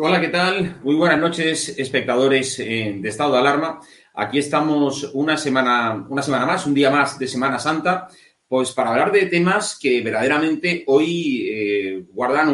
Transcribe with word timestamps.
Hola, 0.00 0.20
¿qué 0.20 0.28
tal? 0.28 0.78
Muy 0.84 0.94
buenas 0.94 1.18
noches, 1.18 1.76
espectadores 1.76 2.60
eh, 2.60 2.98
de 3.00 3.08
Estado 3.08 3.32
de 3.32 3.38
Alarma. 3.38 3.80
Aquí 4.14 4.38
estamos 4.38 5.10
una 5.12 5.36
semana, 5.36 6.06
una 6.08 6.22
semana 6.22 6.46
más, 6.46 6.66
un 6.66 6.74
día 6.74 6.88
más 6.88 7.18
de 7.18 7.26
Semana 7.26 7.58
Santa, 7.58 8.06
pues 8.46 8.70
para 8.70 8.90
hablar 8.90 9.10
de 9.10 9.26
temas 9.26 9.76
que 9.76 10.00
verdaderamente 10.00 10.84
hoy 10.86 11.48
eh, 11.50 12.04
guardan 12.12 12.48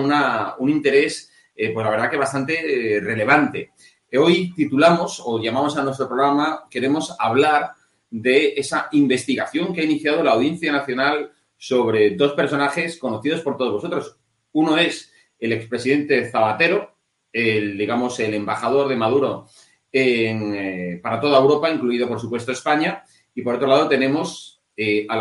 un 0.59 0.71
interés, 0.71 1.31
eh, 1.55 1.71
pues 1.75 1.85
la 1.85 1.91
verdad 1.91 2.11
que 2.11 2.17
bastante 2.17 2.99
relevante. 3.03 3.73
Hoy 4.19 4.55
titulamos 4.55 5.21
o 5.23 5.39
llamamos 5.39 5.77
a 5.77 5.83
nuestro 5.83 6.09
programa, 6.09 6.65
queremos 6.71 7.15
hablar 7.19 7.73
de 8.09 8.55
esa 8.57 8.89
investigación 8.93 9.75
que 9.75 9.83
ha 9.83 9.85
iniciado 9.85 10.25
la 10.25 10.31
Audiencia 10.31 10.73
Nacional 10.73 11.31
sobre 11.59 12.17
dos 12.17 12.33
personajes 12.33 12.97
conocidos 12.97 13.43
por 13.43 13.59
todos 13.59 13.75
vosotros. 13.75 14.17
Uno 14.53 14.79
es 14.79 15.13
el 15.39 15.53
expresidente 15.53 16.31
Zapatero, 16.31 16.94
el, 17.35 17.77
digamos, 17.77 18.19
el 18.21 18.33
embajador 18.33 18.89
de 18.89 18.97
Maduro 18.97 19.49
eh, 19.93 21.01
para 21.03 21.21
toda 21.21 21.41
Europa, 21.41 21.69
incluido, 21.69 22.09
por 22.09 22.21
supuesto, 22.21 22.53
España. 22.53 23.03
Y 23.35 23.43
por 23.43 23.57
otro 23.57 23.67
lado 23.67 23.89
tenemos 23.89 24.63
eh, 24.77 25.05
a, 25.09 25.17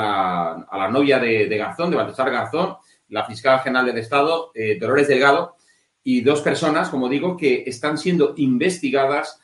la, 0.72 0.90
novia 0.90 1.18
de, 1.18 1.48
Garzón, 1.58 1.90
de 1.90 1.98
Baltasar 1.98 2.30
Garzón, 2.30 2.76
la 3.10 3.26
fiscal 3.26 3.60
general 3.62 3.88
del 3.88 3.98
Estado, 3.98 4.52
eh, 4.54 4.78
Dolores 4.80 5.08
Delgado, 5.08 5.56
y 6.04 6.22
dos 6.22 6.42
personas, 6.42 6.90
como 6.90 7.10
digo, 7.10 7.36
que 7.36 7.64
están 7.66 7.98
siendo 7.98 8.34
investigadas 8.38 9.40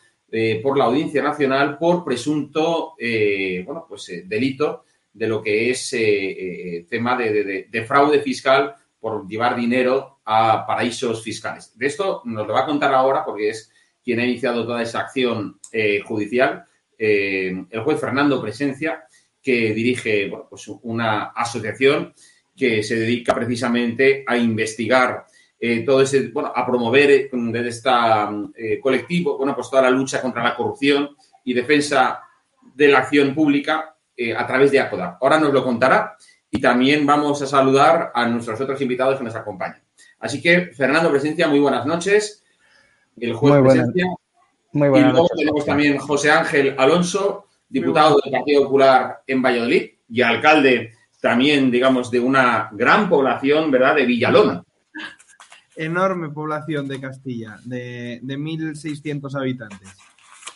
por 0.62 0.78
la 0.78 0.86
Audiencia 0.86 1.24
Nacional 1.24 1.80
por 1.80 2.04
presunto, 2.06 2.94
bueno, 3.66 3.86
pues 3.90 4.12
delito 4.26 4.84
de 5.12 5.28
lo 5.28 5.42
que 5.42 5.72
es 5.72 5.90
tema 6.88 7.18
de 7.18 7.86
fraude 7.88 8.20
fiscal 8.20 8.76
por 9.00 9.28
llevar 9.28 9.56
dinero 9.56 10.19
a 10.32 10.64
paraísos 10.64 11.24
fiscales. 11.24 11.76
De 11.76 11.88
esto 11.88 12.22
nos 12.26 12.46
lo 12.46 12.54
va 12.54 12.60
a 12.60 12.66
contar 12.68 12.94
ahora 12.94 13.26
porque 13.26 13.50
es 13.50 13.72
quien 14.04 14.20
ha 14.20 14.26
iniciado 14.26 14.64
toda 14.64 14.84
esa 14.84 15.00
acción 15.00 15.60
eh, 15.72 16.02
judicial, 16.06 16.66
eh, 17.00 17.66
el 17.68 17.82
juez 17.82 18.00
Fernando 18.00 18.40
Presencia, 18.40 19.06
que 19.42 19.74
dirige 19.74 20.32
pues 20.48 20.68
una 20.84 21.32
asociación 21.36 22.14
que 22.56 22.84
se 22.84 22.98
dedica 22.98 23.34
precisamente 23.34 24.24
a 24.28 24.38
investigar 24.38 25.26
eh, 25.60 25.80
todo 25.84 26.04
ese, 26.04 26.28
bueno, 26.28 26.54
a 26.56 26.64
promover 26.64 27.32
desde 27.32 27.68
este 27.68 27.90
colectivo, 28.84 29.36
bueno, 29.36 29.56
pues 29.56 29.68
toda 29.68 29.82
la 29.82 29.90
lucha 29.90 30.22
contra 30.22 30.44
la 30.44 30.56
corrupción 30.56 31.10
y 31.44 31.56
defensa 31.56 32.22
de 32.76 32.88
la 32.88 33.00
acción 33.00 33.34
pública 33.34 33.96
a 34.38 34.46
través 34.46 34.70
de 34.72 34.80
ACODA. 34.80 35.18
Ahora 35.20 35.40
nos 35.40 35.52
lo 35.52 35.64
contará 35.64 36.16
y 36.52 36.62
también 36.62 37.04
vamos 37.08 37.42
a 37.42 37.48
saludar 37.48 38.12
a 38.14 38.28
nuestros 38.28 38.62
otros 38.62 38.80
invitados 38.80 39.18
que 39.18 39.24
nos 39.24 39.36
acompañan. 39.36 39.89
Así 40.20 40.42
que, 40.42 40.68
Fernando 40.68 41.10
Presencia, 41.10 41.48
muy 41.48 41.60
buenas 41.60 41.86
noches. 41.86 42.44
El 43.18 43.34
juez 43.34 43.62
Presencia. 43.62 44.06
Muy 44.72 44.90
buenas 44.90 45.10
y 45.10 45.14
luego 45.14 45.28
tenemos 45.36 45.66
también 45.66 45.98
José 45.98 46.32
Ángel 46.32 46.76
Alonso, 46.78 47.48
diputado 47.68 48.20
del 48.24 48.32
Partido 48.32 48.64
Popular 48.64 49.24
en 49.26 49.42
Valladolid 49.42 49.90
y 50.10 50.22
alcalde 50.22 50.94
también, 51.20 51.72
digamos, 51.72 52.12
de 52.12 52.20
una 52.20 52.70
gran 52.72 53.10
población, 53.10 53.72
¿verdad?, 53.72 53.96
de 53.96 54.06
Villalona. 54.06 54.64
Enorme 55.76 56.30
población 56.30 56.88
de 56.88 57.00
Castilla, 57.00 57.58
de, 57.66 58.20
de 58.22 58.38
1.600 58.38 59.36
habitantes. 59.36 59.90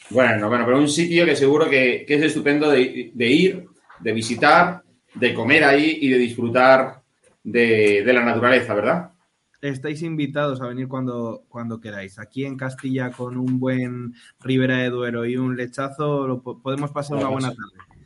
Bueno, 0.09 0.47
bueno, 0.47 0.65
pero 0.65 0.77
un 0.77 0.89
sitio 0.89 1.25
que 1.25 1.35
seguro 1.35 1.69
que, 1.69 2.05
es 2.07 2.21
estupendo 2.21 2.69
de, 2.69 3.11
ir, 3.17 3.65
de 3.99 4.11
visitar, 4.13 4.83
de 5.15 5.33
comer 5.33 5.63
ahí 5.63 5.97
y 6.01 6.09
de 6.09 6.17
disfrutar 6.17 7.01
de, 7.43 8.03
de 8.05 8.13
la 8.13 8.23
naturaleza, 8.23 8.73
¿verdad? 8.73 9.12
Estáis 9.69 10.01
invitados 10.01 10.61
a 10.61 10.67
venir 10.67 10.87
cuando, 10.87 11.45
cuando 11.47 11.79
queráis. 11.79 12.19
Aquí 12.19 12.45
en 12.45 12.57
Castilla, 12.57 13.11
con 13.11 13.37
un 13.37 13.59
buen 13.59 14.13
Ribera 14.41 14.77
de 14.77 14.89
Duero 14.89 15.25
y 15.25 15.37
un 15.37 15.55
lechazo, 15.55 16.27
lo, 16.27 16.41
podemos 16.41 16.91
pasar 16.91 17.17
una 17.17 17.29
buena 17.29 17.47
tarde. 17.47 17.97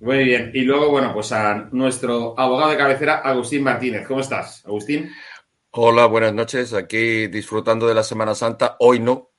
Muy 0.00 0.24
bien. 0.24 0.50
Y 0.54 0.62
luego, 0.62 0.90
bueno, 0.90 1.12
pues 1.12 1.32
a 1.32 1.68
nuestro 1.72 2.38
abogado 2.38 2.70
de 2.70 2.76
cabecera, 2.76 3.16
Agustín 3.18 3.62
Martínez. 3.62 4.06
¿Cómo 4.06 4.20
estás, 4.20 4.64
Agustín? 4.66 5.10
Hola, 5.70 6.06
buenas 6.06 6.34
noches. 6.34 6.74
Aquí 6.74 7.28
disfrutando 7.28 7.86
de 7.86 7.94
la 7.94 8.02
Semana 8.02 8.34
Santa. 8.34 8.76
Hoy 8.80 9.00
no, 9.00 9.30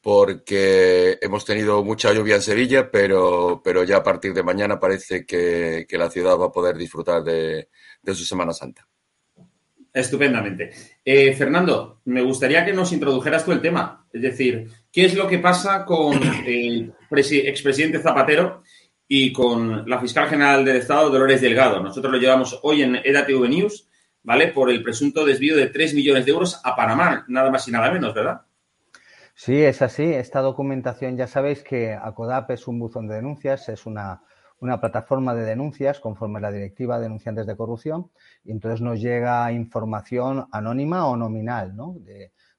porque 0.00 1.18
hemos 1.20 1.44
tenido 1.44 1.82
mucha 1.82 2.12
lluvia 2.12 2.36
en 2.36 2.42
Sevilla, 2.42 2.90
pero, 2.90 3.62
pero 3.64 3.82
ya 3.82 3.98
a 3.98 4.02
partir 4.02 4.32
de 4.32 4.44
mañana 4.44 4.78
parece 4.78 5.26
que, 5.26 5.86
la 5.90 6.10
ciudad 6.10 6.38
va 6.38 6.46
a 6.46 6.52
poder 6.52 6.76
disfrutar 6.76 7.24
de 7.24 7.68
su 8.06 8.24
Semana 8.24 8.52
Santa. 8.52 8.89
Estupendamente. 9.92 10.70
Eh, 11.04 11.34
Fernando, 11.34 12.00
me 12.04 12.22
gustaría 12.22 12.64
que 12.64 12.72
nos 12.72 12.92
introdujeras 12.92 13.44
tú 13.44 13.52
el 13.52 13.60
tema. 13.60 14.06
Es 14.12 14.22
decir, 14.22 14.68
¿qué 14.92 15.04
es 15.04 15.14
lo 15.14 15.26
que 15.26 15.38
pasa 15.38 15.84
con 15.84 16.20
el 16.46 16.92
expresidente 17.10 17.98
Zapatero 17.98 18.62
y 19.12 19.32
con 19.32 19.90
la 19.90 19.98
fiscal 19.98 20.28
general 20.28 20.64
del 20.64 20.76
Estado, 20.76 21.10
Dolores 21.10 21.40
Delgado. 21.40 21.82
Nosotros 21.82 22.12
lo 22.12 22.18
llevamos 22.20 22.60
hoy 22.62 22.82
en 22.82 22.94
EDATV 22.94 23.48
News, 23.48 23.88
¿vale? 24.22 24.46
Por 24.48 24.70
el 24.70 24.84
presunto 24.84 25.26
desvío 25.26 25.56
de 25.56 25.66
3 25.66 25.94
millones 25.94 26.24
de 26.24 26.30
euros 26.30 26.60
a 26.62 26.76
Panamá, 26.76 27.24
nada 27.26 27.50
más 27.50 27.66
y 27.66 27.72
nada 27.72 27.90
menos, 27.90 28.14
¿verdad? 28.14 28.42
Sí, 29.34 29.60
es 29.60 29.82
así. 29.82 30.04
Esta 30.04 30.42
documentación, 30.42 31.16
ya 31.16 31.26
sabéis 31.26 31.64
que 31.64 31.92
ACODAP 31.92 32.52
es 32.52 32.68
un 32.68 32.78
buzón 32.78 33.08
de 33.08 33.16
denuncias, 33.16 33.68
es 33.68 33.84
una, 33.84 34.22
plataforma 34.80 35.34
de 35.34 35.44
denuncias 35.44 36.00
conforme 36.00 36.38
a 36.38 36.42
la 36.42 36.52
directiva 36.52 36.96
de 36.96 37.04
denunciantes 37.04 37.46
de 37.46 37.56
corrupción 37.56 38.10
y 38.44 38.52
entonces 38.52 38.80
nos 38.80 39.00
llega 39.00 39.50
información 39.52 40.46
anónima 40.52 41.06
o 41.06 41.16
nominal, 41.16 41.74
¿no? 41.74 41.96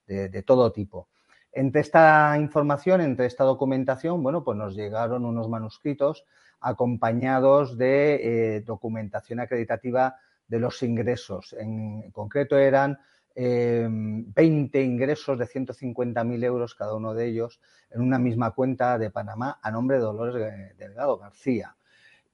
de, 0.08 0.44
todo 0.44 0.72
tipo. 0.72 1.08
Entre 1.54 1.82
esta 1.82 2.38
información, 2.38 3.02
entre 3.02 3.26
esta 3.26 3.44
documentación, 3.44 4.22
bueno, 4.24 4.44
pues 4.44 4.58
nos 4.58 4.76
llegaron 4.76 5.26
unos 5.26 5.48
manuscritos 5.48 6.26
acompañados 6.60 7.78
de 7.78 8.56
eh, 8.56 8.62
documentación 8.62 9.40
acreditativa 9.40 10.16
de 10.48 10.60
los 10.60 10.84
ingresos. 10.84 11.54
En, 11.54 12.12
concreto 12.12 12.58
eran 12.58 13.00
20 13.36 14.80
eh, 14.80 14.84
ingresos 14.84 15.40
de 15.40 15.46
150.000 15.46 16.44
euros 16.44 16.76
cada 16.76 16.96
uno 16.96 17.14
de 17.14 17.28
ellos 17.28 17.62
en 17.90 18.02
una 18.02 18.20
misma 18.20 18.52
cuenta 18.52 18.98
de 18.98 19.10
Panamá 19.10 19.60
a 19.62 19.72
nombre 19.72 19.98
de 19.98 20.04
Dolores 20.04 20.78
Delgado 20.78 21.18
García. 21.18 21.76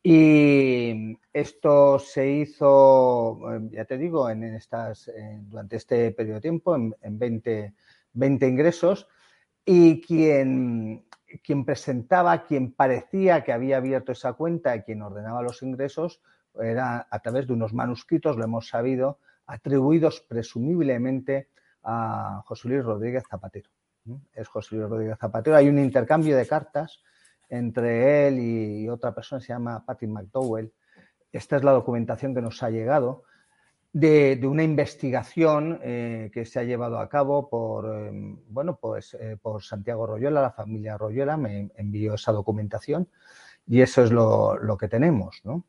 Y 0.03 1.17
esto 1.33 1.99
se 1.99 2.29
hizo, 2.31 3.39
eh, 3.53 3.69
ya 3.71 3.85
te 3.85 3.97
digo, 3.97 4.29
en 4.29 4.43
estas, 4.43 5.11
durante 5.41 5.75
este 5.77 6.11
periodo 6.11 6.35
de 6.35 6.41
tiempo, 6.41 6.75
en, 6.75 6.95
en 7.01 7.19
20 7.19 7.73
20 8.17 8.47
ingresos 8.47 9.07
y 9.63 10.01
quien, 10.01 11.05
quien 11.43 11.65
presentaba, 11.65 12.45
quien 12.45 12.71
parecía 12.71 13.43
que 13.43 13.53
había 13.53 13.77
abierto 13.77 14.11
esa 14.11 14.33
cuenta 14.33 14.75
y 14.75 14.81
quien 14.81 15.01
ordenaba 15.01 15.41
los 15.41 15.61
ingresos 15.61 16.21
era 16.59 17.07
a 17.09 17.19
través 17.19 17.47
de 17.47 17.53
unos 17.53 17.73
manuscritos, 17.73 18.35
lo 18.35 18.43
hemos 18.43 18.67
sabido, 18.69 19.19
atribuidos 19.45 20.21
presumiblemente 20.21 21.49
a 21.83 22.41
José 22.45 22.69
Luis 22.69 22.83
Rodríguez 22.83 23.23
Zapatero. 23.29 23.69
Es 24.33 24.47
José 24.47 24.75
Luis 24.75 24.89
Rodríguez 24.89 25.17
Zapatero. 25.19 25.55
Hay 25.55 25.69
un 25.69 25.77
intercambio 25.77 26.35
de 26.35 26.47
cartas 26.47 27.03
entre 27.49 28.27
él 28.27 28.39
y 28.39 28.89
otra 28.89 29.13
persona, 29.13 29.41
se 29.41 29.49
llama 29.49 29.83
Patrick 29.85 30.11
McDowell. 30.11 30.71
Esta 31.31 31.57
es 31.57 31.63
la 31.63 31.71
documentación 31.71 32.33
que 32.33 32.41
nos 32.41 32.61
ha 32.63 32.69
llegado 32.69 33.23
de, 33.93 34.39
una 34.47 34.63
investigación 34.63 35.79
eh, 35.83 36.29
que 36.33 36.45
se 36.45 36.59
ha 36.59 36.63
llevado 36.63 36.99
a 36.99 37.09
cabo 37.09 37.49
por, 37.49 37.85
em, 37.85 38.37
bueno, 38.49 38.77
pues, 38.79 39.15
eh, 39.15 39.37
por 39.41 39.63
Santiago 39.63 40.05
Royola, 40.05 40.41
la 40.41 40.51
familia 40.51 40.97
Royola 40.97 41.37
me 41.37 41.71
envió 41.75 42.13
esa 42.15 42.31
documentación 42.31 43.07
y 43.65 43.81
eso 43.81 44.03
es 44.03 44.11
lo, 44.11 44.77
que 44.79 44.87
tenemos, 44.87 45.41
¿no? 45.43 45.65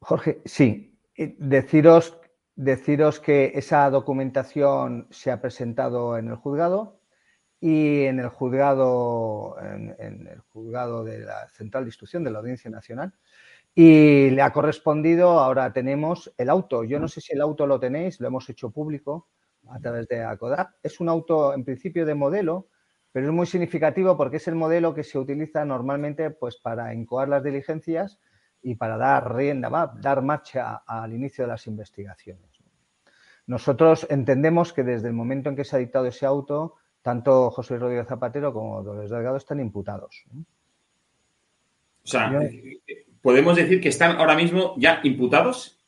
Jorge, 0.00 0.40
sí, 0.44 0.98
deciros, 1.38 2.18
deciros 2.56 3.20
que 3.20 3.52
esa 3.54 3.88
documentación 3.90 5.06
se 5.10 5.30
ha 5.30 5.40
presentado 5.40 6.16
en 6.16 6.28
el 6.28 6.36
juzgado 6.36 6.99
y 7.60 8.04
en 8.04 8.18
el 8.18 8.28
juzgado, 8.28 9.56
en 9.60 10.26
el 10.26 10.40
juzgado 10.40 11.04
de 11.04 11.20
la 11.20 11.48
Central 11.50 11.84
de 11.84 11.88
Instrucción 11.88 12.24
de 12.24 12.30
la 12.30 12.38
Audiencia 12.38 12.70
Nacional 12.70 13.12
y 13.74 14.30
le 14.30 14.42
ha 14.42 14.52
correspondido, 14.52 15.38
ahora 15.38 15.72
tenemos 15.72 16.32
el 16.36 16.50
auto. 16.50 16.84
Yo 16.84 16.98
no 16.98 17.06
sé 17.06 17.20
si 17.20 17.34
el 17.34 17.40
auto 17.40 17.66
lo 17.66 17.78
tenéis, 17.78 18.18
lo 18.20 18.26
hemos 18.26 18.48
hecho 18.48 18.70
público 18.70 19.28
a 19.68 19.78
través 19.78 20.08
de 20.08 20.24
ACODAP. 20.24 20.76
Es 20.82 21.00
un 21.00 21.08
auto 21.08 21.54
en 21.54 21.64
principio 21.64 22.04
de 22.04 22.14
modelo, 22.14 22.68
pero 23.12 23.26
es 23.26 23.32
muy 23.32 23.46
significativo 23.46 24.16
porque 24.16 24.38
es 24.38 24.48
el 24.48 24.54
modelo 24.54 24.94
que 24.94 25.04
se 25.04 25.18
utiliza 25.18 25.64
normalmente 25.64 26.30
pues, 26.30 26.56
para 26.56 26.92
incoar 26.94 27.28
las 27.28 27.44
diligencias 27.44 28.18
y 28.62 28.74
para 28.74 28.96
dar 28.96 29.34
rienda, 29.34 29.92
dar 30.00 30.22
marcha 30.22 30.82
al 30.86 31.12
inicio 31.12 31.44
de 31.44 31.48
las 31.48 31.66
investigaciones. 31.66 32.50
Nosotros 33.46 34.06
entendemos 34.10 34.72
que 34.72 34.84
desde 34.84 35.08
el 35.08 35.14
momento 35.14 35.48
en 35.48 35.56
que 35.56 35.64
se 35.64 35.76
ha 35.76 35.78
dictado 35.78 36.06
ese 36.06 36.26
auto, 36.26 36.76
tanto 37.02 37.50
José 37.50 37.78
Rodríguez 37.78 38.06
Zapatero 38.06 38.52
como 38.52 38.82
Dolores 38.82 39.10
Delgado 39.10 39.36
están 39.36 39.60
imputados. 39.60 40.24
O 42.04 42.06
sea, 42.06 42.32
¿podemos 43.22 43.56
decir 43.56 43.80
que 43.80 43.88
están 43.88 44.16
ahora 44.16 44.34
mismo 44.34 44.74
ya 44.76 45.00
imputados? 45.02 45.78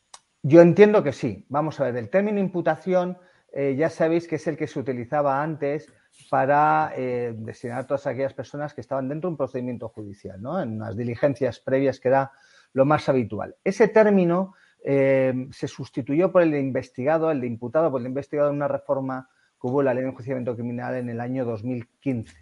Yo 0.42 0.60
entiendo 0.60 1.02
que 1.02 1.12
sí. 1.12 1.44
Vamos 1.48 1.78
a 1.80 1.84
ver, 1.84 1.96
el 1.96 2.10
término 2.10 2.40
imputación 2.40 3.16
eh, 3.52 3.74
ya 3.76 3.90
sabéis 3.90 4.26
que 4.26 4.36
es 4.36 4.46
el 4.46 4.56
que 4.56 4.66
se 4.66 4.80
utilizaba 4.80 5.42
antes 5.42 5.92
para 6.30 6.92
eh, 6.96 7.34
designar 7.36 7.80
a 7.80 7.86
todas 7.86 8.06
aquellas 8.06 8.34
personas 8.34 8.74
que 8.74 8.80
estaban 8.80 9.08
dentro 9.08 9.28
de 9.28 9.32
un 9.32 9.36
procedimiento 9.36 9.88
judicial, 9.88 10.40
¿no? 10.40 10.60
en 10.60 10.76
unas 10.76 10.96
diligencias 10.96 11.60
previas 11.60 12.00
que 12.00 12.08
era 12.08 12.32
lo 12.72 12.84
más 12.84 13.08
habitual. 13.08 13.54
Ese 13.62 13.88
término 13.88 14.54
eh, 14.84 15.48
se 15.52 15.68
sustituyó 15.68 16.32
por 16.32 16.42
el 16.42 16.50
de 16.50 16.60
investigado, 16.60 17.30
el 17.30 17.40
de 17.40 17.46
imputado, 17.46 17.90
por 17.90 18.00
el 18.00 18.04
de 18.04 18.10
investigado 18.10 18.50
en 18.50 18.56
una 18.56 18.68
reforma 18.68 19.28
que 19.62 19.68
hubo 19.68 19.82
la 19.82 19.94
ley 19.94 20.02
de 20.02 20.10
enjuiciamiento 20.10 20.56
criminal 20.56 20.96
en 20.96 21.08
el 21.08 21.20
año 21.20 21.44
2015. 21.44 22.34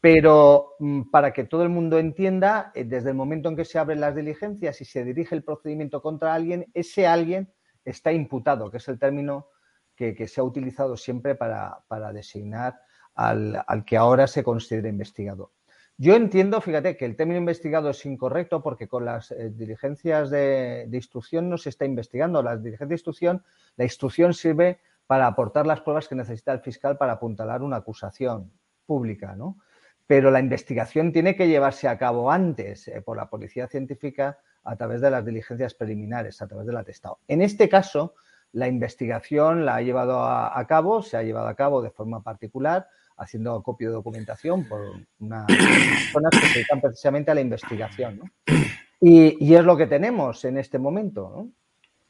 Pero 0.00 0.74
mm, 0.78 1.10
para 1.10 1.32
que 1.32 1.44
todo 1.44 1.62
el 1.62 1.70
mundo 1.70 1.98
entienda, 1.98 2.72
eh, 2.74 2.84
desde 2.84 3.08
el 3.08 3.16
momento 3.16 3.48
en 3.48 3.56
que 3.56 3.64
se 3.64 3.78
abren 3.78 4.00
las 4.00 4.14
diligencias 4.14 4.80
y 4.82 4.84
se 4.84 5.02
dirige 5.02 5.34
el 5.34 5.42
procedimiento 5.42 6.02
contra 6.02 6.34
alguien, 6.34 6.66
ese 6.74 7.06
alguien 7.06 7.50
está 7.84 8.12
imputado, 8.12 8.70
que 8.70 8.76
es 8.76 8.88
el 8.88 8.98
término 8.98 9.48
que, 9.96 10.26
se 10.26 10.40
ha 10.40 10.44
utilizado 10.44 10.96
siempre 10.96 11.34
para, 11.34 11.82
designar 12.14 12.80
al, 13.14 13.84
que 13.84 13.98
ahora 13.98 14.26
se 14.26 14.42
considera 14.42 14.88
investigado. 14.88 15.52
Yo 15.98 16.14
entiendo, 16.14 16.62
fíjate, 16.62 16.96
que 16.96 17.04
el 17.04 17.16
término 17.16 17.38
investigado 17.38 17.90
es 17.90 18.06
incorrecto 18.06 18.62
porque 18.62 18.88
con 18.88 19.04
las 19.04 19.30
eh, 19.32 19.50
diligencias 19.50 20.30
de, 20.30 20.88
instrucción 20.90 21.50
no 21.50 21.58
se 21.58 21.68
está 21.68 21.84
investigando. 21.84 22.42
Las 22.42 22.62
diligencias 22.62 22.88
de 22.88 22.94
instrucción, 22.94 23.44
la 23.76 23.84
instrucción 23.84 24.32
sirve 24.32 24.80
para 25.10 25.26
aportar 25.26 25.66
las 25.66 25.80
pruebas 25.80 26.06
que 26.06 26.14
necesita 26.14 26.52
el 26.52 26.60
fiscal 26.60 26.96
para 26.96 27.14
apuntalar 27.14 27.62
una 27.62 27.78
acusación 27.78 28.52
pública, 28.86 29.34
¿no? 29.34 29.58
pero 30.06 30.30
la 30.30 30.38
investigación 30.38 31.10
tiene 31.10 31.34
que 31.34 31.48
llevarse 31.48 31.88
a 31.88 31.98
cabo 31.98 32.30
antes 32.30 32.86
eh, 32.86 33.02
por 33.02 33.16
la 33.16 33.28
policía 33.28 33.66
científica 33.66 34.38
a 34.62 34.76
través 34.76 35.00
de 35.00 35.10
las 35.10 35.26
diligencias 35.26 35.74
preliminares, 35.74 36.40
a 36.40 36.46
través 36.46 36.64
del 36.64 36.76
atestado. 36.76 37.18
En 37.26 37.42
este 37.42 37.68
caso, 37.68 38.14
la 38.52 38.68
investigación 38.68 39.66
la 39.66 39.74
ha 39.74 39.82
llevado 39.82 40.22
a, 40.22 40.64
cabo, 40.68 41.02
se 41.02 41.16
ha 41.16 41.24
llevado 41.24 41.48
a 41.48 41.56
cabo 41.56 41.82
de 41.82 41.90
forma 41.90 42.22
particular, 42.22 42.86
haciendo 43.16 43.56
acopio 43.56 43.88
de 43.88 43.94
documentación 43.94 44.62
por 44.68 44.80
unas 45.18 45.46
personas 45.46 46.30
que 46.40 46.46
se 46.46 46.54
dedican 46.54 46.80
precisamente 46.80 47.32
a 47.32 47.34
la 47.34 47.40
investigación. 47.40 48.20
Y, 49.00 49.54
es 49.54 49.64
lo 49.64 49.76
que 49.76 49.88
tenemos 49.88 50.44
en 50.44 50.56
este 50.56 50.78
momento. 50.78 51.48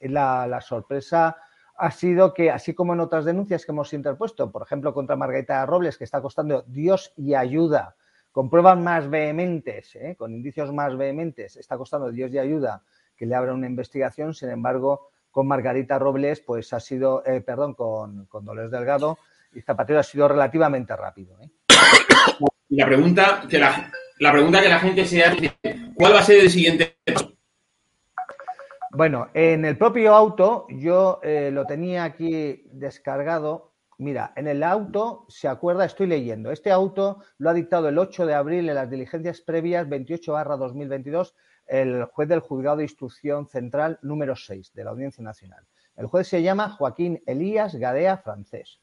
La 0.01 0.61
sorpresa 0.61 1.39
ha 1.81 1.91
sido 1.91 2.35
que, 2.35 2.51
así 2.51 2.75
como 2.75 2.93
en 2.93 3.01
otras 3.01 3.25
denuncias 3.25 3.65
que 3.65 3.73
hemos 3.73 3.93
interpuesto, 3.95 4.53
por 4.53 4.63
ejemplo, 4.63 4.93
contra 4.93 5.17
Margarita 5.17 5.65
Robles, 5.65 5.97
que 5.97 6.05
está 6.05 6.21
costando 6.21 6.63
Dios 6.67 7.13
y 7.17 7.35
ayuda, 7.35 7.97
con 8.33 8.51
pruebas 8.51 8.79
más 8.79 9.09
vehementes, 9.09 9.97
¿eh? 9.97 10.15
con 10.19 10.35
indicios 10.35 10.73
más 10.75 10.95
vehementes, 10.97 11.57
está 11.57 11.79
costando 11.79 12.13
Dios 12.13 12.31
y 12.33 12.39
ayuda 12.39 12.83
que 13.17 13.25
le 13.25 13.35
abra 13.35 13.55
una 13.55 13.67
investigación, 13.67 14.35
sin 14.35 14.51
embargo, 14.51 15.09
con 15.31 15.49
Margarita 15.49 15.99
Robles, 15.99 16.41
pues 16.41 16.71
ha 16.75 16.81
sido, 16.81 17.25
eh, 17.25 17.41
perdón, 17.41 17.75
con, 17.75 18.27
con, 18.27 18.45
Dolores 18.45 18.71
Delgado 18.71 19.19
y 19.55 19.63
Zapatero 19.63 20.01
ha 20.01 20.03
sido 20.03 20.29
relativamente 20.29 20.95
rápido. 20.95 21.39
¿eh? 21.41 21.51
La 22.69 22.87
pregunta 22.87 23.45
que 23.49 23.59
la, 23.59 23.91
pregunta 24.33 24.61
que 24.61 24.69
la 24.69 24.81
gente 24.81 25.07
se 25.07 25.25
hace, 25.25 25.57
¿cuál 25.95 26.15
va 26.15 26.21
a 26.21 26.25
ser 26.25 26.41
el 26.41 26.51
siguiente 26.51 26.97
paso? 27.05 27.33
Bueno, 28.93 29.29
en 29.35 29.65
el 29.65 29.79
propio 29.79 30.15
auto 30.17 30.67
yo 30.69 31.21
eh, 31.23 31.51
lo 31.53 31.65
tenía 31.65 32.03
aquí 32.03 32.65
descargado. 32.73 33.73
Mira, 33.99 34.33
en 34.35 34.49
el 34.49 34.65
auto 34.65 35.27
se 35.29 35.47
acuerda, 35.47 35.85
estoy 35.85 36.09
leyendo, 36.09 36.51
este 36.51 36.73
auto 36.73 37.23
lo 37.39 37.51
ha 37.51 37.55
dictado 37.55 37.89
el 37.89 37.99
8 37.99 38.27
de 38.27 38.35
abril 38.35 38.69
en 38.69 38.75
las 38.75 38.91
diligencias 38.91 39.43
previas 39.43 39.89
28 39.89 40.33
barra 40.33 40.57
2022 40.57 41.37
el 41.67 42.05
juez 42.07 42.29
del 42.29 42.41
juzgado 42.41 42.79
de 42.79 42.85
instrucción 42.85 43.47
central 43.47 44.01
número 44.03 44.35
6 44.35 44.73
de 44.75 44.85
la 44.85 44.91
Audiencia 44.91 45.23
Nacional. 45.23 45.65
El 45.95 46.07
juez 46.07 46.27
se 46.27 46.43
llama 46.43 46.71
Joaquín 46.71 47.23
Elías 47.27 47.77
Gadea 47.77 48.17
Francés. 48.19 48.81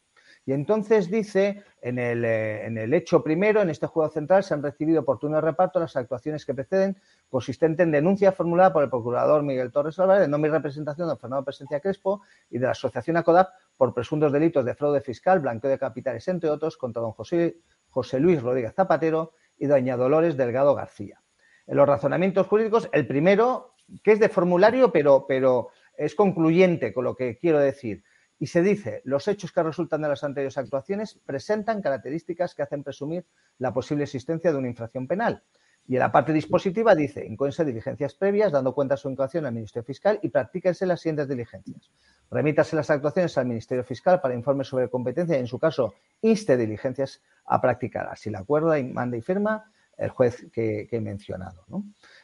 Y 0.48 0.54
entonces 0.54 1.12
dice, 1.12 1.62
en 1.82 2.00
el, 2.00 2.24
eh, 2.24 2.66
en 2.66 2.78
el, 2.78 2.94
hecho 2.94 3.22
primero, 3.22 3.62
en 3.62 3.70
este 3.70 3.86
juego 3.86 4.10
central, 4.10 4.46
se 4.46 4.54
han 4.54 4.64
recibido 4.64 5.02
oportuno 5.02 5.42
reparto 5.42 5.78
las 5.78 5.98
actuaciones 5.98 6.46
que 6.46 6.54
preceden, 6.54 6.96
consistente 7.30 7.84
en 7.84 7.92
denuncia 7.92 8.32
formulada 8.32 8.72
por 8.72 8.82
el 8.82 8.90
procurador 8.90 9.44
Miguel 9.44 9.74
Torres 9.74 10.00
Álvarez, 10.00 10.22
de 10.22 10.30
nombre 10.30 10.48
y 10.48 10.54
representación 10.54 11.10
de 11.10 11.18
Fernando 11.18 11.44
Presencia 11.44 11.82
Crespo 11.82 12.22
y 12.50 12.60
de 12.60 12.66
la 12.66 12.72
Asociación 12.72 13.18
ACODAP 13.18 13.50
por 13.76 13.94
presuntos 13.94 14.32
delitos 14.32 14.64
de 14.64 14.74
fraude 14.74 15.02
fiscal, 15.02 15.42
blanqueo 15.42 15.70
de 15.70 15.78
capitales, 15.78 16.26
entre 16.30 16.50
otros, 16.50 16.78
contra 16.78 17.02
don 17.02 17.12
José, 17.12 17.58
José 17.90 18.18
Luis 18.22 18.42
Rodríguez 18.42 18.74
Zapatero 18.74 19.34
y 19.58 19.66
doña 19.66 19.98
Dolores 19.98 20.38
Delgado 20.38 20.76
García. 20.76 21.22
En 21.66 21.76
los 21.76 21.86
razonamientos 21.86 22.48
jurídicos, 22.48 22.88
el 22.94 23.06
primero, 23.06 23.74
que 24.02 24.14
es 24.14 24.20
de 24.22 24.30
formulario, 24.30 24.94
pero, 24.94 25.26
pero 25.28 25.72
es 25.98 26.16
concluyente 26.16 26.94
con 26.94 27.04
lo 27.04 27.18
que 27.18 27.38
quiero 27.38 27.60
decir 27.60 28.06
y 28.40 28.48
se 28.48 28.62
dice, 28.62 29.02
los 29.04 29.28
hechos 29.28 29.52
que 29.52 29.64
resultan 29.64 30.02
de 30.02 30.10
las 30.10 30.24
anteriores 30.24 30.58
actuaciones 30.58 31.20
presentan 31.26 31.82
características 31.82 32.54
que 32.54 32.64
hacen 32.64 32.84
presumir 32.84 33.26
la 33.58 33.74
posible 33.74 34.04
existencia 34.04 34.52
de 34.52 34.58
una 34.58 34.68
infracción 34.68 35.08
penal. 35.08 35.44
Y 35.88 35.94
en 35.94 36.00
la 36.00 36.12
parte 36.12 36.34
dispositiva 36.34 36.94
dice, 36.96 37.26
incóense 37.26 37.64
diligencias 37.64 38.14
previas, 38.14 38.52
dando 38.52 38.74
cuenta 38.74 38.96
de 38.96 38.98
su 38.98 39.08
actuación 39.08 39.46
al 39.46 39.54
Ministerio 39.54 39.86
Fiscal 39.86 40.20
y 40.22 40.30
practíquense 40.30 40.86
las 40.86 41.00
siguientes 41.00 41.30
diligencias. 41.30 41.90
Remítase 42.30 42.76
las 42.76 42.90
actuaciones 42.90 43.38
al 43.38 43.46
Ministerio 43.46 43.86
Fiscal 43.86 44.20
para 44.20 44.34
informes 44.34 44.68
sobre 44.68 44.90
competencia 44.90 45.38
y, 45.38 45.40
en 45.40 45.48
su 45.48 45.58
caso, 45.58 45.94
inste 46.22 46.58
diligencias 46.58 47.22
a 47.46 47.62
practicar. 47.62 48.08
Así 48.10 48.30
la 48.30 48.40
acuerda 48.40 48.78
y 48.78 48.84
manda 48.84 49.16
y 49.16 49.22
firma 49.22 49.72
el 49.98 50.10
juez 50.10 50.46
que, 50.52 50.90
he 50.92 51.00
mencionado. 51.00 51.64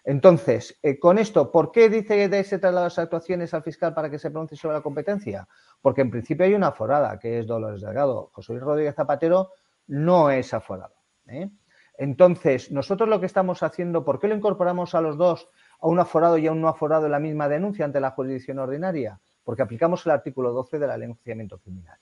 Entonces, 0.06 0.78
eh, 0.84 1.00
con 1.00 1.18
esto, 1.18 1.50
¿por 1.50 1.72
qué 1.72 1.88
dice 1.90 2.28
de 2.28 2.40
ese 2.40 2.60
traslado 2.60 2.88
las 2.88 3.00
actuaciones 3.00 3.54
al 3.54 3.64
fiscal 3.64 3.94
para 3.94 4.10
que 4.10 4.20
se 4.20 4.32
pronuncie 4.32 4.58
sobre 4.58 4.76
la 4.76 4.84
competencia? 4.84 5.48
Porque 5.82 6.02
en 6.02 6.12
principio 6.12 6.46
hay 6.46 6.54
una 6.54 6.68
aforada, 6.68 7.18
que 7.18 7.40
es 7.40 7.48
Dolores 7.48 7.82
Delgado. 7.82 8.30
José 8.34 8.54
Luis 8.54 8.66
Rodríguez 8.66 8.96
Zapatero 8.96 9.52
no 9.88 10.30
es 10.30 10.54
aforado. 10.54 10.96
¿eh? 11.28 11.50
Entonces, 11.98 12.70
nosotros 12.70 13.08
lo 13.08 13.22
que 13.22 13.28
estamos 13.28 13.64
haciendo, 13.64 14.04
¿por 14.04 14.20
qué 14.20 14.28
lo 14.28 14.36
incorporamos 14.36 14.94
a 14.94 15.00
los 15.00 15.18
dos, 15.18 15.48
a 15.80 15.88
un 15.88 16.00
aforado 16.00 16.38
y 16.38 16.48
a 16.48 16.52
un 16.52 16.60
no 16.60 16.68
aforado 16.68 17.06
en 17.06 17.12
la 17.14 17.20
misma 17.20 17.48
denuncia 17.48 17.86
ante 17.86 18.02
la 18.02 18.12
jurisdicción 18.12 18.60
ordinaria? 18.60 19.22
Porque 19.44 19.62
aplicamos 19.62 20.06
el 20.06 20.12
artículo 20.12 20.52
12 20.52 20.80
de 20.80 20.88
la 20.88 20.98
ley 20.98 21.14
de 21.24 21.48
criminal 21.64 21.98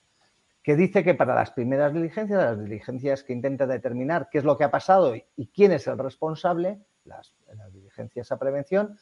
que 0.64 0.76
dice 0.76 1.04
que 1.04 1.16
para 1.16 1.34
las 1.34 1.50
primeras 1.50 1.92
diligencias, 1.92 2.40
las 2.40 2.64
diligencias 2.64 3.24
que 3.24 3.34
intenta 3.34 3.66
determinar 3.66 4.30
qué 4.32 4.38
es 4.38 4.44
lo 4.44 4.60
que 4.60 4.64
ha 4.64 4.70
pasado 4.70 5.16
y 5.16 5.48
quién 5.48 5.72
es 5.72 5.88
el 5.88 5.98
responsable, 5.98 6.80
las, 7.06 7.34
diligencias 7.72 8.32
a 8.32 8.40
prevención, 8.40 8.98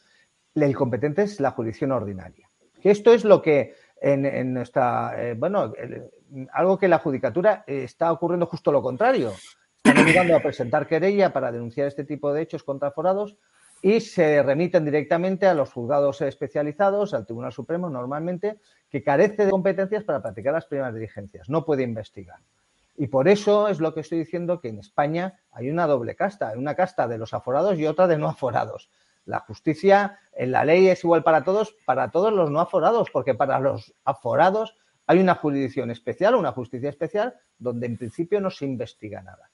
el 0.54 0.74
competente 0.74 1.22
es 1.22 1.40
la 1.40 1.52
jurisdicción 1.52 1.92
ordinaria. 1.92 2.48
Que 2.80 2.90
esto 2.90 3.12
es 3.12 3.24
lo 3.24 3.42
que 3.42 3.74
en, 4.00 4.54
nuestra, 4.54 5.14
eh, 5.16 5.34
bueno, 5.34 5.72
algo 6.52 6.78
que 6.78 6.88
la 6.88 6.98
judicatura 6.98 7.64
está 7.66 8.10
ocurriendo 8.12 8.46
justo 8.46 8.72
lo 8.72 8.82
contrario. 8.82 9.32
Están 9.82 10.02
obligando 10.02 10.36
a 10.36 10.40
presentar 10.40 10.86
querella 10.86 11.32
para 11.32 11.52
denunciar 11.52 11.86
este 11.86 12.04
tipo 12.04 12.32
de 12.32 12.42
hechos 12.42 12.62
contra 12.62 12.90
forados 12.90 13.36
y 13.82 14.00
se 14.00 14.42
remiten 14.42 14.84
directamente 14.84 15.46
a 15.46 15.54
los 15.54 15.72
juzgados 15.72 16.20
especializados, 16.20 17.14
al 17.14 17.24
Tribunal 17.24 17.52
Supremo 17.52 17.88
normalmente, 17.88 18.58
que 18.90 19.02
carece 19.02 19.46
de 19.46 19.50
competencias 19.50 20.04
para 20.04 20.20
practicar 20.20 20.52
las 20.52 20.66
primeras 20.66 20.94
diligencias, 20.94 21.48
no 21.48 21.64
puede 21.64 21.82
investigar. 21.82 22.40
Y 23.00 23.06
por 23.06 23.28
eso 23.28 23.68
es 23.68 23.80
lo 23.80 23.94
que 23.94 24.00
estoy 24.00 24.18
diciendo 24.18 24.60
que 24.60 24.68
en 24.68 24.78
España 24.78 25.40
hay 25.52 25.70
una 25.70 25.86
doble 25.86 26.14
casta, 26.14 26.52
una 26.54 26.74
casta 26.74 27.08
de 27.08 27.16
los 27.16 27.32
aforados 27.32 27.78
y 27.78 27.86
otra 27.86 28.06
de 28.06 28.18
no 28.18 28.28
aforados. 28.28 28.90
La 29.24 29.38
justicia 29.38 30.18
en 30.34 30.52
la 30.52 30.66
ley 30.66 30.86
es 30.86 31.02
igual 31.02 31.22
para 31.22 31.42
todos, 31.42 31.74
para 31.86 32.10
todos 32.10 32.30
los 32.30 32.50
no 32.50 32.60
aforados, 32.60 33.08
porque 33.10 33.32
para 33.34 33.58
los 33.58 33.94
aforados 34.04 34.76
hay 35.06 35.18
una 35.18 35.34
jurisdicción 35.34 35.90
especial, 35.90 36.34
una 36.34 36.52
justicia 36.52 36.90
especial, 36.90 37.34
donde 37.58 37.86
en 37.86 37.96
principio 37.96 38.38
no 38.38 38.50
se 38.50 38.66
investiga 38.66 39.22
nada. 39.22 39.50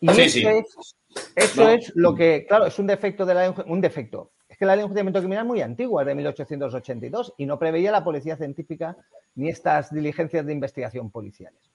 Y 0.00 0.08
eso, 0.08 1.68
es, 1.68 1.92
lo 1.94 2.14
que, 2.14 2.46
claro, 2.48 2.64
es 2.64 2.78
un 2.78 2.86
defecto 2.86 3.26
de 3.26 3.34
la 3.34 3.54
un 3.66 3.82
defecto. 3.82 4.30
Es 4.48 4.56
que 4.56 4.64
la 4.64 4.72
ley 4.72 4.80
de 4.80 4.84
enjuiciamiento 4.84 5.20
criminal 5.20 5.44
es 5.44 5.48
muy 5.48 5.60
antigua, 5.60 6.00
es 6.00 6.06
de 6.06 6.14
1882, 6.14 7.34
y 7.36 7.44
no 7.44 7.58
preveía 7.58 7.92
la 7.92 8.02
policía 8.02 8.38
científica 8.38 8.96
ni 9.34 9.50
estas 9.50 9.92
diligencias 9.92 10.46
de 10.46 10.54
investigación 10.54 11.10
policiales. 11.10 11.70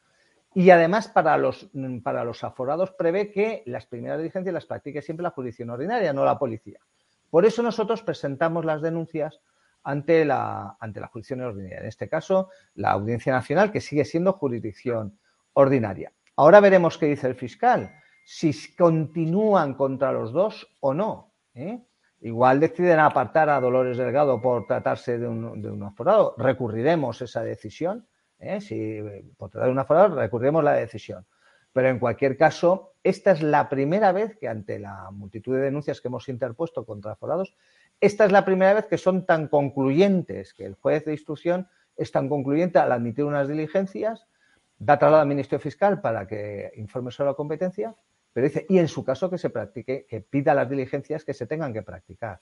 Y 0.54 0.70
además, 0.70 1.08
para 1.08 1.38
los, 1.38 1.70
para 2.04 2.24
los 2.24 2.44
aforados, 2.44 2.92
prevé 2.92 3.32
que 3.32 3.63
las 3.66 3.86
primeras 3.86 4.18
diligencias 4.18 4.54
las 4.54 4.66
practique 4.66 5.01
siempre 5.01 5.24
la 5.24 5.32
jurisdicción 5.32 5.70
ordinaria, 5.70 6.13
no 6.13 6.25
la 6.25 6.39
policía. 6.39 6.80
Por 7.30 7.46
eso 7.46 7.62
nosotros 7.62 8.01
presentamos 8.01 8.66
las 8.66 8.82
denuncias 8.82 9.42
ante 9.84 10.25
la, 10.25 10.77
ante 10.80 11.00
la 11.00 11.08
jurisdicción 11.08 11.42
ordinaria. 11.42 11.80
En 11.80 11.86
este 11.86 12.10
caso, 12.10 12.50
la 12.75 12.92
Audiencia 12.92 13.34
Nacional, 13.34 13.72
que 13.72 13.82
sigue 13.82 14.06
siendo 14.06 14.34
jurisdicción 14.34 15.20
ordinaria. 15.54 16.12
Ahora 16.36 16.60
veremos 16.60 16.98
qué 16.98 17.08
dice 17.08 17.27
el 17.27 17.36
fiscal 17.36 17.92
si 18.30 18.75
continúan 18.75 19.74
contra 19.74 20.12
los 20.12 20.34
dos 20.34 20.68
o 20.82 20.94
no. 20.94 21.32
¿eh? 21.56 21.82
Igual 22.20 22.60
deciden 22.60 23.00
apartar 23.00 23.50
a 23.50 23.62
Dolores 23.62 23.98
Delgado 23.98 24.42
por 24.42 24.68
tratarse 24.68 25.18
de 25.18 25.25
un, 25.25 25.62
de 25.62 25.72
un 25.72 25.82
aforado. 25.84 26.36
Recurriremos 26.38 27.22
esa 27.22 27.42
decisión. 27.42 28.06
¿Eh? 28.39 28.62
Si 28.62 29.01
por 29.38 29.50
tratar 29.50 29.67
de 29.67 29.74
un 29.74 29.79
aforado, 29.79 30.15
recurriremos 30.15 30.63
la 30.63 30.74
decisión. 30.74 31.25
Pero 31.74 31.89
en 31.89 32.00
cualquier 32.00 32.38
caso, 32.38 32.94
esta 33.03 33.32
es 33.32 33.41
la 33.41 33.70
primera 33.70 34.12
vez 34.12 34.38
que 34.38 34.48
ante 34.48 34.79
la 34.79 35.12
multitud 35.12 35.56
de 35.56 35.62
denuncias 35.62 36.01
que 36.01 36.08
hemos 36.08 36.27
interpuesto 36.29 36.86
contra 36.86 37.13
aforados, 37.13 37.56
esta 38.01 38.25
es 38.25 38.32
la 38.32 38.46
primera 38.46 38.74
vez 38.74 38.86
que 38.88 38.98
son 38.98 39.25
tan 39.25 39.48
concluyentes, 39.48 40.53
que 40.53 40.65
el 40.65 40.75
juez 40.75 41.06
de 41.06 41.13
instrucción 41.13 41.67
es 41.96 42.12
tan 42.12 42.29
concluyente 42.29 42.79
al 42.79 42.91
admitir 42.91 43.25
unas 43.25 43.48
diligencias, 43.48 44.27
da 44.79 45.00
traslado 45.00 45.22
al 45.22 45.27
Ministerio 45.27 45.60
Fiscal 45.60 46.01
para 46.01 46.27
que 46.27 46.72
informe 46.75 47.12
sobre 47.12 47.32
la 47.32 47.36
competencia 47.36 47.96
pero 48.38 48.50
dice, 48.50 48.67
y 48.70 48.77
en 48.77 48.88
su 48.88 49.03
caso 49.03 49.32
que 49.32 49.39
se 49.39 49.50
practique, 49.50 50.06
que 50.08 50.22
pida 50.22 50.53
las 50.53 50.70
diligencias 50.70 51.25
que 51.25 51.34
se 51.34 51.48
tengan 51.48 51.74
que 51.74 51.82
practicar. 51.82 52.39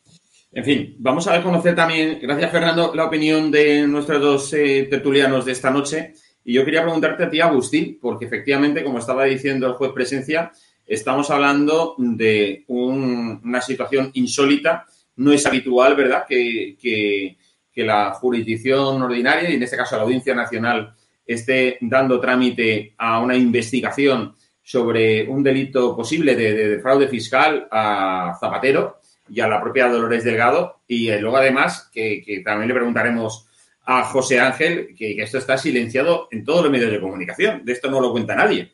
En 0.55 0.63
fin, 0.63 0.95
vamos 1.00 1.27
a 1.27 1.43
conocer 1.43 1.75
también, 1.75 2.17
gracias 2.21 2.50
Fernando, 2.50 2.95
la 2.95 3.03
opinión 3.03 3.51
de 3.51 3.85
nuestros 3.85 4.21
dos 4.21 4.53
eh, 4.53 4.88
tertulianos 4.89 5.43
de 5.43 5.51
esta 5.51 5.69
noche. 5.69 6.13
Y 6.45 6.53
yo 6.53 6.63
quería 6.63 6.81
preguntarte 6.81 7.25
a 7.25 7.29
ti, 7.29 7.41
Agustín, 7.41 8.00
porque 8.01 8.24
efectivamente, 8.24 8.81
como 8.81 9.00
estaba 9.00 9.25
diciendo 9.25 9.67
el 9.67 9.74
juez 9.74 9.91
presencia, 9.91 10.53
estamos 10.85 11.29
hablando 11.29 11.95
de 11.97 12.63
una 12.67 13.59
situación 13.59 14.12
insólita. 14.13 14.85
No 15.17 15.33
es 15.33 15.45
habitual, 15.45 15.93
¿verdad?, 15.93 16.24
que, 16.25 16.77
que, 16.81 17.35
la 17.83 18.12
jurisdicción 18.12 19.01
ordinaria, 19.01 19.51
y 19.51 19.55
en 19.55 19.63
este 19.63 19.75
caso 19.75 19.97
la 19.97 20.03
Audiencia 20.03 20.33
Nacional, 20.33 20.95
esté 21.27 21.77
dando 21.81 22.21
trámite 22.21 22.93
a 22.97 23.19
una 23.19 23.35
investigación 23.35 24.33
sobre 24.63 25.27
un 25.27 25.43
delito 25.43 25.93
posible 25.97 26.33
de, 26.33 26.79
fraude 26.79 27.09
fiscal 27.09 27.67
a 27.69 28.38
Zapatero 28.39 29.01
y 29.29 29.39
a 29.39 29.48
la 29.48 29.62
propia 29.62 29.88
Dolores 29.88 30.24
Delgado. 30.24 30.82
Y 30.88 31.10
eh, 31.10 31.20
luego, 31.20 31.38
además, 31.38 31.89
que, 31.94 32.41
también 32.44 32.67
le 32.67 32.74
preguntaremos 32.74 33.48
a 33.86 34.03
José 34.03 34.39
Ángel 34.39 34.96
que, 34.98 35.22
esto 35.22 35.38
está 35.38 35.58
silenciado 35.58 36.27
en 36.32 36.44
todos 36.44 36.63
los 36.63 36.72
medios 36.72 36.91
de 36.91 37.00
comunicación. 37.00 37.63
De 37.63 37.74
esto 37.74 37.89
no 37.89 38.01
lo 38.01 38.12
cuenta 38.12 38.36
nadie. 38.36 38.74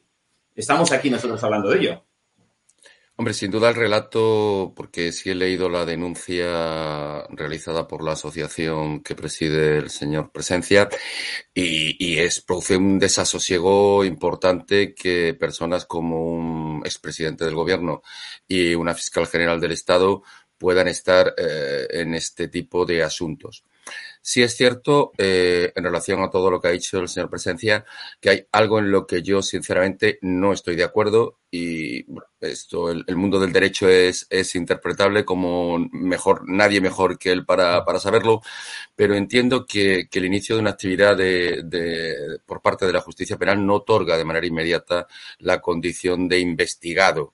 Estamos 0.55 0.91
aquí 0.91 1.09
nosotros 1.09 1.43
hablando 1.43 1.69
de 1.69 1.79
ello. 1.79 2.03
Hombre, 3.21 3.35
sin 3.35 3.51
duda 3.51 3.69
el 3.69 3.75
relato, 3.75 4.73
porque 4.75 5.11
sí 5.11 5.29
he 5.29 5.35
leído 5.35 5.69
la 5.69 5.85
denuncia 5.85 7.27
realizada 7.29 7.87
por 7.87 8.03
la 8.03 8.13
asociación 8.13 9.01
que 9.03 9.13
preside 9.13 9.77
el 9.77 9.91
señor 9.91 10.31
Presencia 10.31 10.89
y, 11.53 12.17
es 12.17 12.41
produce 12.41 12.77
un 12.77 12.97
desasosiego 12.97 14.03
importante 14.05 14.95
que 14.95 15.35
personas 15.35 15.85
como 15.85 16.25
un 16.25 16.81
expresidente 16.83 17.45
del 17.45 17.53
gobierno 17.53 18.01
y 18.47 18.73
una 18.73 18.95
fiscal 18.95 19.27
general 19.27 19.61
del 19.61 19.73
Estado 19.73 20.23
puedan 20.61 20.87
estar 20.87 21.33
eh, 21.37 21.87
en 21.89 22.13
este 22.13 22.47
tipo 22.47 22.85
de 22.85 23.01
asuntos. 23.01 23.63
Sí 24.21 24.43
es 24.43 24.55
cierto, 24.55 25.11
eh, 25.17 25.73
en 25.75 25.83
relación 25.83 26.21
a 26.21 26.29
todo 26.29 26.51
lo 26.51 26.61
que 26.61 26.67
ha 26.67 26.71
dicho 26.71 26.99
el 26.99 27.09
señor 27.09 27.31
Presencia, 27.31 27.83
que 28.19 28.29
hay 28.29 28.45
algo 28.51 28.77
en 28.77 28.91
lo 28.91 29.07
que 29.07 29.23
yo 29.23 29.41
sinceramente 29.41 30.19
no 30.21 30.53
estoy 30.53 30.75
de 30.75 30.83
acuerdo 30.83 31.39
y 31.49 32.05
esto, 32.39 32.91
el, 32.91 33.15
mundo 33.15 33.39
del 33.39 33.51
derecho 33.51 33.89
es, 33.89 34.27
es, 34.29 34.53
interpretable 34.53 35.25
como 35.25 35.79
mejor, 35.91 36.47
nadie 36.47 36.79
mejor 36.79 37.17
que 37.17 37.31
él 37.31 37.43
para, 37.43 37.83
para 37.83 37.99
saberlo, 37.99 38.41
pero 38.95 39.15
entiendo 39.15 39.65
que, 39.65 40.07
el 40.13 40.25
inicio 40.25 40.55
de 40.55 40.61
una 40.61 40.71
actividad 40.71 41.17
de, 41.17 42.39
por 42.45 42.61
parte 42.61 42.85
de 42.85 42.93
la 42.93 43.01
justicia 43.01 43.37
penal 43.37 43.65
no 43.65 43.77
otorga 43.77 44.15
de 44.15 44.25
manera 44.25 44.45
inmediata 44.45 45.07
la 45.39 45.59
condición 45.59 46.27
de 46.27 46.39
investigado. 46.39 47.33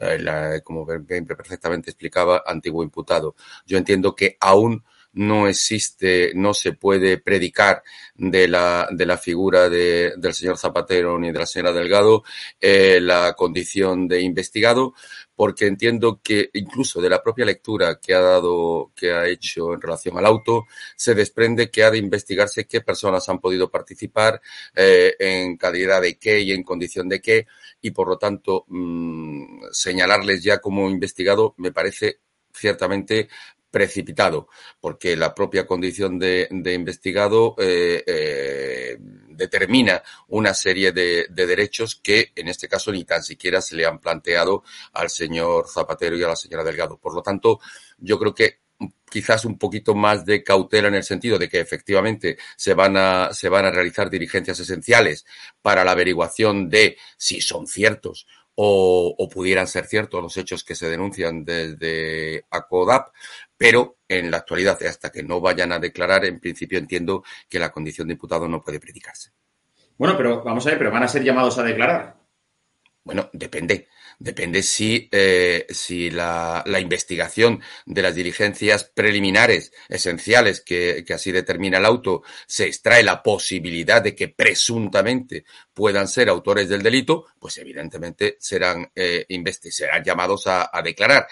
Eh, 0.00 0.60
como 0.64 0.86
perfectamente 0.86 1.90
explicaba, 1.90 2.42
antiguo 2.46 2.82
imputado. 2.82 3.36
Yo 3.66 3.78
entiendo 3.78 4.14
que 4.14 4.36
aún 4.40 4.82
no 5.14 5.46
existe, 5.48 6.32
no 6.34 6.54
se 6.54 6.72
puede 6.72 7.18
predicar 7.18 7.82
de 8.16 8.48
la, 8.48 8.88
de 8.90 9.06
la 9.06 9.16
figura 9.16 9.68
de, 9.68 10.14
del 10.16 10.34
señor 10.34 10.58
Zapatero 10.58 11.18
ni 11.18 11.30
de 11.32 11.38
la 11.38 11.46
señora 11.46 11.72
Delgado 11.72 12.24
eh, 12.60 12.98
la 13.00 13.34
condición 13.34 14.08
de 14.08 14.20
investigado, 14.20 14.94
porque 15.36 15.66
entiendo 15.66 16.20
que 16.22 16.50
incluso 16.54 17.00
de 17.00 17.10
la 17.10 17.22
propia 17.22 17.44
lectura 17.44 17.98
que 18.00 18.14
ha 18.14 18.20
dado, 18.20 18.92
que 18.94 19.12
ha 19.12 19.26
hecho 19.26 19.74
en 19.74 19.80
relación 19.80 20.16
al 20.18 20.26
auto, 20.26 20.66
se 20.96 21.14
desprende 21.14 21.70
que 21.70 21.84
ha 21.84 21.90
de 21.90 21.98
investigarse 21.98 22.66
qué 22.66 22.80
personas 22.80 23.28
han 23.28 23.40
podido 23.40 23.70
participar, 23.70 24.40
eh, 24.74 25.14
en 25.18 25.56
calidad 25.56 26.02
de 26.02 26.18
qué 26.18 26.40
y 26.40 26.52
en 26.52 26.62
condición 26.62 27.08
de 27.08 27.20
qué, 27.20 27.46
y 27.80 27.90
por 27.90 28.08
lo 28.08 28.18
tanto, 28.18 28.64
mmm, 28.68 29.64
señalarles 29.72 30.42
ya 30.42 30.58
como 30.58 30.88
investigado 30.88 31.54
me 31.58 31.72
parece 31.72 32.20
ciertamente 32.52 33.28
precipitado, 33.74 34.48
porque 34.80 35.16
la 35.16 35.34
propia 35.34 35.66
condición 35.66 36.16
de, 36.16 36.46
investigado 36.50 37.56
eh, 37.58 38.04
eh, 38.06 38.98
determina 39.36 40.02
una 40.28 40.54
serie 40.54 40.92
de, 40.92 41.26
derechos 41.28 41.96
que 41.96 42.32
en 42.34 42.48
este 42.48 42.68
caso 42.68 42.92
ni 42.92 43.04
tan 43.04 43.22
siquiera 43.22 43.60
se 43.60 43.76
le 43.76 43.86
han 43.86 43.98
planteado 43.98 44.64
al 44.92 45.10
señor 45.10 45.66
Zapatero 45.68 46.16
y 46.16 46.22
a 46.22 46.28
la 46.28 46.36
señora 46.36 46.64
Delgado. 46.64 46.98
Por 46.98 47.14
lo 47.14 47.22
tanto, 47.22 47.60
yo 47.98 48.18
creo 48.18 48.34
que 48.34 48.60
quizás 49.10 49.44
un 49.44 49.58
poquito 49.58 49.94
más 49.94 50.24
de 50.24 50.42
cautela 50.42 50.88
en 50.88 50.96
el 50.96 51.04
sentido 51.04 51.38
de 51.38 51.48
que 51.48 51.60
efectivamente 51.60 52.36
se 52.56 52.74
van 52.74 52.96
a, 52.96 53.32
se 53.32 53.48
van 53.48 53.64
a 53.64 53.70
realizar 53.70 54.10
diligencias 54.10 54.58
esenciales 54.58 55.24
para 55.62 55.84
la 55.84 55.92
averiguación 55.92 56.68
de 56.68 56.96
si 57.16 57.40
son 57.40 57.66
ciertos 57.66 58.26
o, 58.56 59.14
o, 59.18 59.28
pudieran 59.28 59.66
ser 59.66 59.86
ciertos 59.86 60.22
los 60.22 60.36
hechos 60.36 60.62
que 60.62 60.76
se 60.76 60.88
denuncian 60.88 61.44
desde 61.44 62.44
ACODAP, 62.50 63.08
pero 63.64 63.96
en 64.06 64.30
la 64.30 64.36
actualidad, 64.36 64.78
hasta 64.82 65.10
que 65.10 65.22
no 65.22 65.40
vayan 65.40 65.72
a 65.72 65.78
declarar, 65.78 66.26
en 66.26 66.38
principio 66.38 66.78
entiendo 66.78 67.24
que 67.48 67.58
la 67.58 67.72
condición 67.72 68.06
de 68.06 68.12
imputado 68.12 68.46
no 68.46 68.62
puede 68.62 68.78
predicarse. 68.78 69.30
Bueno, 69.96 70.18
pero 70.18 70.42
vamos 70.44 70.66
a 70.66 70.70
ver, 70.70 70.78
pero 70.78 70.90
van 70.90 71.04
a 71.04 71.08
ser 71.08 71.24
llamados 71.24 71.56
a 71.56 71.62
declarar. 71.62 72.14
Bueno, 73.04 73.30
depende. 73.32 73.88
Depende 74.18 74.62
si, 74.62 75.08
eh, 75.10 75.66
si 75.70 76.10
la, 76.10 76.62
la, 76.66 76.78
investigación 76.78 77.60
de 77.84 78.02
las 78.02 78.14
diligencias 78.14 78.84
preliminares 78.84 79.72
esenciales 79.88 80.60
que, 80.60 81.02
que, 81.04 81.14
así 81.14 81.32
determina 81.32 81.78
el 81.78 81.84
auto 81.84 82.22
se 82.46 82.66
extrae 82.66 83.02
la 83.02 83.22
posibilidad 83.22 84.00
de 84.00 84.14
que 84.14 84.28
presuntamente 84.28 85.44
puedan 85.72 86.06
ser 86.06 86.28
autores 86.28 86.68
del 86.68 86.82
delito, 86.82 87.26
pues 87.40 87.58
evidentemente 87.58 88.36
serán, 88.38 88.88
eh, 88.94 89.26
serán 89.70 90.04
llamados 90.04 90.46
a, 90.46 90.70
a 90.72 90.80
declarar 90.80 91.26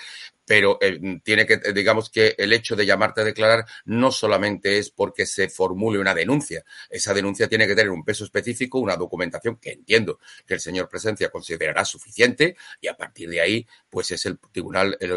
pero 0.45 0.79
eh, 0.81 1.21
tiene 1.23 1.47
que, 1.47 1.59
digamos 1.73 2.11
que 2.11 2.35
el 2.39 2.53
hecho 2.53 2.77
de 2.77 2.87
llamarte 2.87 3.21
a 3.21 3.25
declarar 3.25 3.65
no 3.85 4.11
solamente 4.11 4.79
es 4.79 4.91
porque 4.91 5.27
se 5.27 5.49
formule 5.49 5.99
una 5.99 6.15
denuncia. 6.15 6.65
Esa 6.91 7.15
denuncia 7.15 7.49
tiene 7.49 7.67
que 7.67 7.75
tener 7.75 7.91
un 7.91 8.05
peso 8.05 8.25
específico, 8.25 8.79
una 8.79 8.97
documentación 8.97 9.57
que 9.57 9.73
entiendo 9.73 10.19
que 10.47 10.55
el 10.55 10.61
señor 10.61 10.89
Presencia 10.89 11.31
considerará 11.31 11.85
suficiente 11.85 12.57
y 12.81 12.89
a 12.89 12.97
partir 12.97 13.29
de 13.29 13.41
ahí, 13.41 13.67
pues 13.89 14.11
es 14.11 14.27
el 14.27 14.39
tribunal, 14.53 14.97
el, 15.01 15.13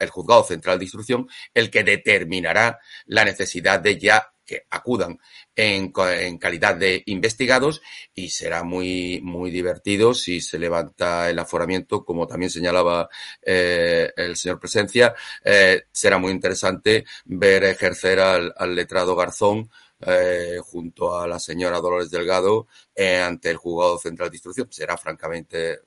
el 0.00 0.10
juzgado 0.10 0.44
central 0.44 0.78
de 0.78 0.84
instrucción 0.84 1.28
el 1.54 1.70
que 1.70 1.84
determinará 1.84 2.78
la 3.06 3.24
necesidad 3.24 3.80
de 3.80 3.98
ya 3.98 4.32
que 4.48 4.66
acudan 4.70 5.20
en, 5.54 5.92
calidad 6.38 6.74
de 6.74 7.02
investigados 7.06 7.82
y 8.14 8.30
será 8.30 8.64
muy, 8.64 9.20
muy 9.22 9.50
divertido 9.50 10.14
si 10.14 10.40
se 10.40 10.58
levanta 10.58 11.28
el 11.28 11.38
aforamiento, 11.38 12.02
como 12.02 12.26
también 12.26 12.50
señalaba 12.50 13.10
eh, 13.42 14.10
el 14.16 14.36
señor 14.36 14.58
Presencia. 14.58 15.14
Eh, 15.44 15.82
será 15.92 16.16
muy 16.16 16.32
interesante 16.32 17.04
ver 17.26 17.64
ejercer 17.64 18.20
al, 18.20 18.74
letrado 18.74 19.14
Garzón 19.14 19.70
eh, 20.00 20.58
junto 20.62 21.18
a 21.18 21.28
la 21.28 21.38
señora 21.38 21.80
Dolores 21.80 22.10
Delgado 22.10 22.68
ante 22.96 23.50
el 23.50 23.58
juzgado 23.58 23.98
central 23.98 24.30
de 24.30 24.36
instrucción. 24.36 24.68
Será 24.70 24.96
francamente 24.96 25.80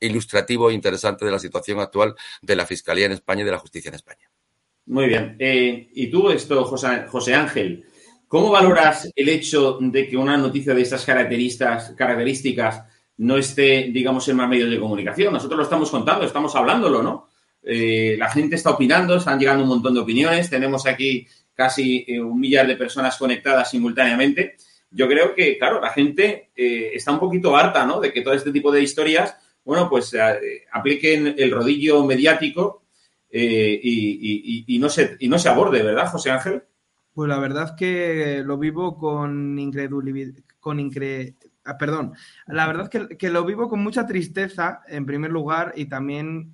ilustrativo 0.00 0.70
e 0.70 0.74
interesante 0.74 1.26
de 1.26 1.30
la 1.30 1.38
situación 1.38 1.78
actual 1.80 2.14
de 2.40 2.56
la 2.56 2.64
Fiscalía 2.64 3.06
en 3.06 3.12
España 3.12 3.42
y 3.42 3.44
de 3.44 3.52
la 3.52 3.58
justicia 3.58 3.90
en 3.90 3.96
España. 3.96 4.30
Muy 4.86 5.06
bien. 5.06 5.36
Y 5.38 6.10
tú, 6.10 6.30
esto, 6.30 6.64
José, 6.64 7.04
José 7.08 7.34
Ángel, 7.34 7.84
¿Cómo 8.28 8.50
valoras 8.50 9.10
el 9.16 9.30
hecho 9.30 9.78
de 9.80 10.06
que 10.06 10.14
una 10.14 10.36
noticia 10.36 10.74
de 10.74 10.82
estas 10.82 11.06
características, 11.06 11.94
características 11.96 12.84
no 13.16 13.38
esté, 13.38 13.88
digamos, 13.90 14.28
en 14.28 14.36
más 14.36 14.50
medios 14.50 14.70
de 14.70 14.78
comunicación? 14.78 15.32
Nosotros 15.32 15.56
lo 15.56 15.64
estamos 15.64 15.90
contando, 15.90 16.26
estamos 16.26 16.54
hablándolo, 16.54 17.02
¿no? 17.02 17.30
Eh, 17.62 18.16
la 18.18 18.30
gente 18.30 18.56
está 18.56 18.70
opinando, 18.70 19.16
están 19.16 19.38
llegando 19.38 19.62
un 19.62 19.70
montón 19.70 19.94
de 19.94 20.00
opiniones, 20.00 20.50
tenemos 20.50 20.86
aquí 20.86 21.26
casi 21.54 22.04
eh, 22.06 22.20
un 22.20 22.38
millar 22.38 22.66
de 22.66 22.76
personas 22.76 23.16
conectadas 23.16 23.70
simultáneamente. 23.70 24.56
Yo 24.90 25.08
creo 25.08 25.34
que, 25.34 25.56
claro, 25.56 25.80
la 25.80 25.90
gente 25.90 26.50
eh, 26.54 26.90
está 26.92 27.12
un 27.12 27.20
poquito 27.20 27.56
harta, 27.56 27.86
¿no? 27.86 27.98
De 27.98 28.12
que 28.12 28.20
todo 28.20 28.34
este 28.34 28.52
tipo 28.52 28.70
de 28.70 28.82
historias, 28.82 29.36
bueno, 29.64 29.88
pues 29.88 30.14
apliquen 30.72 31.34
el 31.38 31.50
rodillo 31.50 32.04
mediático 32.04 32.84
y, 33.30 34.78
no 34.78 34.88
se, 34.90 35.16
y 35.18 35.28
no 35.28 35.38
se 35.38 35.48
aborde, 35.48 35.82
¿verdad, 35.82 36.10
José 36.10 36.30
Ángel? 36.30 36.62
Pues 37.18 37.28
la 37.28 37.40
verdad 37.40 37.74
que 37.74 38.44
lo 38.46 38.58
vivo 38.58 38.96
con 38.96 39.58
incredulidad, 39.58 40.40
con 40.60 40.78
incre... 40.78 41.34
Ah, 41.64 41.76
perdón, 41.76 42.12
la 42.46 42.64
verdad 42.68 42.88
que, 42.88 43.08
que 43.18 43.28
lo 43.28 43.44
vivo 43.44 43.68
con 43.68 43.82
mucha 43.82 44.06
tristeza, 44.06 44.82
en 44.86 45.04
primer 45.04 45.32
lugar, 45.32 45.72
y 45.74 45.86
también 45.86 46.52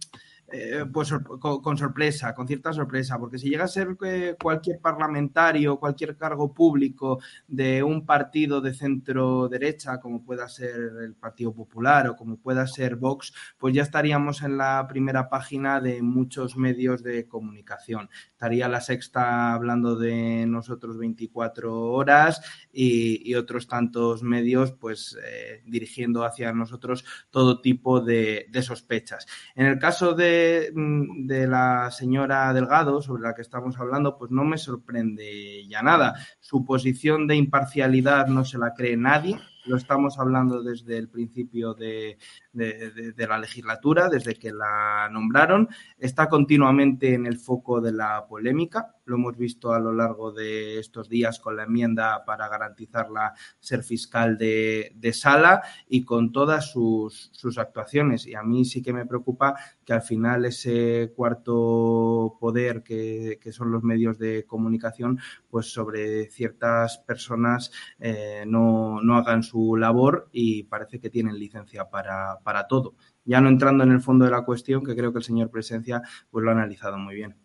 eh, 0.56 0.86
pues 0.92 1.12
con, 1.40 1.76
sorpresa, 1.76 2.32
con 2.32 2.46
cierta 2.46 2.72
sorpresa, 2.72 3.18
porque 3.18 3.38
si 3.38 3.50
llega 3.50 3.64
a 3.64 3.68
ser 3.68 3.96
cualquier 4.40 4.78
parlamentario, 4.78 5.80
cualquier 5.80 6.16
cargo 6.16 6.54
público 6.54 7.18
de 7.48 7.82
un 7.82 8.06
partido 8.06 8.60
de 8.60 8.72
centro 8.72 9.48
derecha, 9.48 9.98
como 9.98 10.24
pueda 10.24 10.48
ser 10.48 10.76
el 11.02 11.16
Partido 11.16 11.52
Popular 11.52 12.06
o 12.06 12.14
como 12.14 12.36
pueda 12.36 12.68
ser 12.68 12.94
Vox, 12.94 13.34
pues 13.58 13.74
ya 13.74 13.82
estaríamos 13.82 14.42
en 14.42 14.56
la 14.56 14.86
primera 14.88 15.28
página 15.28 15.80
de 15.80 16.02
muchos 16.02 16.56
medios 16.56 17.02
de 17.02 17.26
comunicación. 17.26 18.08
Estaría 18.30 18.68
la 18.68 18.80
sexta 18.80 19.54
hablando 19.54 19.96
de 19.96 20.46
nosotros 20.46 20.98
24 20.98 21.90
horas 21.90 22.40
y, 22.72 23.34
otros 23.34 23.66
tantos 23.66 24.22
medios, 24.22 24.70
pues 24.70 25.18
eh, 25.26 25.62
dirigiendo 25.66 26.24
hacia 26.24 26.52
nosotros 26.52 27.04
todo 27.30 27.60
tipo 27.60 28.00
de 28.00 28.46
sospechas. 28.62 29.26
En 29.56 29.66
el 29.66 29.80
caso 29.80 30.14
de 30.14 30.43
de, 30.72 31.46
la 31.46 31.90
señora 31.90 32.52
Delgado, 32.52 33.02
sobre 33.02 33.22
la 33.22 33.34
que 33.34 33.42
estamos 33.42 33.78
hablando, 33.78 34.16
pues 34.16 34.30
no 34.30 34.44
me 34.44 34.58
sorprende 34.58 35.66
ya 35.68 35.82
nada. 35.82 36.14
Su 36.40 36.64
posición 36.64 37.26
de 37.26 37.36
imparcialidad 37.36 38.26
no 38.26 38.44
se 38.44 38.58
la 38.58 38.74
cree 38.74 38.96
nadie, 38.96 39.38
lo 39.66 39.76
estamos 39.76 40.18
hablando 40.18 40.62
desde 40.62 40.98
el 40.98 41.08
principio 41.08 41.74
de, 41.74 42.18
de, 42.52 43.26
la 43.26 43.38
legislatura, 43.38 44.08
desde 44.08 44.34
que 44.34 44.52
la 44.52 45.08
nombraron. 45.10 45.68
Está 45.98 46.28
continuamente 46.28 47.14
en 47.14 47.26
el 47.26 47.38
foco 47.38 47.80
de 47.80 47.92
la 47.92 48.26
polémica. 48.26 48.94
Lo 49.06 49.16
hemos 49.16 49.36
visto 49.36 49.72
a 49.72 49.80
lo 49.80 49.92
largo 49.92 50.32
de 50.32 50.78
estos 50.78 51.08
días 51.08 51.38
con 51.38 51.56
la 51.56 51.64
enmienda 51.64 52.24
para 52.24 52.48
garantizarla 52.48 53.34
ser 53.58 53.82
fiscal 53.82 54.38
de, 54.38 54.92
sala 55.12 55.62
y 55.88 56.04
con 56.04 56.32
todas 56.32 56.70
sus, 56.70 57.30
sus, 57.32 57.58
actuaciones. 57.58 58.26
Y 58.26 58.34
a 58.34 58.42
mí 58.42 58.64
sí 58.64 58.82
que 58.82 58.92
me 58.92 59.06
preocupa 59.06 59.54
que 59.84 59.92
al 59.92 60.02
final 60.02 60.44
ese 60.44 61.12
cuarto 61.14 62.36
poder 62.40 62.82
que, 62.82 63.38
que 63.40 63.52
son 63.52 63.70
los 63.70 63.82
medios 63.82 64.18
de 64.18 64.44
comunicación, 64.44 65.18
pues 65.48 65.72
sobre 65.72 66.30
ciertas 66.30 66.98
personas 66.98 67.70
eh, 68.00 68.44
no, 68.46 69.00
no 69.02 69.16
hagan 69.16 69.42
su 69.42 69.53
labor 69.78 70.28
y 70.32 70.64
parece 70.64 70.98
que 70.98 71.10
tienen 71.10 71.38
licencia 71.38 71.84
para, 71.88 72.38
para 72.42 72.66
todo. 72.66 72.94
Ya 73.24 73.40
no 73.40 73.48
entrando 73.48 73.84
en 73.84 73.92
el 73.92 74.00
fondo 74.00 74.24
de 74.24 74.30
la 74.30 74.44
cuestión, 74.44 74.84
que 74.84 74.96
creo 74.96 75.12
que 75.12 75.18
el 75.18 75.24
señor 75.24 75.50
Presencia 75.50 76.02
pues 76.30 76.44
lo 76.44 76.50
ha 76.50 76.54
analizado 76.54 76.98
muy 76.98 77.14
bien. 77.14 77.36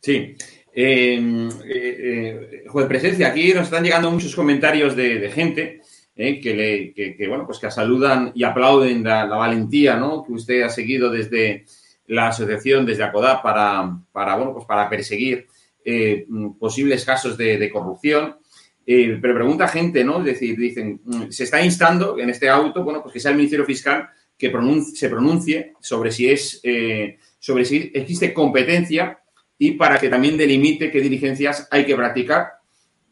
Sí. 0.00 0.36
Eh, 0.72 1.48
eh, 1.64 2.64
juez 2.68 2.86
Presencia, 2.86 3.28
aquí 3.28 3.52
nos 3.52 3.64
están 3.64 3.84
llegando 3.84 4.10
muchos 4.10 4.34
comentarios 4.34 4.94
de, 4.96 5.30
gente 5.30 5.80
eh, 6.14 6.40
que, 6.40 6.54
le, 6.54 6.94
que, 6.94 7.28
bueno, 7.28 7.44
pues 7.44 7.58
que 7.58 7.70
saludan 7.70 8.32
y 8.34 8.44
aplauden 8.44 9.02
la, 9.02 9.26
valentía 9.26 9.96
¿no? 9.96 10.24
que 10.24 10.32
usted 10.32 10.62
ha 10.62 10.68
seguido 10.68 11.10
desde 11.10 11.66
la 12.06 12.28
asociación, 12.28 12.86
desde 12.86 13.04
ACODA, 13.04 13.42
para, 13.42 13.98
para, 14.12 14.36
bueno, 14.36 14.52
pues 14.52 14.64
para 14.64 14.88
perseguir 14.88 15.46
eh, 15.84 16.26
posibles 16.58 17.04
casos 17.04 17.36
de 17.36 17.70
corrupción. 17.70 18.39
Eh, 18.92 19.20
pero 19.22 19.36
pregunta 19.36 19.68
gente, 19.68 20.02
¿no? 20.02 20.18
Es 20.18 20.24
decir, 20.24 20.58
dicen, 20.58 21.00
mm, 21.04 21.30
se 21.30 21.44
está 21.44 21.64
instando 21.64 22.18
en 22.18 22.28
este 22.28 22.48
auto, 22.48 22.82
bueno, 22.82 23.00
pues 23.00 23.12
que 23.12 23.20
sea 23.20 23.30
el 23.30 23.36
Ministerio 23.36 23.64
Fiscal 23.64 24.08
que 24.36 24.50
se 24.92 25.08
pronuncie 25.08 25.74
sobre 25.78 26.10
si 26.10 26.28
es, 26.28 26.58
eh, 26.64 27.16
sobre 27.38 27.64
si 27.64 27.92
existe 27.94 28.34
competencia 28.34 29.20
y 29.56 29.72
para 29.72 29.96
que 29.96 30.08
también 30.08 30.36
delimite 30.36 30.90
qué 30.90 31.00
diligencias 31.00 31.68
hay 31.70 31.86
que 31.86 31.94
practicar 31.94 32.48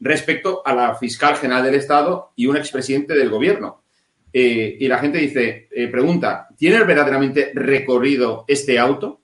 respecto 0.00 0.66
a 0.66 0.74
la 0.74 0.96
fiscal 0.96 1.36
general 1.36 1.62
del 1.62 1.76
Estado 1.76 2.32
y 2.34 2.46
un 2.46 2.56
expresidente 2.56 3.14
del 3.14 3.30
gobierno. 3.30 3.84
Eh, 4.32 4.78
y 4.80 4.88
la 4.88 4.98
gente 4.98 5.18
dice, 5.18 5.68
pregunta, 5.92 6.48
¿tiene 6.56 6.82
verdaderamente 6.82 7.52
recorrido 7.54 8.44
este 8.48 8.80
auto? 8.80 9.20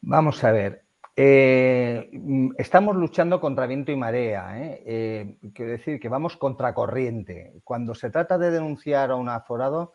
Vamos 0.00 0.42
a 0.44 0.52
ver, 0.52 0.85
eh, 1.18 2.10
estamos 2.58 2.94
luchando 2.94 3.40
contra 3.40 3.66
viento 3.66 3.90
y 3.90 3.96
marea. 3.96 4.60
¿eh? 4.60 4.82
Eh, 4.84 5.38
quiero 5.54 5.72
decir 5.72 5.98
que 5.98 6.10
vamos 6.10 6.36
contracorriente. 6.36 7.54
Cuando 7.64 7.94
se 7.94 8.10
trata 8.10 8.36
de 8.36 8.50
denunciar 8.50 9.10
a 9.10 9.16
un 9.16 9.30
aforado, 9.30 9.94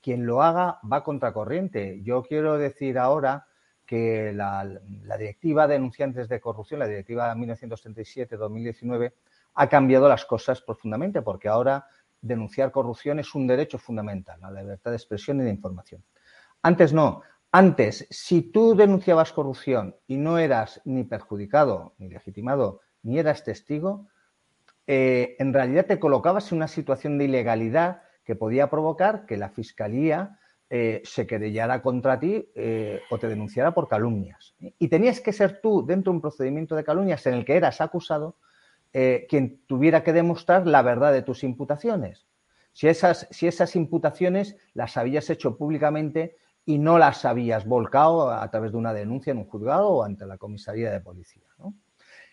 quien 0.00 0.24
lo 0.24 0.42
haga 0.42 0.78
va 0.90 1.02
contracorriente. 1.02 2.00
Yo 2.02 2.22
quiero 2.22 2.56
decir 2.56 2.98
ahora 2.98 3.46
que 3.84 4.32
la, 4.32 4.64
la 5.02 5.16
directiva 5.18 5.66
de 5.66 5.74
denunciantes 5.74 6.28
de 6.28 6.40
corrupción, 6.40 6.78
la 6.78 6.86
directiva 6.86 7.34
1937-2019, 7.34 9.12
ha 9.54 9.68
cambiado 9.68 10.08
las 10.08 10.24
cosas 10.24 10.62
profundamente 10.62 11.22
porque 11.22 11.48
ahora 11.48 11.84
denunciar 12.22 12.70
corrupción 12.70 13.18
es 13.18 13.34
un 13.34 13.48
derecho 13.48 13.78
fundamental, 13.78 14.40
la 14.40 14.52
libertad 14.52 14.92
de 14.92 14.96
expresión 14.96 15.40
y 15.40 15.44
de 15.44 15.50
información. 15.50 16.04
Antes 16.62 16.92
no, 16.92 17.22
antes, 17.52 18.06
si 18.10 18.42
tú 18.42 18.76
denunciabas 18.76 19.32
corrupción 19.32 19.96
y 20.06 20.18
no 20.18 20.38
eras 20.38 20.80
ni 20.84 21.04
perjudicado, 21.04 21.94
ni 21.98 22.08
legitimado, 22.08 22.80
ni 23.02 23.18
eras 23.18 23.42
testigo, 23.42 24.06
eh, 24.86 25.36
en 25.38 25.52
realidad 25.52 25.86
te 25.86 25.98
colocabas 25.98 26.50
en 26.52 26.58
una 26.58 26.68
situación 26.68 27.18
de 27.18 27.24
ilegalidad 27.24 28.02
que 28.24 28.36
podía 28.36 28.70
provocar 28.70 29.26
que 29.26 29.36
la 29.36 29.50
Fiscalía 29.50 30.38
eh, 30.68 31.02
se 31.04 31.26
querellara 31.26 31.82
contra 31.82 32.20
ti 32.20 32.48
eh, 32.54 33.00
o 33.10 33.18
te 33.18 33.26
denunciara 33.26 33.74
por 33.74 33.88
calumnias. 33.88 34.54
Y 34.78 34.88
tenías 34.88 35.20
que 35.20 35.32
ser 35.32 35.60
tú, 35.60 35.84
dentro 35.84 36.12
de 36.12 36.16
un 36.16 36.22
procedimiento 36.22 36.76
de 36.76 36.84
calumnias 36.84 37.26
en 37.26 37.34
el 37.34 37.44
que 37.44 37.56
eras 37.56 37.80
acusado, 37.80 38.36
quien 38.92 39.64
tuviera 39.68 40.02
que 40.02 40.12
demostrar 40.12 40.66
la 40.66 40.82
verdad 40.82 41.12
de 41.12 41.22
tus 41.22 41.44
imputaciones. 41.44 42.26
Si 42.72 42.88
esas, 42.88 43.28
si 43.30 43.46
esas 43.46 43.76
imputaciones 43.76 44.56
las 44.74 44.96
habías 44.96 45.30
hecho 45.30 45.56
públicamente 45.56 46.36
y 46.64 46.78
no 46.78 46.98
las 46.98 47.24
habías 47.24 47.66
volcado 47.66 48.30
a 48.30 48.48
través 48.50 48.72
de 48.72 48.78
una 48.78 48.92
denuncia 48.92 49.30
en 49.30 49.38
un 49.38 49.46
juzgado 49.46 49.88
o 49.88 50.02
ante 50.04 50.26
la 50.26 50.38
comisaría 50.38 50.90
de 50.90 51.00
policía. 51.00 51.42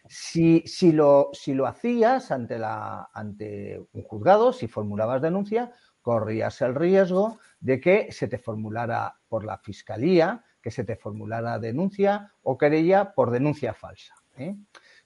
Si, 0.09 0.63
si, 0.65 0.91
lo, 0.91 1.29
si, 1.33 1.53
lo, 1.53 1.67
hacías 1.67 2.31
ante, 2.31 2.57
la, 2.57 3.09
ante 3.13 3.81
un 3.91 4.03
juzgado, 4.03 4.53
si 4.53 4.67
formulabas 4.67 5.21
denuncia, 5.21 5.71
corrías 6.01 6.61
el 6.61 6.75
riesgo 6.75 7.39
de 7.59 7.81
que 7.81 8.11
se 8.11 8.27
te 8.27 8.37
formulara 8.37 9.19
por 9.27 9.43
la 9.43 9.57
fiscalía, 9.57 10.45
que 10.61 10.71
se 10.71 10.85
te 10.85 10.95
formulara 10.95 11.59
denuncia 11.59 12.31
o 12.43 12.57
querella 12.57 13.13
por 13.13 13.31
denuncia 13.31 13.73
falsa. 13.73 14.15
¿eh? 14.37 14.55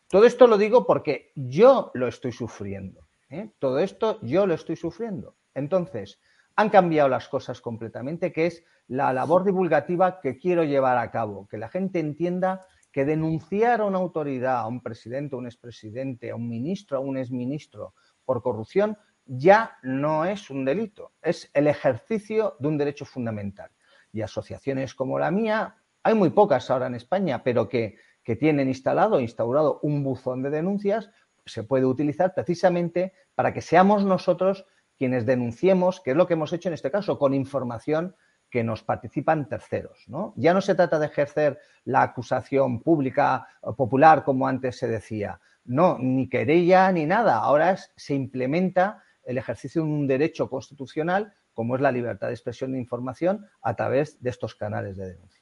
Todo 0.07 0.25
esto 0.25 0.45
lo 0.45 0.57
digo 0.57 0.85
porque 0.85 1.31
yo 1.35 1.89
lo 1.95 2.07
estoy 2.07 2.31
sufriendo. 2.31 3.07
¿eh? 3.29 3.49
Todo 3.59 3.79
esto 3.79 4.19
yo 4.21 4.45
lo 4.45 4.53
estoy 4.53 4.75
sufriendo. 4.75 5.35
Entonces, 5.55 6.19
han 6.55 6.69
cambiado 6.69 7.09
las 7.09 7.27
cosas 7.27 7.61
completamente, 7.61 8.31
que 8.31 8.47
es 8.47 8.63
la 8.87 9.13
labor 9.13 9.43
divulgativa 9.43 10.19
que 10.19 10.37
quiero 10.37 10.63
llevar 10.63 10.97
a 10.97 11.11
cabo, 11.11 11.47
que 11.47 11.57
la 11.57 11.69
gente 11.69 11.99
entienda 11.99 12.65
que 12.91 13.05
denunciar 13.05 13.81
a 13.81 13.85
una 13.85 13.99
autoridad, 13.99 14.57
a 14.57 14.67
un 14.67 14.81
presidente, 14.81 15.35
a 15.35 15.39
un 15.39 15.45
expresidente, 15.45 16.31
a 16.31 16.35
un 16.35 16.49
ministro, 16.49 16.97
a 16.97 16.99
un 16.99 17.17
exministro 17.17 17.93
por 18.25 18.41
corrupción 18.41 18.97
ya 19.25 19.77
no 19.83 20.25
es 20.25 20.49
un 20.49 20.65
delito, 20.65 21.13
es 21.21 21.49
el 21.53 21.67
ejercicio 21.67 22.55
de 22.59 22.67
un 22.67 22.77
derecho 22.77 23.05
fundamental. 23.05 23.71
Y 24.11 24.21
asociaciones 24.21 24.93
como 24.93 25.19
la 25.19 25.31
mía, 25.31 25.77
hay 26.03 26.15
muy 26.15 26.31
pocas 26.31 26.69
ahora 26.69 26.87
en 26.87 26.95
España, 26.95 27.43
pero 27.43 27.69
que, 27.69 27.95
que 28.23 28.35
tienen 28.35 28.67
instalado, 28.67 29.19
instaurado 29.19 29.79
un 29.83 30.03
buzón 30.03 30.43
de 30.43 30.49
denuncias, 30.49 31.09
se 31.45 31.63
puede 31.63 31.85
utilizar 31.85 32.33
precisamente 32.33 33.13
para 33.35 33.53
que 33.53 33.61
seamos 33.61 34.03
nosotros 34.03 34.65
quienes 35.01 35.25
denunciemos, 35.25 35.99
que 35.99 36.11
es 36.11 36.15
lo 36.15 36.27
que 36.27 36.35
hemos 36.35 36.53
hecho 36.53 36.69
en 36.69 36.75
este 36.75 36.91
caso, 36.91 37.17
con 37.17 37.33
información 37.33 38.15
que 38.51 38.63
nos 38.63 38.83
participan 38.83 39.49
terceros. 39.49 40.05
¿no? 40.07 40.35
Ya 40.35 40.53
no 40.53 40.61
se 40.61 40.75
trata 40.75 40.99
de 40.99 41.07
ejercer 41.07 41.57
la 41.85 42.03
acusación 42.03 42.83
pública 42.83 43.47
o 43.61 43.75
popular 43.75 44.23
como 44.23 44.47
antes 44.47 44.77
se 44.77 44.87
decía. 44.87 45.41
No, 45.65 45.97
ni 45.99 46.29
querella 46.29 46.91
ni 46.91 47.07
nada. 47.07 47.37
Ahora 47.37 47.75
se 47.95 48.13
implementa 48.13 49.01
el 49.23 49.39
ejercicio 49.39 49.81
de 49.81 49.89
un 49.89 50.05
derecho 50.05 50.51
constitucional 50.51 51.33
como 51.55 51.75
es 51.75 51.81
la 51.81 51.91
libertad 51.91 52.27
de 52.27 52.33
expresión 52.33 52.71
de 52.73 52.77
información 52.77 53.47
a 53.63 53.75
través 53.75 54.21
de 54.21 54.29
estos 54.29 54.53
canales 54.53 54.97
de 54.97 55.13
denuncia. 55.13 55.41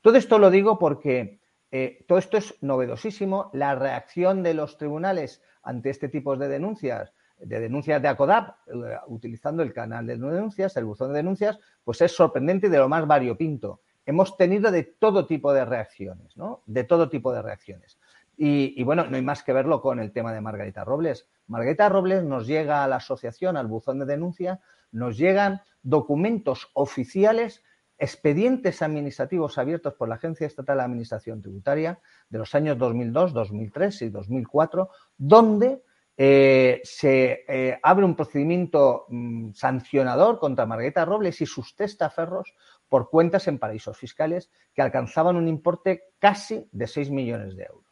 Todo 0.00 0.16
esto 0.16 0.40
lo 0.40 0.50
digo 0.50 0.80
porque 0.80 1.38
eh, 1.70 2.04
todo 2.08 2.18
esto 2.18 2.38
es 2.38 2.60
novedosísimo. 2.60 3.50
La 3.52 3.76
reacción 3.76 4.42
de 4.42 4.54
los 4.54 4.76
tribunales 4.76 5.42
ante 5.62 5.90
este 5.90 6.08
tipo 6.08 6.36
de 6.36 6.48
denuncias, 6.48 7.12
de 7.38 7.60
denuncias 7.60 8.00
de 8.00 8.08
ACODAP, 8.08 8.56
eh, 8.68 8.98
utilizando 9.08 9.62
el 9.62 9.72
canal 9.72 10.06
de 10.06 10.16
denuncias, 10.16 10.76
el 10.76 10.84
buzón 10.84 11.10
de 11.10 11.18
denuncias, 11.18 11.58
pues 11.84 12.00
es 12.00 12.12
sorprendente 12.12 12.66
y 12.68 12.70
de 12.70 12.78
lo 12.78 12.88
más 12.88 13.06
variopinto. 13.06 13.80
Hemos 14.04 14.36
tenido 14.36 14.70
de 14.70 14.84
todo 14.84 15.26
tipo 15.26 15.52
de 15.52 15.64
reacciones, 15.64 16.36
¿no? 16.36 16.62
De 16.66 16.84
todo 16.84 17.08
tipo 17.08 17.32
de 17.32 17.42
reacciones. 17.42 17.98
Y, 18.38 18.82
bueno, 18.84 19.06
no 19.06 19.16
hay 19.16 19.22
más 19.22 19.42
que 19.42 19.54
verlo 19.54 19.80
con 19.80 19.98
el 19.98 20.12
tema 20.12 20.32
de 20.32 20.42
Margarita 20.42 20.84
Robles. 20.84 21.26
Margarita 21.46 21.88
Robles 21.88 22.22
nos 22.22 22.46
llega 22.46 22.84
a 22.84 22.88
la 22.88 22.96
asociación, 22.96 23.56
al 23.56 23.66
buzón 23.66 23.98
de 23.98 24.04
denuncia, 24.04 24.60
nos 24.92 25.16
llegan 25.16 25.62
documentos 25.82 26.70
oficiales, 26.74 27.64
expedientes 27.98 28.82
administrativos 28.82 29.56
abiertos 29.56 29.94
por 29.94 30.08
la 30.08 30.16
Agencia 30.16 30.46
Estatal 30.46 30.76
de 30.76 30.84
Administración 30.84 31.40
Tributaria 31.40 31.98
de 32.28 32.38
los 32.38 32.54
años 32.54 32.76
2002, 32.76 33.32
2003 33.32 34.02
y 34.02 34.08
2004, 34.10 34.90
donde 35.16 35.82
eh, 36.18 36.80
se 36.82 37.44
eh, 37.46 37.78
abre 37.82 38.04
un 38.04 38.16
procedimiento 38.16 39.04
mm, 39.08 39.52
sancionador 39.52 40.38
contra 40.38 40.64
Margarita 40.64 41.04
Robles 41.04 41.40
y 41.42 41.46
sus 41.46 41.76
testaferros 41.76 42.54
por 42.88 43.10
cuentas 43.10 43.48
en 43.48 43.58
paraísos 43.58 43.98
fiscales 43.98 44.50
que 44.74 44.80
alcanzaban 44.80 45.36
un 45.36 45.46
importe 45.46 46.04
casi 46.18 46.68
de 46.72 46.86
6 46.86 47.10
millones 47.10 47.56
de 47.56 47.64
euros. 47.64 47.86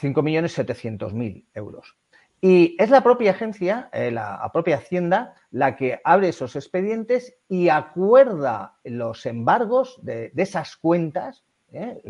5.700.000 0.00 1.46
euros. 1.54 1.96
Y 2.40 2.76
es 2.78 2.90
la 2.90 3.02
propia 3.02 3.32
agencia, 3.32 3.88
eh, 3.92 4.10
la, 4.10 4.48
propia 4.52 4.76
Hacienda, 4.76 5.34
la 5.50 5.74
que 5.76 6.00
abre 6.04 6.28
esos 6.28 6.54
expedientes 6.54 7.36
y 7.48 7.70
acuerda 7.70 8.78
los 8.84 9.24
embargos 9.26 9.98
de, 10.02 10.32
esas 10.36 10.76
cuentas. 10.76 11.44
¿eh? 11.72 12.02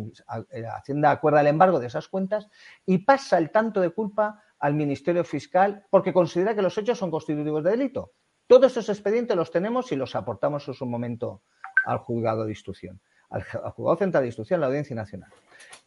La 0.52 0.76
Hacienda 0.76 1.10
acuerda 1.10 1.40
el 1.40 1.46
embargo 1.46 1.78
de 1.78 1.86
esas 1.86 2.08
cuentas 2.08 2.48
y 2.84 2.98
pasa 2.98 3.38
el 3.38 3.50
tanto 3.50 3.80
de 3.80 3.90
culpa 3.90 4.42
al 4.58 4.74
Ministerio 4.74 5.24
Fiscal 5.24 5.84
porque 5.90 6.12
considera 6.12 6.54
que 6.54 6.62
los 6.62 6.76
hechos 6.78 6.98
son 6.98 7.10
constitutivos 7.10 7.62
de 7.64 7.70
delito. 7.70 8.12
Todos 8.46 8.72
esos 8.72 8.88
expedientes 8.88 9.36
los 9.36 9.50
tenemos 9.50 9.90
y 9.92 9.96
los 9.96 10.14
aportamos 10.14 10.66
en 10.68 10.74
su 10.74 10.86
momento 10.86 11.42
al 11.84 11.98
juzgado 11.98 12.44
de 12.44 12.52
instrucción, 12.52 13.00
al, 13.30 13.42
juzgado 13.42 13.96
central 13.96 14.22
de 14.22 14.28
instrucción, 14.28 14.60
la 14.60 14.66
Audiencia 14.66 14.94
Nacional. 14.94 15.30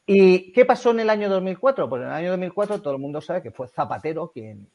¿Y 0.06 0.52
qué 0.52 0.66
pasó 0.66 0.92
en 0.92 1.02
el 1.02 1.10
año 1.10 1.30
2004? 1.30 1.88
Pues 1.88 2.02
en 2.02 2.08
el 2.08 2.14
año 2.14 2.32
2004 2.32 2.82
todo 2.82 2.94
el 2.94 3.00
mundo 3.00 3.22
sabe 3.22 3.42
que 3.42 3.52
fue 3.52 3.68
Zapatero 3.68 4.32
quien, 4.32 4.70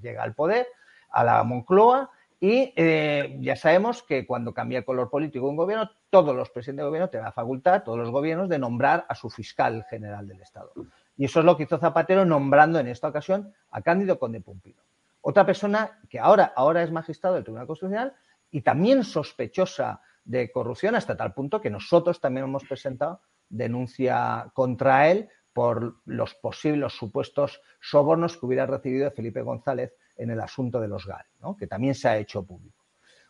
llega 0.00 0.22
al 0.22 0.34
poder, 0.34 0.66
a 1.10 1.22
la 1.22 1.44
Moncloa, 1.44 2.10
y 2.42 2.72
eh, 2.74 3.36
ya 3.40 3.54
sabemos 3.54 4.02
que 4.02 4.26
cuando 4.26 4.54
cambia 4.54 4.78
el 4.78 4.84
color 4.86 5.10
político 5.10 5.44
de 5.44 5.50
un 5.50 5.56
gobierno, 5.56 5.90
todos 6.08 6.34
los 6.34 6.48
presidentes 6.48 6.84
de 6.84 6.88
gobierno 6.88 7.10
tienen 7.10 7.26
la 7.26 7.32
facultad, 7.32 7.82
todos 7.84 7.98
los 7.98 8.10
gobiernos, 8.10 8.48
de 8.48 8.58
nombrar 8.58 9.04
a 9.08 9.14
su 9.14 9.28
fiscal 9.28 9.84
general 9.90 10.26
del 10.26 10.40
Estado. 10.40 10.72
Y 11.16 11.26
eso 11.26 11.40
es 11.40 11.46
lo 11.46 11.56
que 11.56 11.64
hizo 11.64 11.78
Zapatero 11.78 12.24
nombrando 12.24 12.78
en 12.78 12.88
esta 12.88 13.08
ocasión 13.08 13.52
a 13.70 13.82
Cándido 13.82 14.18
Conde 14.18 14.40
Pumpino. 14.40 14.82
Otra 15.20 15.44
persona 15.44 16.00
que 16.08 16.18
ahora, 16.18 16.52
ahora 16.56 16.82
es 16.82 16.90
magistrado 16.90 17.34
del 17.34 17.44
Tribunal 17.44 17.66
Constitucional 17.66 18.14
y 18.50 18.62
también 18.62 19.04
sospechosa 19.04 20.00
de 20.24 20.50
corrupción 20.50 20.94
hasta 20.94 21.16
tal 21.16 21.34
punto 21.34 21.60
que 21.60 21.70
nosotros 21.70 22.20
también 22.20 22.44
hemos 22.44 22.64
presentado 22.64 23.20
denuncia 23.48 24.50
contra 24.54 25.10
él 25.10 25.28
por 25.52 25.96
los 26.06 26.34
posibles 26.34 26.92
supuestos 26.92 27.60
sobornos 27.80 28.36
que 28.36 28.46
hubiera 28.46 28.66
recibido 28.66 29.10
Felipe 29.10 29.42
González 29.42 29.92
en 30.16 30.30
el 30.30 30.40
asunto 30.40 30.80
de 30.80 30.88
los 30.88 31.06
GAL, 31.06 31.26
que 31.58 31.66
también 31.66 31.94
se 31.94 32.08
ha 32.08 32.16
hecho 32.16 32.44
público. 32.44 32.84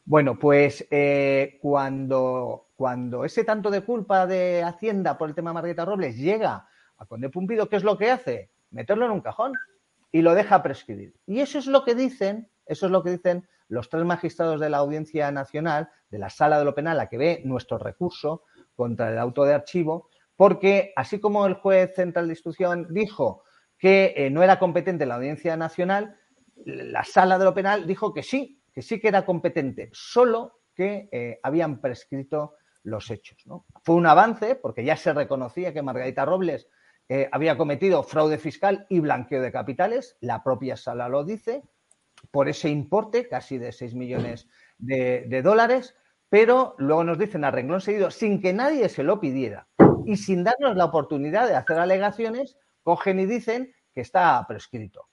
Bueno, 0.04 0.38
pues 0.38 0.86
eh, 0.90 1.58
cuando, 1.60 2.68
cuando 2.76 3.24
ese 3.24 3.44
tanto 3.44 3.70
de 3.70 3.82
culpa 3.82 4.26
de 4.26 4.62
Hacienda 4.62 5.16
por 5.16 5.28
el 5.28 5.34
tema 5.34 5.52
Margarita 5.52 5.84
Robles 5.84 6.16
llega 6.16 6.66
a 7.00 7.06
Conde 7.06 7.30
Pumpido, 7.30 7.68
¿qué 7.68 7.76
es 7.76 7.82
lo 7.82 7.98
que 7.98 8.10
hace? 8.10 8.50
Meterlo 8.70 9.06
en 9.06 9.10
un 9.10 9.22
cajón 9.22 9.54
y 10.12 10.22
lo 10.22 10.34
deja 10.34 10.62
prescribir. 10.62 11.14
Y 11.26 11.40
eso 11.40 11.58
es 11.58 11.66
lo 11.66 11.84
que 11.84 11.94
dicen, 11.94 12.50
eso 12.66 12.86
es 12.86 12.92
lo 12.92 13.02
que 13.02 13.10
dicen 13.10 13.48
los 13.68 13.88
tres 13.88 14.04
magistrados 14.04 14.60
de 14.60 14.68
la 14.68 14.78
Audiencia 14.78 15.30
Nacional, 15.30 15.88
de 16.10 16.18
la 16.18 16.28
Sala 16.28 16.58
de 16.58 16.64
lo 16.64 16.74
Penal, 16.74 16.96
la 16.96 17.08
que 17.08 17.18
ve 17.18 17.42
nuestro 17.44 17.78
recurso 17.78 18.44
contra 18.74 19.10
el 19.10 19.18
auto 19.18 19.44
de 19.44 19.54
archivo, 19.54 20.08
porque 20.36 20.92
así 20.96 21.20
como 21.20 21.46
el 21.46 21.54
juez 21.54 21.94
central 21.94 22.26
de 22.26 22.32
instrucción 22.32 22.86
dijo 22.90 23.44
que 23.78 24.12
eh, 24.16 24.30
no 24.30 24.42
era 24.42 24.58
competente 24.58 25.06
la 25.06 25.16
Audiencia 25.16 25.56
Nacional, 25.56 26.16
la 26.64 27.04
Sala 27.04 27.38
de 27.38 27.44
lo 27.44 27.54
Penal 27.54 27.86
dijo 27.86 28.12
que 28.12 28.22
sí, 28.22 28.60
que 28.72 28.82
sí 28.82 29.00
que 29.00 29.08
era 29.08 29.24
competente, 29.24 29.88
solo 29.92 30.60
que 30.74 31.08
eh, 31.12 31.40
habían 31.42 31.80
prescrito 31.80 32.56
los 32.82 33.10
hechos. 33.10 33.38
Fue 33.82 33.94
un 33.94 34.06
avance 34.06 34.54
porque 34.54 34.84
ya 34.84 34.96
se 34.96 35.12
reconocía 35.12 35.72
que 35.72 35.82
Margarita 35.82 36.24
Robles 36.24 36.68
eh, 37.12 37.28
había 37.32 37.58
cometido 37.58 38.04
fraude 38.04 38.38
fiscal 38.38 38.86
y 38.88 39.00
blanqueo 39.00 39.42
de 39.42 39.50
capitales, 39.50 40.16
la 40.20 40.44
propia 40.44 40.76
sala 40.76 41.08
lo 41.08 41.24
dice, 41.24 41.64
por 42.30 42.48
ese 42.48 42.68
importe, 42.68 43.26
casi 43.26 43.58
de 43.58 43.72
6 43.72 43.96
millones 43.96 44.46
de, 44.78 45.42
dólares, 45.42 45.96
pero 46.28 46.76
luego 46.78 47.02
nos 47.02 47.18
dicen 47.18 47.44
a 47.44 47.50
renglón 47.50 47.80
seguido, 47.80 48.12
sin 48.12 48.40
que 48.40 48.52
nadie 48.52 48.88
se 48.88 49.02
lo 49.02 49.18
pidiera, 49.18 49.66
y 50.06 50.18
sin 50.18 50.44
darnos 50.44 50.76
la 50.76 50.84
oportunidad 50.84 51.48
de 51.48 51.56
hacer 51.56 51.80
alegaciones, 51.80 52.56
cogen 52.84 53.18
y 53.18 53.26
dicen 53.26 53.74
que 53.92 54.02
está 54.02 54.46
prescrito. 54.46 55.08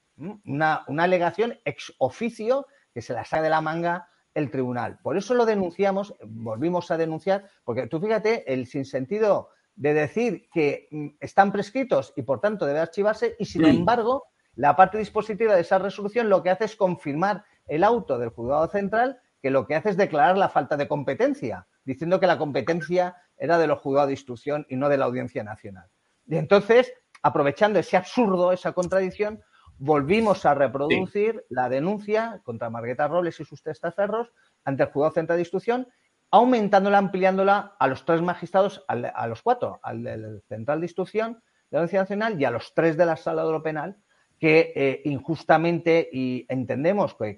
Una, 0.46 0.86
alegación 1.00 1.58
ex 1.66 1.96
oficio 1.98 2.68
que 2.94 3.02
se 3.02 3.14
la 3.14 3.26
saca 3.26 3.42
de 3.42 3.50
la 3.50 3.62
manga 3.62 4.08
el 4.36 4.52
tribunal. 4.52 5.00
Por 5.02 5.18
eso 5.18 5.34
lo 5.34 5.48
denunciamos, 5.48 6.14
volvimos 6.24 6.92
a 6.92 6.98
denunciar, 6.98 7.50
porque 7.64 7.88
tú 7.88 8.00
fíjate 8.00 8.54
el 8.54 8.68
sinsentido 8.68 9.50
de 9.78 9.94
decir 9.94 10.50
que 10.52 10.90
mm, 10.92 11.08
están 11.20 11.52
prescritos 11.52 12.14
y 12.18 12.24
por 12.24 12.42
tanto 12.42 12.66
debe 12.66 12.80
archivarse 12.80 13.36
y 13.40 13.46
sin 13.46 13.64
embargo 13.66 14.26
la 14.56 14.76
parte 14.76 14.98
dispositiva 14.98 15.56
de 15.56 15.62
esa 15.62 15.78
resolución 15.78 16.30
lo 16.30 16.44
que 16.44 16.50
hace 16.50 16.66
es 16.66 16.76
confirmar 16.76 17.46
el 17.68 17.84
auto 17.84 18.18
del 18.18 18.30
juzgado 18.30 18.68
central 18.68 19.22
que 19.42 19.52
lo 19.52 19.68
que 19.68 19.76
hace 19.76 19.92
es 19.92 19.98
declarar 19.98 20.36
la 20.36 20.50
falta 20.50 20.78
de 20.78 20.88
competencia, 20.88 21.68
diciendo 21.86 22.20
que 22.20 22.26
la 22.26 22.40
competencia 22.40 23.16
era 23.38 23.60
de 23.60 23.68
los 23.68 23.80
juzgados 23.80 24.08
de 24.08 24.14
instrucción 24.14 24.66
y 24.68 24.76
no 24.76 24.90
de 24.90 24.98
la 24.98 25.06
Audiencia 25.06 25.44
Nacional. 25.44 25.88
Y 26.26 26.38
entonces, 26.38 26.92
aprovechando 27.22 27.78
ese 27.78 27.98
absurdo, 27.98 28.52
esa 28.52 28.72
contradicción, 28.72 29.44
volvimos 29.78 30.44
a 30.48 30.56
reproducir 30.56 31.46
la 31.50 31.70
denuncia 31.70 32.42
contra 32.44 32.72
Margueta 32.72 33.08
Robles 33.08 33.40
y 33.40 33.46
sus 33.46 33.62
testaferros 33.62 34.34
ante 34.64 34.84
el 34.84 34.90
Juzgado 34.90 35.14
Central 35.14 35.38
de 35.38 35.44
Instrucción 35.44 35.88
aumentándola, 36.32 36.98
ampliándola 36.98 37.76
a 37.80 37.88
los 37.88 38.06
tres 38.06 38.22
magistrados, 38.22 38.84
a 38.88 39.28
los 39.28 39.42
cuatro, 39.42 39.80
al 39.84 40.04
del 40.04 40.44
Central 40.48 40.82
de 40.82 40.86
Instrucción 40.86 41.34
de 41.70 41.78
la 41.78 41.80
Audiencia 41.80 42.00
Nacional 42.02 42.42
y 42.42 42.46
a 42.46 42.52
los 42.52 42.74
tres 42.74 42.98
de 42.98 43.06
la 43.06 43.18
Sala 43.18 43.46
de 43.46 43.52
lo 43.52 43.64
Penal, 43.64 43.98
que 44.40 44.74
eh, 44.76 45.02
injustamente 45.06 46.08
y 46.12 46.46
entendemos 46.50 47.16
que 47.16 47.38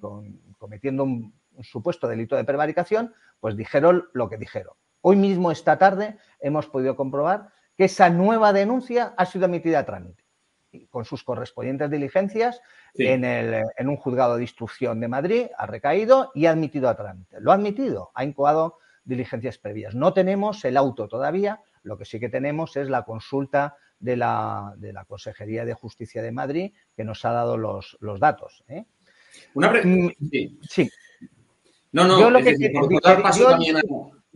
cometiendo 0.58 1.04
un, 1.04 1.34
supuesto 1.62 2.08
delito 2.08 2.38
de 2.38 2.46
prevaricación, 2.46 3.14
pues 3.42 3.58
dijeron 3.58 4.08
lo 4.14 4.30
que 4.30 4.38
dijeron. 4.38 4.76
Hoy 5.02 5.18
mismo, 5.18 5.52
esta 5.52 5.78
tarde, 5.78 6.18
hemos 6.40 6.68
podido 6.68 6.96
comprobar 6.96 7.50
que 7.78 7.86
esa 7.86 8.10
nueva 8.10 8.54
denuncia 8.54 9.14
ha 9.18 9.26
sido 9.26 9.46
emitida 9.46 9.80
a 9.80 9.86
trámite, 9.86 10.24
con 10.90 11.06
sus 11.06 11.24
correspondientes 11.24 11.90
diligencias 11.90 12.62
en, 12.96 13.24
en, 13.24 13.90
un 13.90 13.98
juzgado 13.98 14.38
de 14.38 14.44
instrucción 14.44 15.00
de 15.00 15.08
Madrid, 15.08 15.48
ha 15.58 15.66
recaído 15.66 16.32
y 16.36 16.46
ha 16.46 16.52
admitido 16.52 16.90
a 16.90 16.96
trámite. 16.96 17.38
Lo 17.40 17.52
ha 17.52 17.56
admitido, 17.56 18.12
ha 18.14 18.24
incoado 18.24 18.78
diligencias 19.04 19.58
previas. 19.58 19.96
No 19.96 20.14
tenemos 20.14 20.64
el 20.66 20.78
auto 20.78 21.08
todavía, 21.08 21.62
lo 21.84 21.98
que 21.98 22.06
sí 22.06 22.20
que 22.20 22.30
tenemos 22.30 22.78
es 22.78 22.90
la 22.90 23.04
consulta 23.04 23.76
de 24.00 24.16
la, 24.16 24.74
de 24.78 24.94
la 24.94 25.06
Consejería 25.06 25.66
de 25.66 25.74
Justicia 25.74 26.22
de 26.22 26.32
Madrid, 26.32 26.74
que 26.96 27.04
nos 27.04 27.26
ha 27.26 27.32
dado 27.32 27.58
los, 27.58 27.98
datos. 28.20 28.64
¿eh? 28.68 28.86
Una 29.54 29.72
mm, 29.72 30.12
sí. 30.68 30.90
No, 31.92 32.08
no, 32.08 32.30
lo 32.30 32.40
que, 32.44 32.56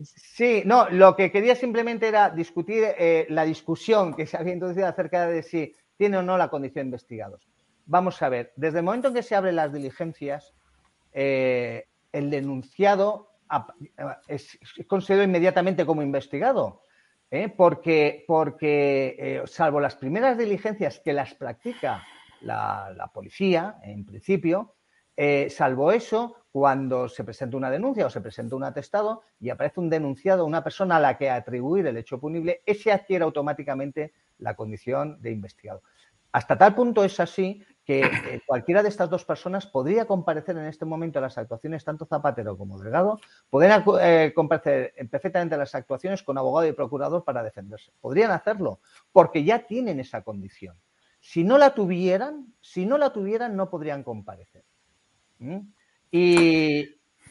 Sí, 0.02 0.62
no, 0.66 0.88
lo 0.90 1.14
que 1.14 1.30
quería 1.30 1.54
simplemente 1.54 2.08
era 2.08 2.28
discutir 2.28 2.82
eh, 2.98 3.26
la 3.28 3.44
discusión 3.44 4.12
que 4.12 4.26
se 4.26 4.36
había 4.36 4.54
introducido 4.54 4.88
acerca 4.88 5.28
de 5.28 5.42
si 5.44 5.72
tiene 5.96 6.18
o 6.18 6.22
no 6.22 6.36
la 6.36 6.48
condición 6.48 6.84
de 6.84 6.88
investigados. 6.88 7.48
Vamos 7.86 8.20
a 8.22 8.28
ver, 8.28 8.52
desde 8.56 8.78
el 8.78 8.84
momento 8.84 9.08
en 9.08 9.14
que 9.14 9.22
se 9.22 9.34
abren 9.34 9.56
las 9.56 9.72
diligencias, 9.72 10.54
eh, 11.12 11.86
el 12.12 12.30
denunciado 12.30 13.30
es 14.26 14.58
considerado 14.86 15.28
inmediatamente 15.28 15.84
como 15.84 16.02
investigado. 16.02 16.80
¿eh? 17.34 17.48
porque, 17.48 18.24
porque 18.28 19.16
eh, 19.18 19.42
salvo 19.46 19.80
las 19.80 19.96
primeras 19.96 20.38
diligencias 20.38 21.00
que 21.00 21.12
las 21.12 21.34
practica 21.34 22.04
la, 22.40 23.10
policía, 23.12 23.78
en 23.82 24.04
principio, 24.04 24.76
eh, 25.16 25.48
salvo 25.50 25.90
eso, 25.90 26.36
cuando 26.52 27.08
se 27.08 27.24
presenta 27.24 27.56
una 27.56 27.70
denuncia 27.70 28.06
o 28.06 28.10
se 28.10 28.20
presenta 28.20 28.54
un 28.54 28.62
atestado 28.62 29.22
y 29.40 29.50
aparece 29.50 29.80
un 29.80 29.90
denunciado, 29.90 30.44
una 30.44 30.62
persona 30.62 30.96
a 30.96 31.00
la 31.00 31.18
que 31.18 31.28
atribuir 31.28 31.86
el 31.86 31.96
hecho 31.96 32.20
punible, 32.20 32.62
ese 32.66 32.92
adquiere 32.92 33.24
automáticamente 33.24 34.12
la 34.38 34.54
condición 34.54 35.20
de 35.20 35.30
investigado. 35.30 35.82
Hasta 36.32 36.58
tal 36.58 36.74
punto 36.74 37.04
es 37.04 37.20
así 37.20 37.62
que 37.84 38.00
eh, 38.00 38.40
cualquiera 38.46 38.82
de 38.82 38.88
estas 38.88 39.10
dos 39.10 39.24
personas 39.24 39.66
podría 39.66 40.06
comparecer 40.06 40.56
en 40.56 40.64
este 40.64 40.86
momento 40.86 41.18
a 41.18 41.22
las 41.22 41.36
actuaciones, 41.36 41.84
tanto 41.84 42.06
Zapatero 42.06 42.56
como 42.56 42.78
Delgado, 42.78 43.20
podrían 43.50 43.84
eh, 44.00 44.32
comparecer 44.34 44.94
perfectamente 45.10 45.54
a 45.54 45.58
las 45.58 45.74
actuaciones 45.74 46.22
con 46.22 46.38
abogado 46.38 46.66
y 46.66 46.72
procurador 46.72 47.24
para 47.24 47.42
defenderse. 47.42 47.92
Podrían 48.00 48.30
hacerlo, 48.30 48.80
porque 49.12 49.44
ya 49.44 49.66
tienen 49.66 50.00
esa 50.00 50.22
condición. 50.22 50.76
Si 51.20 51.44
no 51.44 51.58
la 51.58 51.74
tuvieran, 51.74 52.54
si 52.60 52.86
no 52.86 52.98
la 52.98 53.12
tuvieran, 53.12 53.54
no 53.54 53.68
podrían 53.68 54.02
comparecer. 54.02 54.64
¿Mm? 55.38 55.58
Y 56.10 56.80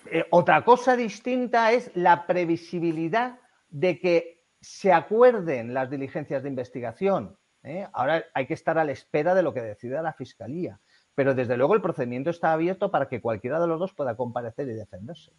eh, 0.06 0.26
otra 0.30 0.64
cosa 0.64 0.96
distinta 0.96 1.72
es 1.72 1.92
la 1.96 2.28
previsibilidad 2.28 3.40
de 3.70 4.00
que 4.00 4.43
se 4.64 4.92
acuerden 4.92 5.74
las 5.74 5.92
diligencias 5.92 6.42
de 6.42 6.50
investigación 6.50 7.38
¿eh? 7.64 7.88
Ahora 7.94 8.26
hay 8.34 8.46
que 8.46 8.54
estar 8.54 8.78
a 8.78 8.84
la 8.84 8.92
espera 8.92 9.34
de 9.34 9.42
lo 9.44 9.54
que 9.54 9.62
decida 9.62 10.02
la 10.02 10.14
Fiscalía. 10.14 10.80
Pero 11.16 11.34
desde 11.34 11.58
luego 11.58 11.76
el 11.76 11.82
procedimiento 11.82 12.30
está 12.30 12.54
abierto 12.54 12.92
para 12.92 13.08
que 13.08 13.22
cualquiera 13.22 13.60
de 13.60 13.68
los 13.68 13.80
dos 13.80 13.94
pueda 13.94 14.16
comparecer 14.16 14.68
y 14.68 14.74
defenderse. 14.74 15.32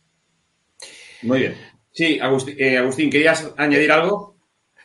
Muy 1.22 1.40
bien. 1.40 1.56
Sí, 1.90 2.18
Agustín, 2.20 2.56
eh, 2.58 3.10
¿querías 3.10 3.52
añadir 3.56 3.90
algo? 3.92 4.36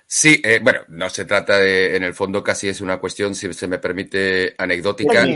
Sí, 0.05 0.41
eh, 0.43 0.59
bueno, 0.61 0.81
no 0.87 1.09
se 1.09 1.25
trata 1.25 1.57
de, 1.57 1.95
en 1.95 2.03
el 2.03 2.15
fondo 2.15 2.43
casi 2.43 2.67
es 2.67 2.81
una 2.81 2.99
cuestión, 2.99 3.35
si 3.35 3.53
se 3.53 3.67
me 3.67 3.77
permite, 3.77 4.55
anecdótica 4.57 5.27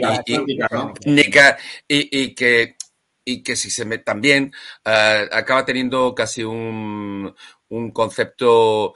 y, 1.87 2.33
que 2.33 2.75
y 3.25 3.43
que 3.43 3.55
si 3.55 3.69
se 3.69 3.85
me 3.85 3.99
también 3.99 4.51
acaba 4.83 5.63
teniendo 5.63 6.15
casi 6.15 6.43
un, 6.43 7.35
un 7.69 7.91
concepto 7.91 8.93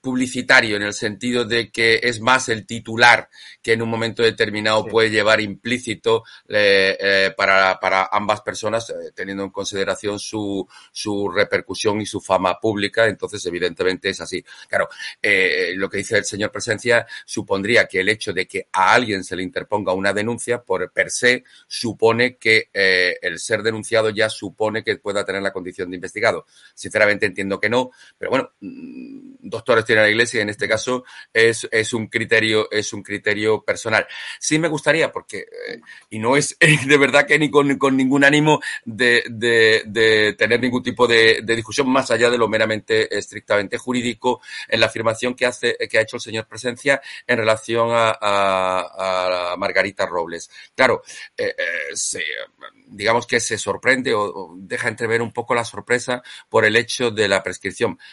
publicitario 0.00 0.76
en 0.76 0.82
el 0.82 0.92
sentido 0.92 1.44
de 1.44 1.70
que 1.70 2.00
es 2.02 2.20
más 2.20 2.48
el 2.48 2.66
titular 2.66 3.28
que 3.62 3.72
en 3.72 3.82
un 3.82 3.88
momento 3.88 4.22
determinado 4.22 4.86
puede 4.86 5.10
llevar 5.10 5.40
implícito 5.40 6.24
eh, 6.48 6.96
eh, 7.00 7.34
para, 7.36 7.78
para, 7.78 8.08
ambas 8.10 8.40
personas, 8.42 8.90
eh, 8.90 9.12
teniendo 9.14 9.44
en 9.44 9.50
consideración 9.50 10.18
su, 10.18 10.66
su 10.92 11.28
repercusión 11.28 12.00
y 12.00 12.06
su 12.06 12.20
fama 12.20 12.58
pública. 12.60 13.06
Entonces, 13.06 13.44
evidentemente 13.46 14.10
es 14.10 14.20
así. 14.20 14.44
Claro, 14.68 14.88
lo 15.74 15.88
que 15.88 15.98
dice 15.98 16.18
el 16.18 16.24
señor 16.24 16.50
Presencia 16.50 17.06
supondría 17.24 17.86
que 17.86 18.00
el 18.00 18.08
hecho 18.08 18.32
de 18.32 18.46
que 18.46 18.68
a 18.72 18.94
alguien 18.94 19.24
se 19.24 19.36
le 19.36 19.42
interponga 19.42 19.92
una 19.92 20.12
denuncia 20.12 20.62
por 20.62 20.90
per 20.92 21.10
se 21.10 21.44
supone 21.66 22.36
que 22.36 22.68
el 22.72 23.38
ser 23.38 23.62
denunciado 23.62 24.10
ya 24.10 24.28
supone 24.28 24.82
que 24.82 24.96
pueda 24.96 25.24
tener 25.24 25.42
la 25.42 25.52
condición 25.52 25.90
de 25.90 25.96
investigado. 25.96 26.46
Sinceramente 26.74 27.26
entiendo 27.26 27.60
que 27.60 27.68
no, 27.68 27.79
pero 28.18 28.30
bueno, 28.30 28.50
mm, 28.60 29.48
doctores 29.48 29.84
tiene 29.84 30.02
la 30.02 30.08
iglesia, 30.08 30.42
en 30.42 30.50
este 30.50 30.68
caso 30.68 31.04
es, 31.32 31.68
es, 31.70 31.92
un 31.92 32.08
criterio, 32.08 32.70
es 32.70 32.92
un 32.92 33.02
criterio 33.02 33.62
personal. 33.62 34.06
Sí 34.38 34.58
me 34.58 34.68
gustaría, 34.68 35.10
porque, 35.10 35.38
eh, 35.38 35.80
y 36.10 36.18
no 36.18 36.36
es 36.36 36.56
de 36.86 36.98
verdad 36.98 37.26
que 37.26 37.38
ni 37.38 37.50
con, 37.50 37.76
con 37.78 37.96
ningún 37.96 38.24
ánimo 38.24 38.60
de, 38.84 39.24
de, 39.28 40.34
tener 40.38 40.60
ningún 40.60 40.82
tipo 40.82 41.06
de, 41.06 41.42
discusión 41.42 41.88
más 41.88 42.10
allá 42.10 42.30
de 42.30 42.38
lo 42.38 42.48
meramente 42.48 43.16
estrictamente 43.16 43.78
jurídico 43.78 44.40
en 44.68 44.80
la 44.80 44.86
afirmación 44.86 45.34
que 45.34 45.46
hace, 45.46 45.76
que 45.90 45.98
ha 45.98 46.02
hecho 46.02 46.16
el 46.16 46.22
señor 46.22 46.46
Presencia 46.46 47.00
en 47.26 47.36
relación 47.36 47.88
a 47.92 49.54
Margarita 49.58 50.06
Robles. 50.06 50.50
Claro, 50.74 51.02
eh, 51.36 51.54
eh, 51.56 52.20
digamos 52.86 53.26
que 53.26 53.40
se 53.40 53.58
sorprende 53.58 54.14
o, 54.14 54.22
o 54.22 54.54
deja 54.56 54.88
entrever 54.88 55.22
un 55.22 55.32
poco 55.32 55.54
la 55.54 55.64
sorpresa 55.64 56.22
por 56.48 56.64
el 56.64 56.76
hecho 56.76 57.10
de 57.10 57.28
la 57.28 57.42
prescripción, 57.42 57.59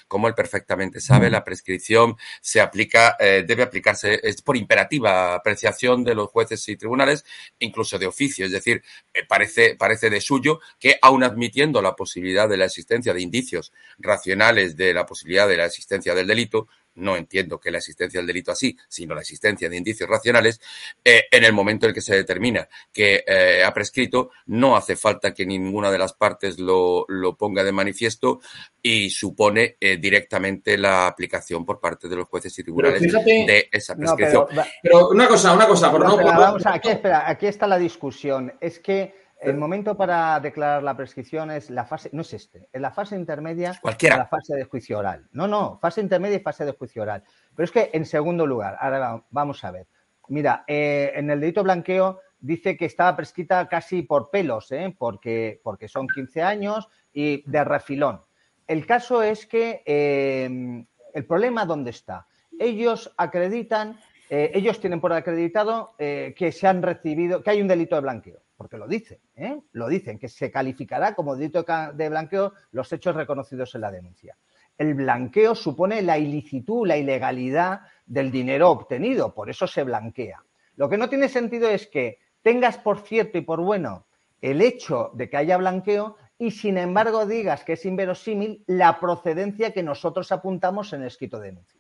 como 0.07 0.27
él 0.27 0.33
perfectamente 0.33 0.99
sabe, 0.99 1.29
la 1.29 1.43
prescripción 1.43 2.15
se 2.41 2.61
aplica, 2.61 3.15
eh, 3.19 3.43
debe 3.47 3.63
aplicarse, 3.63 4.19
es 4.23 4.41
por 4.41 4.57
imperativa 4.57 5.35
apreciación 5.35 6.03
de 6.03 6.15
los 6.15 6.29
jueces 6.29 6.67
y 6.69 6.77
tribunales, 6.77 7.25
incluso 7.59 7.97
de 7.97 8.07
oficio. 8.07 8.45
Es 8.45 8.51
decir, 8.51 8.83
eh, 9.13 9.25
parece, 9.27 9.75
parece 9.75 10.09
de 10.09 10.21
suyo 10.21 10.59
que, 10.79 10.97
aun 11.01 11.23
admitiendo 11.23 11.81
la 11.81 11.95
posibilidad 11.95 12.47
de 12.47 12.57
la 12.57 12.65
existencia 12.65 13.13
de 13.13 13.21
indicios 13.21 13.71
racionales 13.97 14.75
de 14.75 14.93
la 14.93 15.05
posibilidad 15.05 15.47
de 15.47 15.57
la 15.57 15.65
existencia 15.65 16.13
del 16.13 16.27
delito, 16.27 16.67
no 16.97 17.15
entiendo 17.15 17.59
que 17.59 17.71
la 17.71 17.77
existencia 17.77 18.19
del 18.19 18.27
delito 18.27 18.51
así, 18.51 18.77
sino 18.87 19.15
la 19.15 19.21
existencia 19.21 19.69
de 19.69 19.77
indicios 19.77 20.09
racionales, 20.09 20.59
eh, 21.03 21.25
en 21.31 21.43
el 21.43 21.53
momento 21.53 21.87
en 21.87 21.93
que 21.93 22.01
se 22.01 22.15
determina 22.15 22.67
que 22.91 23.23
eh, 23.25 23.63
ha 23.63 23.73
prescrito, 23.73 24.31
no 24.47 24.75
hace 24.75 24.95
falta 24.95 25.33
que 25.33 25.45
ninguna 25.45 25.91
de 25.91 25.97
las 25.97 26.13
partes 26.13 26.59
lo, 26.59 27.05
lo 27.07 27.35
ponga 27.35 27.63
de 27.63 27.71
manifiesto 27.71 28.39
y 28.81 29.09
supone 29.09 29.77
eh, 29.79 29.97
directamente 29.97 30.77
la 30.77 31.07
aplicación 31.07 31.65
por 31.65 31.79
parte 31.79 32.07
de 32.07 32.15
los 32.15 32.27
jueces 32.27 32.57
y 32.59 32.63
tribunales 32.63 33.01
de 33.01 33.69
esa 33.71 33.95
prescripción. 33.95 34.45
pero, 34.81 35.09
una 35.09 35.27
cosa, 35.27 35.53
una 35.53 35.67
cosa, 35.67 35.91
por 35.91 36.03
no, 36.03 36.17
vamos 36.17 36.65
aquí, 36.65 36.89
espera, 36.89 37.29
aquí 37.29 37.47
está 37.47 37.67
la 37.67 37.77
discusión. 37.77 38.53
Es 38.59 38.79
que 38.79 39.26
el 39.39 39.57
momento 39.57 39.95
para 39.95 40.39
declarar 40.39 40.81
la 40.83 40.97
prescripción 40.97 41.51
es 41.51 41.69
la 41.69 41.85
fase, 41.85 42.09
no 42.11 42.21
es 42.21 42.33
este, 42.33 42.67
es 42.71 42.81
la 42.81 42.91
fase 42.91 43.15
intermedia 43.15 43.77
Cualquiera. 43.81 44.17
la 44.17 44.25
fase 44.25 44.55
de 44.55 44.63
juicio 44.63 44.97
oral. 44.97 45.27
No, 45.31 45.47
no, 45.47 45.77
fase 45.79 46.01
intermedia 46.01 46.37
y 46.37 46.41
fase 46.41 46.65
de 46.65 46.71
juicio 46.71 47.03
oral. 47.03 47.23
Pero 47.55 47.65
es 47.65 47.71
que 47.71 47.89
en 47.93 48.05
segundo 48.05 48.47
lugar, 48.47 48.77
ahora 48.79 49.23
vamos 49.29 49.63
a 49.63 49.71
ver. 49.71 49.87
Mira, 50.29 50.63
eh, 50.67 51.11
en 51.15 51.29
el 51.29 51.39
delito 51.39 51.63
blanqueo 51.63 52.19
dice 52.39 52.75
que 52.75 52.85
estaba 52.85 53.15
prescrita 53.15 53.67
casi 53.67 54.01
por 54.01 54.29
pelos, 54.29 54.71
¿eh? 54.71 54.93
porque, 54.97 55.61
porque 55.63 55.87
son 55.87 56.07
15 56.07 56.41
años 56.41 56.89
y 57.13 57.49
de 57.49 57.63
refilón. 57.63 58.21
El 58.65 58.85
caso 58.85 59.21
es 59.21 59.45
que 59.45 59.83
eh, 59.85 60.85
el 61.13 61.25
problema 61.25 61.65
dónde 61.65 61.91
está. 61.91 62.27
Ellos 62.59 63.13
acreditan, 63.17 63.99
ellos 64.29 64.79
tienen 64.81 64.99
por 64.99 65.13
acreditado 65.13 65.93
que 65.97 66.51
se 66.51 66.67
han 66.67 66.81
recibido, 66.81 67.43
que 67.43 67.51
hay 67.51 67.61
un 67.61 67.67
delito 67.67 67.95
de 67.95 68.01
blanqueo 68.01 68.41
porque 68.57 68.77
lo 68.77 68.87
dice, 68.87 69.21
¿eh? 69.35 69.61
lo 69.73 69.87
dicen, 69.87 70.17
que 70.17 70.27
se 70.27 70.51
calificará 70.51 71.13
como 71.13 71.35
delito 71.35 71.63
de 71.93 72.09
blanqueo 72.09 72.53
los 72.71 72.91
hechos 72.91 73.15
reconocidos 73.15 73.73
en 73.75 73.81
la 73.81 73.91
denuncia. 73.91 74.35
El 74.77 74.95
blanqueo 74.95 75.55
supone 75.55 76.01
la 76.01 76.17
ilicitud, 76.17 76.87
la 76.87 76.97
ilegalidad 76.97 77.81
del 78.05 78.31
dinero 78.31 78.71
obtenido, 78.71 79.33
por 79.33 79.49
eso 79.49 79.67
se 79.67 79.83
blanquea. 79.83 80.43
Lo 80.75 80.89
que 80.89 80.97
no 80.97 81.07
tiene 81.07 81.29
sentido 81.29 81.69
es 81.69 81.87
que 81.87 82.19
tengas 82.41 82.77
por 82.77 83.01
cierto 83.01 83.37
y 83.37 83.41
por 83.41 83.61
bueno 83.61 84.07
el 84.41 84.61
hecho 84.61 85.11
de 85.13 85.29
que 85.29 85.37
haya 85.37 85.57
blanqueo 85.57 86.17
y 86.37 86.51
sin 86.51 86.77
embargo 86.77 87.25
digas 87.25 87.63
que 87.63 87.73
es 87.73 87.85
inverosímil 87.85 88.63
la 88.67 88.99
procedencia 88.99 89.71
que 89.71 89.81
nosotros 89.81 90.31
apuntamos 90.31 90.93
en 90.93 91.01
el 91.01 91.07
escrito 91.07 91.39
de 91.39 91.47
denuncia 91.47 91.76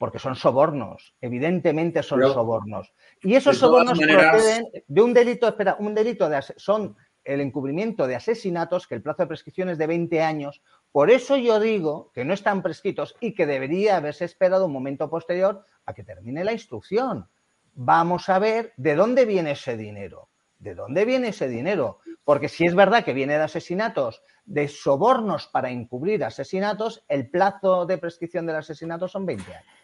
porque 0.00 0.18
son 0.18 0.34
sobornos, 0.34 1.14
evidentemente 1.20 2.02
son 2.02 2.22
sobornos. 2.22 2.90
Y 3.22 3.34
esos 3.34 3.58
sobornos 3.58 3.98
proceden 3.98 4.66
de 4.88 5.02
un 5.02 5.12
delito, 5.12 5.46
espera, 5.46 5.76
un 5.78 5.94
delito 5.94 6.26
de 6.30 6.40
son 6.56 6.96
el 7.22 7.42
encubrimiento 7.42 8.06
de 8.06 8.16
asesinatos, 8.16 8.86
que 8.86 8.94
el 8.94 9.02
plazo 9.02 9.24
de 9.24 9.26
prescripción 9.26 9.68
es 9.68 9.76
de 9.76 9.86
20 9.86 10.22
años, 10.22 10.62
Por 10.90 11.10
eso 11.10 11.36
yo 11.36 11.60
digo 11.60 12.10
que 12.14 12.24
no 12.24 12.32
están 12.32 12.62
prescritos 12.62 13.14
y 13.20 13.34
que 13.34 13.44
debería 13.44 13.98
haberse 13.98 14.24
esperado 14.24 14.64
un 14.64 14.72
momento 14.72 15.10
posterior 15.10 15.66
a 15.84 15.92
que 15.92 16.02
termine 16.02 16.44
la 16.44 16.52
instrucción. 16.52 17.28
Vamos 17.74 18.30
a 18.30 18.38
ver 18.38 18.72
de 18.78 18.94
dónde 18.94 19.26
viene 19.26 19.50
ese 19.50 19.76
dinero. 19.76 20.30
¿De 20.58 20.74
dónde 20.74 21.04
viene 21.04 21.28
ese 21.28 21.46
dinero? 21.46 21.98
Porque 22.24 22.48
si 22.48 22.64
es 22.64 22.74
verdad 22.74 23.04
que 23.04 23.12
viene 23.12 23.34
de 23.34 23.44
asesinatos, 23.44 24.22
de 24.46 24.66
sobornos 24.66 25.46
para 25.46 25.70
encubrir 25.70 26.24
asesinatos, 26.24 27.04
el 27.06 27.30
plazo 27.30 27.84
de 27.84 27.98
prescripción 27.98 28.46
del 28.46 28.56
asesinato 28.56 29.06
son 29.06 29.26
20 29.26 29.54
años. 29.54 29.79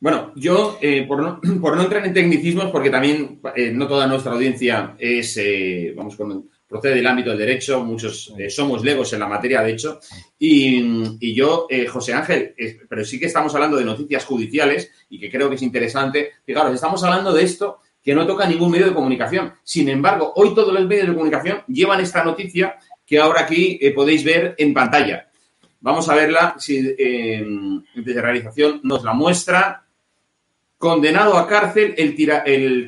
Bueno, 0.00 0.32
yo, 0.34 0.78
eh, 0.80 1.04
por, 1.06 1.22
no, 1.22 1.40
por, 1.60 1.76
no, 1.76 1.82
entrar 1.82 2.06
en 2.06 2.14
tecnicismos, 2.14 2.70
porque 2.70 2.88
también 2.88 3.40
eh, 3.54 3.70
no 3.70 3.86
toda 3.86 4.06
nuestra 4.06 4.32
audiencia 4.32 4.96
es, 4.98 5.36
eh, 5.36 5.92
vamos, 5.94 6.16
con, 6.16 6.48
procede 6.66 6.94
del 6.94 7.06
ámbito 7.06 7.28
del 7.30 7.38
derecho, 7.38 7.84
muchos 7.84 8.32
eh, 8.38 8.48
somos 8.48 8.82
legos 8.82 9.12
en 9.12 9.20
la 9.20 9.28
materia, 9.28 9.60
de 9.60 9.72
hecho, 9.72 10.00
y, 10.38 11.18
y 11.20 11.34
yo, 11.34 11.66
José 11.92 12.14
Ángel, 12.14 12.54
pero 12.88 13.04
sí 13.04 13.20
que 13.20 13.26
estamos 13.26 13.54
hablando 13.54 13.76
de 13.76 13.84
noticias 13.84 14.24
judiciales 14.24 14.90
y 15.10 15.20
que 15.20 15.30
creo 15.30 15.50
que 15.50 15.56
es 15.56 15.62
interesante. 15.62 16.30
Fijaros, 16.46 16.74
estamos 16.74 17.02
hablando 17.04 17.34
de 17.34 17.42
esto 17.42 17.80
que 18.02 18.14
no 18.14 18.26
toca 18.26 18.46
ningún 18.46 18.70
medio 18.70 18.86
de 18.86 18.94
comunicación. 18.94 19.52
Sin 19.62 19.88
embargo, 19.90 20.32
hoy 20.36 20.54
todos 20.54 20.72
los 20.72 20.86
medios 20.86 21.08
de 21.08 21.12
comunicación 21.12 21.62
llevan 21.66 22.00
esta 22.00 22.24
noticia 22.24 22.76
que 23.04 23.18
ahora 23.18 23.42
aquí 23.42 23.78
podéis 23.94 24.24
ver 24.24 24.54
en 24.56 24.72
pantalla. 24.72 25.28
Vamos 25.80 26.08
a 26.08 26.14
verla, 26.14 26.54
si 26.58 26.80
desde 26.80 28.22
realización 28.22 28.80
nos 28.84 29.02
la 29.02 29.12
muestra 29.12 29.89
condenado 30.80 31.36
a 31.36 31.46
cárcel 31.46 31.94
el, 31.98 32.14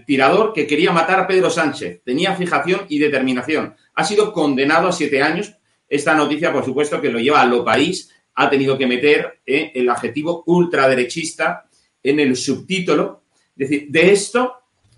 tirador 0.07 0.55
que 0.55 0.67
quería 0.67 0.93
matar 0.93 1.21
a 1.21 1.27
Pedro 1.27 1.51
Sánchez. 1.51 2.01
Tenía 2.03 2.35
fijación 2.35 2.87
y 2.89 2.99
determinación. 2.99 3.77
Ha 3.95 4.03
sido 4.03 4.33
condenado 4.33 4.89
a 4.89 4.93
siete 4.93 5.23
años. 5.23 5.53
Esta 5.91 6.15
noticia, 6.15 6.51
por 6.55 6.65
supuesto, 6.65 7.03
que 7.03 7.11
lo 7.11 7.19
lleva 7.19 7.43
a 7.43 7.47
lo 7.47 7.63
país, 7.63 8.11
ha 8.37 8.49
tenido 8.49 8.79
que 8.79 8.87
meter 8.87 9.41
eh, 9.45 9.73
el 9.75 9.91
adjetivo 9.91 10.43
ultraderechista 10.47 11.69
en 12.03 12.19
el 12.19 12.35
subtítulo. 12.35 13.25
Es 13.59 13.69
decir, 13.69 13.89
de 13.91 14.11
esto, 14.11 14.55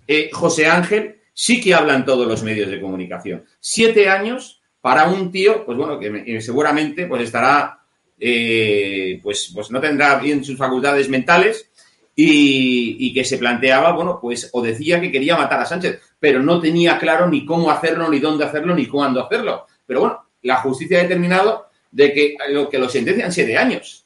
eh, 0.07 0.29
José 0.31 0.67
Ángel 0.67 1.17
sí 1.33 1.59
que 1.59 1.73
hablan 1.73 2.05
todos 2.05 2.25
los 2.25 2.43
medios 2.43 2.71
de 2.71 2.79
comunicación. 2.79 3.43
Siete 3.59 4.07
años 4.07 4.61
para 4.79 5.09
un 5.09 5.33
tío, 5.33 5.65
pues 5.65 5.77
bueno, 5.77 5.99
que 5.99 6.39
seguramente 6.39 7.07
pues 7.07 7.23
estará, 7.23 7.77
eh, 8.17 9.19
pues, 9.21 9.51
pues 9.53 9.69
no 9.69 9.81
tendrá 9.81 10.17
bien 10.17 10.45
sus 10.45 10.57
facultades 10.57 11.09
mentales 11.09 11.69
y, 12.15 13.13
que 13.13 13.25
se 13.25 13.37
planteaba, 13.37 13.91
bueno, 13.91 14.19
pues 14.21 14.49
o 14.53 14.61
decía 14.61 15.01
que 15.01 15.11
quería 15.11 15.35
matar 15.35 15.59
a 15.59 15.65
Sánchez, 15.65 15.99
pero 16.19 16.41
no 16.41 16.61
tenía 16.61 16.97
claro 16.97 17.27
ni 17.27 17.45
cómo 17.45 17.69
hacerlo, 17.69 18.09
ni 18.09 18.19
dónde 18.19 18.45
hacerlo, 18.45 18.73
ni 18.73 18.87
cuándo 18.87 19.23
hacerlo. 19.23 19.65
Pero 19.85 19.99
bueno, 19.99 20.25
la 20.43 20.57
justicia 20.57 20.99
ha 20.99 21.03
determinado 21.03 21.67
de 21.91 22.13
que 22.13 22.37
lo 22.49 22.69
que 22.69 22.79
lo 22.79 22.87
sentencian 22.87 23.31
siete 23.31 23.57
años. 23.57 24.05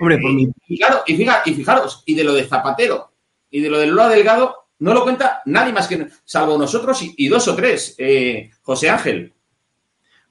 Hombre, 0.00 0.18
por 0.18 0.32
mí. 0.32 0.48
Y 0.68 0.78
claro, 0.78 1.02
y, 1.06 1.14
y 1.14 1.54
fijaros, 1.54 2.02
y 2.06 2.14
de 2.14 2.24
lo 2.24 2.34
de 2.34 2.44
Zapatero 2.44 3.10
y 3.50 3.60
de 3.60 3.70
lo 3.70 3.78
de 3.78 3.86
Lola 3.86 4.08
Delgado, 4.08 4.66
no 4.80 4.92
lo 4.92 5.02
cuenta 5.02 5.42
nadie 5.46 5.72
más 5.72 5.86
que 5.86 6.08
salvo 6.24 6.58
nosotros 6.58 7.00
y, 7.02 7.28
dos 7.28 7.46
o 7.48 7.54
tres. 7.54 7.94
Eh, 7.98 8.50
José 8.62 8.90
Ángel. 8.90 9.32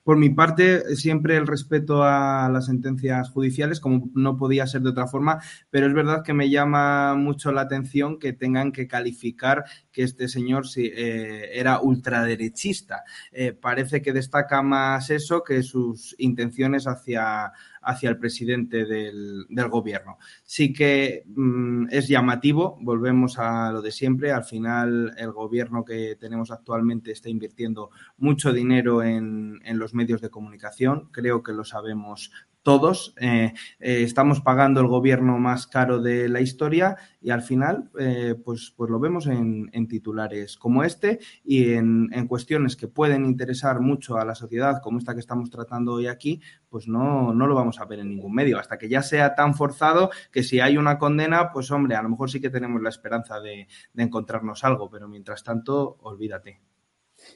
Por 0.04 0.18
mi 0.18 0.30
parte, 0.30 0.96
siempre 0.98 1.38
el 1.38 1.48
respeto 1.48 2.04
a 2.04 2.50
las 2.52 2.66
sentencias 2.66 3.30
judiciales, 3.30 3.80
como 3.80 4.12
no 4.14 4.38
podía 4.38 4.68
ser 4.68 4.82
de 4.82 4.90
otra 4.90 5.08
forma, 5.08 5.42
pero 5.70 5.88
es 5.88 5.94
verdad 5.94 6.24
que 6.24 6.34
me 6.34 6.50
llama 6.50 7.16
mucho 7.16 7.54
la 7.54 7.62
atención 7.62 8.20
que 8.20 8.34
tengan 8.34 8.74
que 8.74 8.88
calificar 8.88 9.64
que 9.94 10.04
este 10.04 10.28
señor 10.28 10.66
eh, 10.76 11.52
era 11.54 11.80
ultraderechista. 11.80 13.04
Eh, 13.32 13.54
parece 13.54 14.02
que 14.02 14.12
destaca 14.12 14.62
más 14.62 15.10
eso 15.10 15.42
que 15.42 15.64
sus 15.64 16.16
intenciones 16.18 16.86
hacia 16.86 17.54
hacia 17.84 18.10
el 18.10 18.18
presidente 18.18 18.86
del, 18.86 19.46
gobierno. 19.70 20.18
Sí 20.44 20.74
que 20.74 21.24
mm, 21.26 21.88
es 21.90 22.08
llamativo, 22.08 22.78
volvemos 22.82 23.40
a 23.40 23.72
lo 23.72 23.82
de 23.82 23.92
siempre, 23.92 24.32
al 24.32 24.44
final 24.44 25.14
el 25.18 25.32
gobierno 25.32 25.86
que 25.86 26.16
tenemos 26.20 26.52
actualmente 26.52 27.12
está 27.12 27.30
invirtiendo 27.30 27.90
mucho 28.18 28.52
dinero 28.52 29.04
en, 29.04 29.62
en 29.64 29.80
los 29.80 29.94
medios 29.94 30.22
de 30.22 30.30
comunicación, 30.30 31.10
creo 31.12 31.44
que 31.44 31.54
lo 31.54 31.64
sabemos 31.64 32.32
todos. 32.64 33.14
Eh, 33.20 33.54
eh, 33.80 34.04
estamos 34.04 34.42
pagando 34.42 34.80
el 34.82 34.88
gobierno 34.88 35.38
más 35.38 35.68
caro 35.68 36.02
de 36.02 36.30
la 36.30 36.42
historia 36.42 36.96
y 37.22 37.30
al 37.30 37.42
final, 37.42 37.92
eh, 38.00 38.36
pues, 38.44 38.74
pues 38.76 38.90
lo 38.90 39.00
vemos 39.00 39.28
en, 39.28 39.70
titulares 39.88 40.58
como 40.58 40.84
este 40.84 41.20
y 41.44 41.74
en, 41.74 42.10
cuestiones 42.28 42.76
que 42.78 42.88
pueden 42.88 43.26
interesar 43.26 43.82
mucho 43.82 44.18
a 44.18 44.26
la 44.26 44.34
sociedad, 44.34 44.82
como 44.82 44.98
esta 44.98 45.14
que 45.14 45.20
estamos 45.20 45.50
tratando 45.50 45.94
hoy 45.94 46.08
aquí, 46.08 46.42
pues 46.70 46.88
no, 46.88 47.34
no 47.34 47.48
lo 47.48 47.54
vamos 47.54 47.80
a 47.80 47.86
ver 47.86 48.00
en 48.00 48.10
ningún 48.10 48.34
medio. 48.34 48.58
Hasta 48.58 48.78
que 48.78 48.88
ya 48.88 49.04
sea 49.04 49.36
tan 49.36 49.54
forzado 49.54 50.10
que 50.32 50.42
si 50.42 50.62
hay 50.62 50.78
una 50.78 50.98
condena, 50.98 51.52
pues 51.52 51.70
hombre, 51.70 51.96
a 51.96 52.02
lo 52.02 52.10
mejor 52.10 52.32
sí 52.32 52.40
que 52.40 52.50
tenemos 52.50 52.82
la 52.82 52.90
esperanza 52.90 53.40
de, 53.42 53.68
encontrarnos 53.96 54.64
algo, 54.64 54.90
pero 54.90 55.08
mientras 55.08 55.44
tanto, 55.44 55.98
olvídate. 56.02 56.62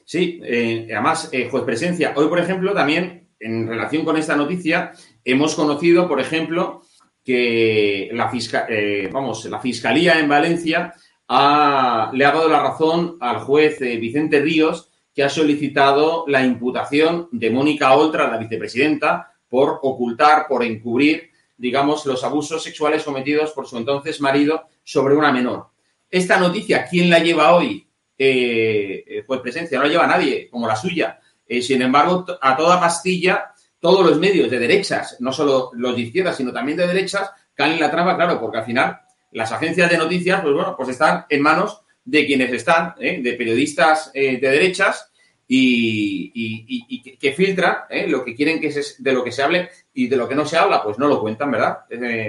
Sí, 0.04 0.40
además, 0.42 1.30
juez 1.50 1.64
presencia. 1.64 2.12
Hoy, 2.16 2.28
por 2.28 2.38
ejemplo, 2.38 2.74
también 2.74 3.27
en 3.40 3.66
relación 3.66 4.04
con 4.04 4.16
esta 4.16 4.36
noticia, 4.36 4.92
hemos 5.24 5.54
conocido, 5.54 6.08
por 6.08 6.20
ejemplo, 6.20 6.82
que 7.24 8.08
la, 8.12 8.30
eh, 8.68 9.08
vamos, 9.12 9.44
la 9.44 9.60
Fiscalía 9.60 10.18
en 10.18 10.28
Valencia 10.28 10.94
le 11.28 12.24
ha 12.24 12.32
dado 12.32 12.48
la 12.48 12.62
razón 12.62 13.18
al 13.20 13.40
juez 13.40 13.80
eh, 13.82 13.98
Vicente 13.98 14.40
Ríos, 14.40 14.90
que 15.14 15.22
ha 15.22 15.28
solicitado 15.28 16.24
la 16.26 16.42
imputación 16.42 17.28
de 17.32 17.50
Mónica 17.50 17.94
Oltra, 17.94 18.30
la 18.30 18.38
vicepresidenta, 18.38 19.34
por 19.48 19.78
ocultar, 19.82 20.46
por 20.48 20.62
encubrir, 20.62 21.30
digamos, 21.56 22.06
los 22.06 22.24
abusos 22.24 22.62
sexuales 22.62 23.02
cometidos 23.02 23.52
por 23.52 23.66
su 23.66 23.76
entonces 23.76 24.20
marido 24.20 24.68
sobre 24.82 25.14
una 25.14 25.32
menor. 25.32 25.66
Esta 26.08 26.38
noticia, 26.38 26.86
¿quién 26.88 27.10
la 27.10 27.18
lleva 27.18 27.54
hoy? 27.54 27.86
Eh, 28.16 29.22
juez 29.26 29.40
presencia, 29.40 29.76
no 29.76 29.84
la 29.84 29.90
lleva 29.90 30.06
nadie, 30.06 30.48
como 30.48 30.66
la 30.66 30.76
suya. 30.76 31.20
Eh, 31.48 31.62
sin 31.62 31.80
embargo, 31.80 32.26
a 32.40 32.56
toda 32.56 32.78
pastilla, 32.78 33.52
todos 33.80 34.04
los 34.04 34.18
medios 34.18 34.50
de 34.50 34.58
derechas, 34.58 35.16
no 35.20 35.32
solo 35.32 35.70
los 35.74 35.96
de 35.96 36.02
izquierdas, 36.02 36.36
sino 36.36 36.52
también 36.52 36.76
de 36.76 36.86
derechas, 36.86 37.30
caen 37.54 37.72
en 37.72 37.80
la 37.80 37.90
trampa, 37.90 38.16
claro, 38.16 38.38
porque 38.38 38.58
al 38.58 38.64
final 38.64 39.00
las 39.32 39.50
agencias 39.50 39.90
de 39.90 39.98
noticias, 39.98 40.40
pues 40.42 40.54
bueno, 40.54 40.74
pues 40.76 40.90
están 40.90 41.24
en 41.28 41.42
manos 41.42 41.82
de 42.04 42.26
quienes 42.26 42.52
están, 42.52 42.94
¿eh? 43.00 43.20
de 43.22 43.32
periodistas 43.34 44.10
eh, 44.14 44.38
de 44.38 44.50
derechas 44.50 45.10
y, 45.50 47.16
que, 47.18 47.32
filtran 47.32 47.76
lo 48.08 48.22
que 48.22 48.34
quieren 48.34 48.60
que 48.60 48.70
se, 48.70 49.02
de 49.02 49.12
lo 49.12 49.24
que 49.24 49.32
se 49.32 49.42
hable 49.42 49.70
y 49.94 50.06
de 50.06 50.16
lo 50.16 50.28
que 50.28 50.34
no 50.34 50.44
se 50.44 50.58
habla, 50.58 50.82
pues 50.82 50.98
no 50.98 51.08
lo 51.08 51.20
cuentan, 51.20 51.50
¿verdad? 51.50 51.78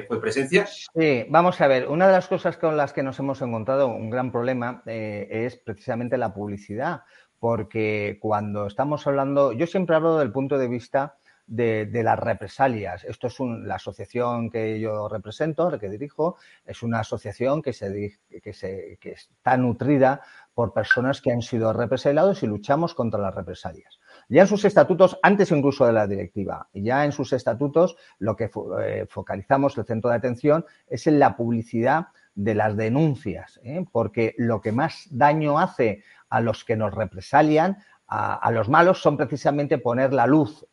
pues 0.08 0.20
presencia. 0.22 0.66
Sí, 0.66 1.26
vamos 1.28 1.60
a 1.60 1.68
ver, 1.68 1.90
una 1.90 2.08
de 2.08 2.14
las 2.14 2.30
cosas 2.30 2.56
con 2.56 2.78
las 2.78 2.94
que 2.94 3.04
nos 3.04 3.20
hemos 3.20 3.42
encontrado 3.42 3.88
un 3.88 4.10
gran 4.10 4.32
problema 4.32 4.84
es 4.86 5.58
precisamente 5.58 6.18
la 6.18 6.34
publicidad 6.34 7.02
porque 7.40 8.18
cuando 8.22 8.68
estamos 8.68 9.08
hablando, 9.08 9.54
yo 9.54 9.68
siempre 9.68 9.96
hablo 9.96 10.18
del 10.18 10.32
punto 10.32 10.58
de 10.58 10.68
vista 10.68 11.16
de, 11.50 12.04
las 12.04 12.20
represalias. 12.20 13.04
Esto 13.04 13.28
es 13.28 13.40
la 13.40 13.76
asociación 13.76 14.50
que 14.50 14.80
yo 14.80 15.10
represento, 15.10 15.78
que 15.80 15.90
dirijo, 15.90 16.38
es 16.66 16.84
una 16.84 17.00
asociación 17.00 17.62
que, 17.62 17.74
se, 17.74 18.20
que, 18.44 18.54
se, 18.54 18.98
que 19.02 19.12
está 19.12 19.58
nutrida 19.58 20.22
por 20.54 20.74
personas 20.74 21.22
que 21.22 21.32
han 21.32 21.42
sido 21.42 21.74
represaliados 21.74 22.44
y 22.44 22.48
luchamos 22.48 22.94
contra 22.94 23.20
las 23.20 23.34
represalias. 23.34 24.00
Ya 24.28 24.42
en 24.42 24.48
sus 24.48 24.66
estatutos, 24.66 25.18
antes 25.24 25.52
incluso 25.52 25.86
de 25.86 25.94
la 25.94 26.08
directiva, 26.08 26.68
ya 26.74 27.06
en 27.06 27.12
sus 27.12 27.34
estatutos 27.34 27.96
lo 28.20 28.36
que 28.36 28.52
eh, 28.82 29.06
focalizamos 29.10 29.78
el 29.78 29.86
centro 29.86 30.12
de 30.12 30.18
atención 30.18 30.66
es 30.88 31.08
en 31.08 31.18
la 31.18 31.36
publicidad 31.36 32.08
de 32.36 32.56
las 32.56 32.78
denuncias, 32.78 33.60
¿eh? 33.64 33.84
porque 33.92 34.34
lo 34.38 34.62
que 34.62 34.72
más 34.72 35.08
daño 35.12 35.60
hace 35.60 36.04
a 36.30 36.42
los 36.42 36.64
que 36.64 36.76
nos 36.76 36.94
represalian, 36.94 37.78
a, 38.08 38.50
los 38.52 38.70
malos, 38.70 39.02
son 39.02 39.18
precisamente 39.18 39.78
poner 39.78 40.14
la 40.14 40.26
luz 40.26 40.66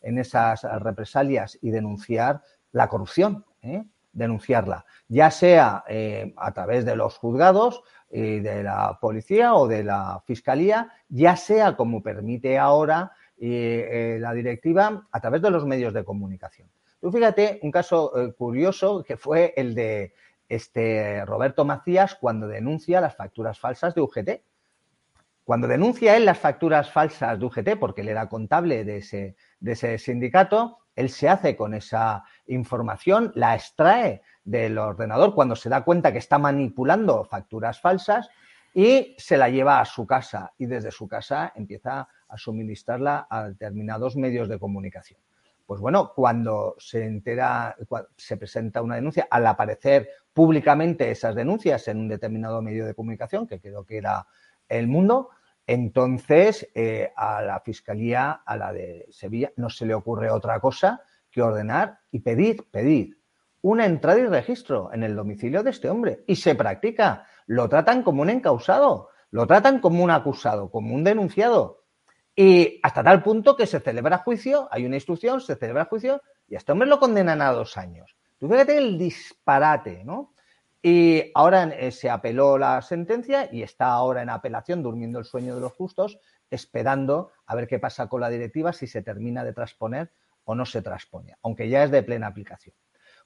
en 0.00 0.18
esas 0.18 0.62
represalias 0.80 1.58
y 1.60 1.70
denunciar 1.70 2.40
la 2.72 2.88
corrupción, 2.88 3.44
¿eh? 3.60 3.84
denunciarla, 4.12 4.86
ya 5.06 5.30
sea 5.30 5.84
eh, 5.86 6.32
a 6.38 6.52
través 6.52 6.86
de 6.86 6.96
los 6.96 7.18
juzgados, 7.18 7.82
eh, 8.10 8.40
de 8.40 8.62
la 8.62 8.98
policía 9.00 9.54
o 9.54 9.68
de 9.68 9.84
la 9.84 10.22
fiscalía, 10.24 10.90
ya 11.10 11.36
sea 11.36 11.76
como 11.76 12.02
permite 12.02 12.58
ahora 12.58 13.12
la 13.40 14.32
directiva, 14.32 15.06
a 15.12 15.20
través 15.20 15.40
de 15.40 15.50
los 15.50 15.64
medios 15.64 15.94
de 15.94 16.04
comunicación. 16.04 16.68
Tú 17.00 17.12
fíjate 17.12 17.60
un 17.62 17.70
caso 17.70 18.10
curioso 18.36 19.04
que 19.04 19.16
fue 19.16 19.54
el 19.56 19.76
de 19.76 20.12
este 20.48 21.24
Roberto 21.24 21.64
Macías 21.64 22.14
cuando 22.14 22.48
denuncia 22.48 23.00
las 23.00 23.14
facturas 23.14 23.60
falsas 23.60 23.94
de 23.94 24.00
UGT. 24.00 24.30
Cuando 25.48 25.66
denuncia 25.66 26.14
él 26.14 26.26
las 26.26 26.38
facturas 26.38 26.92
falsas 26.92 27.38
de 27.38 27.46
UGT, 27.46 27.78
porque 27.80 28.02
él 28.02 28.10
era 28.10 28.28
contable 28.28 28.84
de 28.84 28.98
ese, 28.98 29.34
de 29.60 29.72
ese 29.72 29.96
sindicato, 29.96 30.80
él 30.94 31.08
se 31.08 31.26
hace 31.26 31.56
con 31.56 31.72
esa 31.72 32.22
información, 32.48 33.32
la 33.34 33.54
extrae 33.54 34.20
del 34.44 34.76
ordenador 34.76 35.34
cuando 35.34 35.56
se 35.56 35.70
da 35.70 35.84
cuenta 35.84 36.12
que 36.12 36.18
está 36.18 36.36
manipulando 36.38 37.24
facturas 37.24 37.80
falsas 37.80 38.28
y 38.74 39.16
se 39.16 39.38
la 39.38 39.48
lleva 39.48 39.80
a 39.80 39.86
su 39.86 40.06
casa 40.06 40.52
y 40.58 40.66
desde 40.66 40.90
su 40.90 41.08
casa 41.08 41.50
empieza 41.56 42.06
a 42.28 42.36
suministrarla 42.36 43.26
a 43.30 43.48
determinados 43.48 44.16
medios 44.16 44.50
de 44.50 44.58
comunicación. 44.58 45.18
pues 45.64 45.80
bueno, 45.80 46.12
cuando 46.14 46.76
se 46.78 47.06
entera, 47.06 47.74
se 48.18 48.36
presenta 48.36 48.82
una 48.82 48.96
denuncia, 48.96 49.28
al 49.30 49.46
aparecer 49.46 50.10
públicamente 50.34 51.10
esas 51.10 51.34
denuncias 51.34 51.88
en 51.88 52.00
un 52.00 52.08
determinado 52.08 52.60
medio 52.60 52.84
de 52.84 52.92
comunicación, 52.92 53.46
que 53.46 53.60
creo 53.60 53.86
que 53.86 53.96
era 53.96 54.26
El 54.68 54.88
Mundo, 54.88 55.30
entonces 55.68 56.66
eh, 56.74 57.12
a 57.14 57.42
la 57.42 57.60
Fiscalía, 57.60 58.40
a 58.44 58.56
la 58.56 58.72
de 58.72 59.06
Sevilla, 59.10 59.52
no 59.56 59.68
se 59.68 59.84
le 59.84 59.92
ocurre 59.92 60.30
otra 60.30 60.58
cosa 60.60 61.02
que 61.30 61.42
ordenar 61.42 62.00
y 62.10 62.20
pedir, 62.20 62.64
pedir 62.70 63.18
una 63.60 63.84
entrada 63.84 64.18
y 64.18 64.26
registro 64.26 64.90
en 64.94 65.02
el 65.02 65.14
domicilio 65.14 65.62
de 65.62 65.70
este 65.70 65.90
hombre. 65.90 66.24
Y 66.26 66.36
se 66.36 66.54
practica. 66.54 67.26
Lo 67.46 67.68
tratan 67.68 68.02
como 68.02 68.22
un 68.22 68.30
encausado, 68.30 69.10
lo 69.30 69.46
tratan 69.46 69.80
como 69.80 70.02
un 70.02 70.10
acusado, 70.10 70.70
como 70.70 70.94
un 70.94 71.04
denunciado. 71.04 71.84
Y 72.34 72.80
hasta 72.82 73.04
tal 73.04 73.22
punto 73.22 73.54
que 73.54 73.66
se 73.66 73.80
celebra 73.80 74.18
juicio, 74.18 74.68
hay 74.70 74.86
una 74.86 74.96
instrucción, 74.96 75.38
se 75.42 75.56
celebra 75.56 75.84
juicio 75.84 76.22
y 76.48 76.54
este 76.54 76.72
hombre 76.72 76.88
lo 76.88 76.98
condenan 76.98 77.42
a 77.42 77.52
dos 77.52 77.76
años. 77.76 78.16
Tú 78.38 78.48
fíjate 78.48 78.78
el 78.78 78.96
disparate, 78.96 80.02
¿no? 80.02 80.32
Y 80.82 81.32
ahora 81.34 81.64
eh, 81.64 81.90
se 81.90 82.08
apeló 82.08 82.56
la 82.56 82.80
sentencia 82.82 83.48
y 83.52 83.62
está 83.62 83.86
ahora 83.86 84.22
en 84.22 84.30
apelación, 84.30 84.82
durmiendo 84.82 85.18
el 85.18 85.24
sueño 85.24 85.54
de 85.54 85.60
los 85.60 85.72
justos, 85.72 86.18
esperando 86.50 87.32
a 87.46 87.54
ver 87.54 87.66
qué 87.66 87.78
pasa 87.78 88.08
con 88.08 88.20
la 88.20 88.30
directiva, 88.30 88.72
si 88.72 88.86
se 88.86 89.02
termina 89.02 89.44
de 89.44 89.52
transponer 89.52 90.12
o 90.44 90.54
no 90.54 90.64
se 90.64 90.80
transpone, 90.80 91.36
aunque 91.42 91.68
ya 91.68 91.82
es 91.84 91.90
de 91.90 92.02
plena 92.02 92.28
aplicación. 92.28 92.74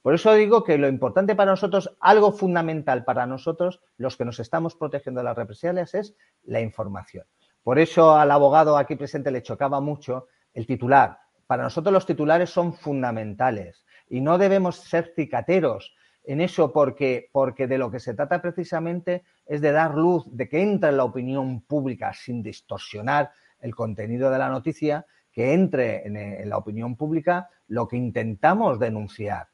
Por 0.02 0.14
eso 0.14 0.34
digo 0.34 0.64
que 0.64 0.78
lo 0.78 0.88
importante 0.88 1.36
para 1.36 1.52
nosotros, 1.52 1.96
algo 2.00 2.32
fundamental 2.32 3.04
para 3.04 3.26
nosotros, 3.26 3.80
los 3.96 4.16
que 4.16 4.24
nos 4.24 4.40
estamos 4.40 4.74
protegiendo 4.74 5.20
de 5.20 5.24
las 5.24 5.36
represalias, 5.36 5.94
es 5.94 6.16
la 6.42 6.60
información. 6.60 7.24
Por 7.62 7.78
eso 7.78 8.16
al 8.16 8.32
abogado 8.32 8.76
aquí 8.76 8.96
presente 8.96 9.30
le 9.30 9.42
chocaba 9.42 9.80
mucho 9.80 10.26
el 10.52 10.66
titular. 10.66 11.20
Para 11.46 11.62
nosotros 11.62 11.92
los 11.92 12.06
titulares 12.06 12.50
son 12.50 12.74
fundamentales 12.74 13.84
y 14.08 14.20
no 14.20 14.38
debemos 14.38 14.76
ser 14.76 15.12
cicateros 15.14 15.94
en 16.24 16.40
eso 16.40 16.72
porque, 16.72 17.28
porque 17.32 17.66
de 17.66 17.78
lo 17.78 17.90
que 17.90 18.00
se 18.00 18.14
trata 18.14 18.40
precisamente 18.40 19.24
es 19.46 19.60
de 19.60 19.72
dar 19.72 19.94
luz, 19.94 20.24
de 20.30 20.48
que 20.48 20.62
entre 20.62 20.90
en 20.90 20.96
la 20.96 21.04
opinión 21.04 21.62
pública 21.62 22.12
sin 22.12 22.42
distorsionar 22.42 23.32
el 23.60 23.74
contenido 23.74 24.30
de 24.30 24.38
la 24.38 24.48
noticia, 24.48 25.06
que 25.32 25.54
entre 25.54 26.06
en 26.06 26.48
la 26.48 26.58
opinión 26.58 26.96
pública 26.96 27.48
lo 27.68 27.88
que 27.88 27.96
intentamos 27.96 28.78
denunciar. 28.78 29.48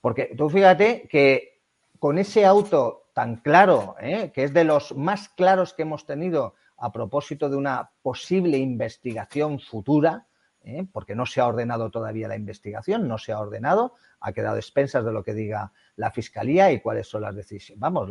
Porque 0.00 0.34
tú 0.36 0.48
fíjate 0.48 1.08
que 1.08 1.60
con 1.98 2.18
ese 2.18 2.44
auto 2.44 3.04
tan 3.14 3.36
claro, 3.36 3.96
¿eh? 4.00 4.30
que 4.34 4.44
es 4.44 4.52
de 4.52 4.64
los 4.64 4.94
más 4.96 5.28
claros 5.30 5.72
que 5.72 5.82
hemos 5.82 6.04
tenido 6.04 6.54
a 6.76 6.92
propósito 6.92 7.48
de 7.48 7.56
una 7.56 7.90
posible 8.02 8.58
investigación 8.58 9.60
futura, 9.60 10.26
¿eh? 10.64 10.86
porque 10.92 11.14
no 11.14 11.26
se 11.26 11.40
ha 11.40 11.46
ordenado 11.46 11.90
todavía 11.90 12.28
la 12.28 12.36
investigación, 12.36 13.06
no 13.06 13.18
se 13.18 13.32
ha 13.32 13.38
ordenado, 13.38 13.94
ha 14.20 14.32
quedado 14.32 14.56
expensas 14.56 15.04
de 15.04 15.12
lo 15.12 15.22
que 15.22 15.34
diga 15.34 15.72
la 15.96 16.10
Fiscalía 16.10 16.72
y 16.72 16.80
cuáles 16.80 17.08
son 17.08 17.22
las 17.22 17.36
decisiones, 17.36 17.80
vamos, 17.80 18.10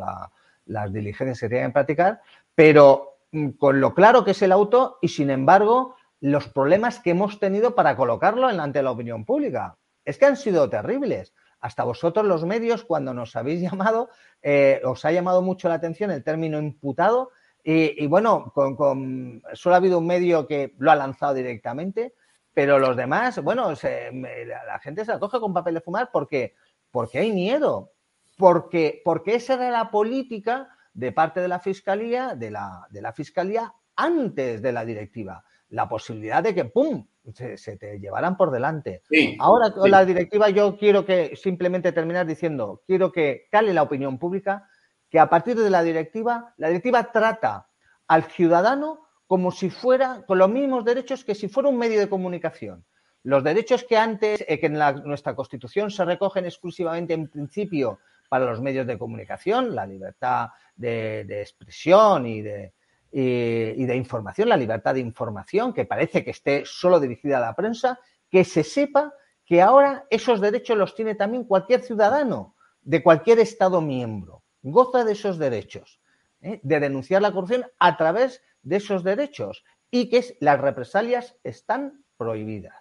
las 0.65 0.93
diligencias 0.93 1.39
que 1.39 1.49
tienen 1.49 1.69
que 1.69 1.73
practicar, 1.73 2.21
pero 2.55 3.17
mm, 3.31 3.49
con 3.51 3.81
lo 3.81 3.93
claro 3.93 4.23
que 4.23 4.31
es 4.31 4.41
el 4.41 4.51
auto 4.51 4.99
y, 5.01 5.09
sin 5.09 5.29
embargo, 5.29 5.95
los 6.19 6.47
problemas 6.47 6.99
que 6.99 7.11
hemos 7.11 7.39
tenido 7.39 7.75
para 7.75 7.97
colocarlo 7.97 8.47
ante 8.47 8.81
la 8.81 8.91
opinión 8.91 9.25
pública. 9.25 9.75
Es 10.05 10.17
que 10.17 10.25
han 10.25 10.37
sido 10.37 10.69
terribles 10.69 11.33
hasta 11.63 11.85
vosotros 11.85 12.25
los 12.25 12.45
medios, 12.45 12.83
cuando 12.83 13.13
nos 13.13 13.35
habéis 13.37 13.61
llamado, 13.71 14.09
eh, 14.41 14.81
os 14.83 15.03
ha 15.05 15.11
llamado 15.11 15.41
mucho 15.41 15.69
la 15.69 15.75
atención 15.75 16.11
el 16.11 16.23
término 16.23 16.59
imputado. 16.59 17.31
Y, 17.65 18.07
bueno, 18.07 18.51
con, 18.53 19.41
solo 19.53 19.75
ha 19.75 19.77
habido 19.77 19.99
un 19.99 20.05
medio 20.05 20.45
que 20.47 20.75
lo 20.79 20.91
ha 20.91 20.95
lanzado 20.95 21.33
directamente, 21.33 22.13
pero 22.53 22.79
los 22.79 22.95
demás, 22.95 23.41
bueno, 23.41 23.71
la, 23.71 24.79
gente 24.79 25.05
se 25.05 25.11
acoge 25.11 25.39
con 25.39 25.53
papel 25.53 25.75
de 25.75 25.81
fumar 25.81 26.09
porque, 26.11 26.55
porque 26.91 27.19
hay 27.19 27.31
miedo, 27.31 27.91
porque, 28.37 29.01
porque 29.03 29.35
esa 29.35 29.55
era 29.55 29.71
la 29.71 29.91
política 29.91 30.69
de 30.93 31.11
parte 31.11 31.41
de 31.41 31.47
la 31.47 31.59
fiscalía, 31.59 32.35
de 32.35 32.51
la, 32.51 32.87
de 32.91 33.01
la 33.01 33.13
fiscalía 33.13 33.73
antes 33.95 34.61
de 34.61 34.71
la 34.71 34.85
directiva. 34.85 35.43
La 35.69 35.89
posibilidad 35.89 36.43
de 36.43 36.53
que, 36.53 36.65
¡pum!, 36.65 37.05
se, 37.33 37.77
te 37.77 37.99
llevarán 37.99 38.37
por 38.37 38.51
delante. 38.51 39.01
Ahora 39.39 39.71
con 39.71 39.89
la 39.89 40.05
directiva 40.05 40.49
yo 40.49 40.77
quiero 40.77 41.05
que 41.05 41.35
simplemente 41.35 41.91
terminar 41.91 42.25
diciendo, 42.25 42.83
quiero 42.85 43.11
que 43.11 43.47
cale 43.49 43.73
la 43.73 43.83
opinión 43.83 44.19
pública 44.19 44.67
que 45.09 45.19
a 45.19 45.29
partir 45.29 45.57
de 45.57 45.69
la 45.69 45.83
directiva, 45.83 46.53
la 46.57 46.67
directiva 46.67 47.11
trata 47.11 47.67
al 48.07 48.23
ciudadano 48.23 49.07
como 49.27 49.51
si 49.51 49.69
fuera, 49.69 50.23
con 50.25 50.37
los 50.37 50.49
mismos 50.49 50.85
derechos 50.85 51.23
que 51.23 51.35
si 51.35 51.47
fuera 51.47 51.69
un 51.69 51.77
medio 51.77 51.99
de 51.99 52.09
comunicación. 52.09 52.85
Los 53.23 53.43
derechos 53.43 53.85
que 53.85 53.97
antes, 53.97 54.43
eh, 54.47 54.59
que 54.59 54.65
en 54.65 54.73
nuestra 55.05 55.35
Constitución 55.35 55.89
se 55.89 56.03
recogen 56.03 56.45
exclusivamente 56.45 57.13
en 57.13 57.29
principio 57.29 57.99
para 58.27 58.45
los 58.45 58.61
medios 58.61 58.85
de 58.85 58.97
comunicación, 58.97 59.73
la 59.73 59.85
libertad 59.85 60.49
de 60.75 61.41
expresión 61.41 62.25
y 62.25 62.41
de, 62.41 62.73
y 63.13 63.85
de 63.85 63.95
información, 63.95 64.49
la 64.49 64.57
libertad 64.57 64.95
de 64.95 64.99
información, 64.99 65.71
que 65.71 65.85
parece 65.85 66.23
que 66.23 66.31
esté 66.31 66.63
solo 66.65 66.99
dirigida 66.99 67.37
a 67.37 67.41
la 67.41 67.55
prensa, 67.55 67.99
que 68.29 68.43
se 68.43 68.63
sepa 68.63 69.13
que 69.45 69.61
ahora 69.61 70.05
esos 70.09 70.41
derechos 70.41 70.77
los 70.77 70.95
tiene 70.95 71.13
también 71.13 71.43
cualquier 71.43 71.81
ciudadano 71.81 72.55
de 72.81 73.03
cualquier 73.03 73.39
Estado 73.39 73.81
miembro. 73.81 74.41
Goza 74.63 75.03
de 75.03 75.13
esos 75.13 75.37
derechos, 75.37 75.99
¿eh? 76.41 76.59
de 76.63 76.79
denunciar 76.79 77.21
la 77.21 77.31
corrupción 77.31 77.65
a 77.77 77.97
través 77.97 78.41
de 78.63 78.77
esos 78.77 79.03
derechos 79.03 79.63
y 79.91 80.09
que 80.09 80.35
las 80.39 80.59
represalias 80.59 81.35
están 81.43 82.03
prohibidas. 82.17 82.73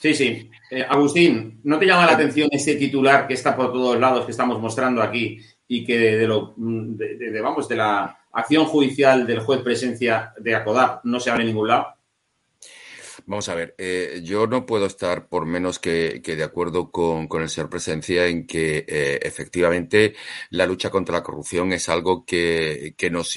Sí, 0.00 0.14
sí. 0.14 0.50
Eh, 0.70 0.84
Agustín, 0.88 1.60
¿no 1.64 1.78
te 1.78 1.86
llama 1.86 2.06
la 2.06 2.12
atención 2.12 2.48
ese 2.50 2.76
titular 2.76 3.28
que 3.28 3.34
está 3.34 3.54
por 3.54 3.70
todos 3.70 4.00
lados 4.00 4.24
que 4.24 4.30
estamos 4.30 4.58
mostrando 4.58 5.02
aquí 5.02 5.38
y 5.68 5.84
que 5.84 5.98
de, 5.98 6.26
lo, 6.26 6.54
de, 6.56 7.40
vamos, 7.40 7.68
de 7.68 7.76
la 7.76 8.18
acción 8.32 8.64
judicial 8.64 9.26
del 9.26 9.40
juez 9.40 9.60
presencia 9.60 10.32
de 10.38 10.54
ACODAP 10.54 11.04
no 11.04 11.20
se 11.20 11.30
habla 11.30 11.42
en 11.42 11.48
ningún 11.48 11.68
lado? 11.68 11.86
Vamos 13.26 13.48
a 13.50 13.54
ver, 13.54 13.74
eh, 13.76 14.22
yo 14.24 14.46
no 14.46 14.64
puedo 14.64 14.86
estar 14.86 15.28
por 15.28 15.44
menos 15.44 15.78
que, 15.78 16.20
de 16.24 16.42
acuerdo 16.42 16.90
con, 16.90 17.28
el 17.40 17.48
señor 17.48 17.68
Presencia 17.68 18.26
en 18.26 18.46
que 18.46 18.84
eh, 18.88 19.20
efectivamente 19.22 20.14
la 20.48 20.66
lucha 20.66 20.90
contra 20.90 21.16
la 21.16 21.22
corrupción 21.22 21.72
es 21.72 21.88
algo 21.88 22.24
que, 22.24 22.94
que 22.96 23.10
nos 23.10 23.36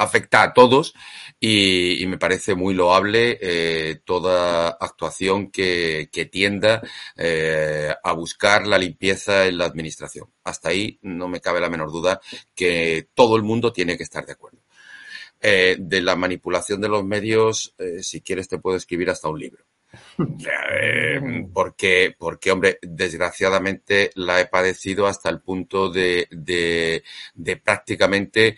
afecta 0.00 0.42
a 0.42 0.54
todos 0.54 0.94
y, 1.38 2.04
me 2.06 2.16
parece 2.18 2.54
muy 2.54 2.74
loable 2.74 3.38
eh, 3.40 4.00
toda 4.04 4.70
actuación 4.70 5.50
que, 5.50 6.08
tienda 6.32 6.82
eh, 7.16 7.94
a 8.02 8.12
buscar 8.12 8.66
la 8.66 8.78
limpieza 8.78 9.46
en 9.46 9.58
la 9.58 9.66
administración. 9.66 10.32
Hasta 10.42 10.70
ahí 10.70 10.98
no 11.02 11.28
me 11.28 11.40
cabe 11.40 11.60
la 11.60 11.68
menor 11.68 11.92
duda 11.92 12.20
que 12.54 13.08
todo 13.14 13.36
el 13.36 13.42
mundo 13.42 13.72
tiene 13.72 13.96
que 13.96 14.02
estar 14.02 14.24
de 14.24 14.32
acuerdo. 14.32 14.58
Eh, 15.42 15.76
de 15.78 16.00
la 16.02 16.16
manipulación 16.16 16.80
de 16.80 16.88
los 16.88 17.04
medios, 17.04 17.74
si 18.02 18.20
quieres 18.20 18.48
te 18.48 18.58
puedo 18.58 18.76
escribir 18.76 19.10
hasta 19.10 19.28
un 19.28 19.38
libro. 19.38 19.64
porque, 21.52 22.14
porque, 22.18 22.50
hombre, 22.50 22.78
desgraciadamente 22.82 24.10
la 24.14 24.40
he 24.40 24.46
padecido 24.46 25.06
hasta 25.06 25.28
el 25.28 25.40
punto 25.40 25.90
de, 25.90 26.28
de, 26.30 27.02
de 27.34 27.56
prácticamente 27.56 28.56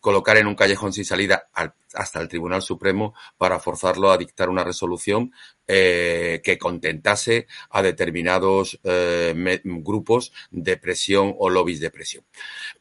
colocar 0.00 0.38
en 0.38 0.46
un 0.46 0.54
callejón 0.54 0.92
sin 0.92 1.04
salida 1.04 1.48
hasta 1.94 2.20
el 2.20 2.28
Tribunal 2.28 2.62
Supremo 2.62 3.14
para 3.36 3.60
forzarlo 3.60 4.10
a 4.10 4.18
dictar 4.18 4.48
una 4.48 4.64
resolución 4.64 5.32
eh, 5.72 6.40
que 6.42 6.58
contentase 6.58 7.46
a 7.70 7.80
determinados 7.80 8.80
eh, 8.82 9.60
grupos 9.64 10.32
de 10.50 10.76
presión 10.78 11.32
o 11.38 11.48
lobbies 11.48 11.78
de 11.78 11.90
presión. 11.90 12.24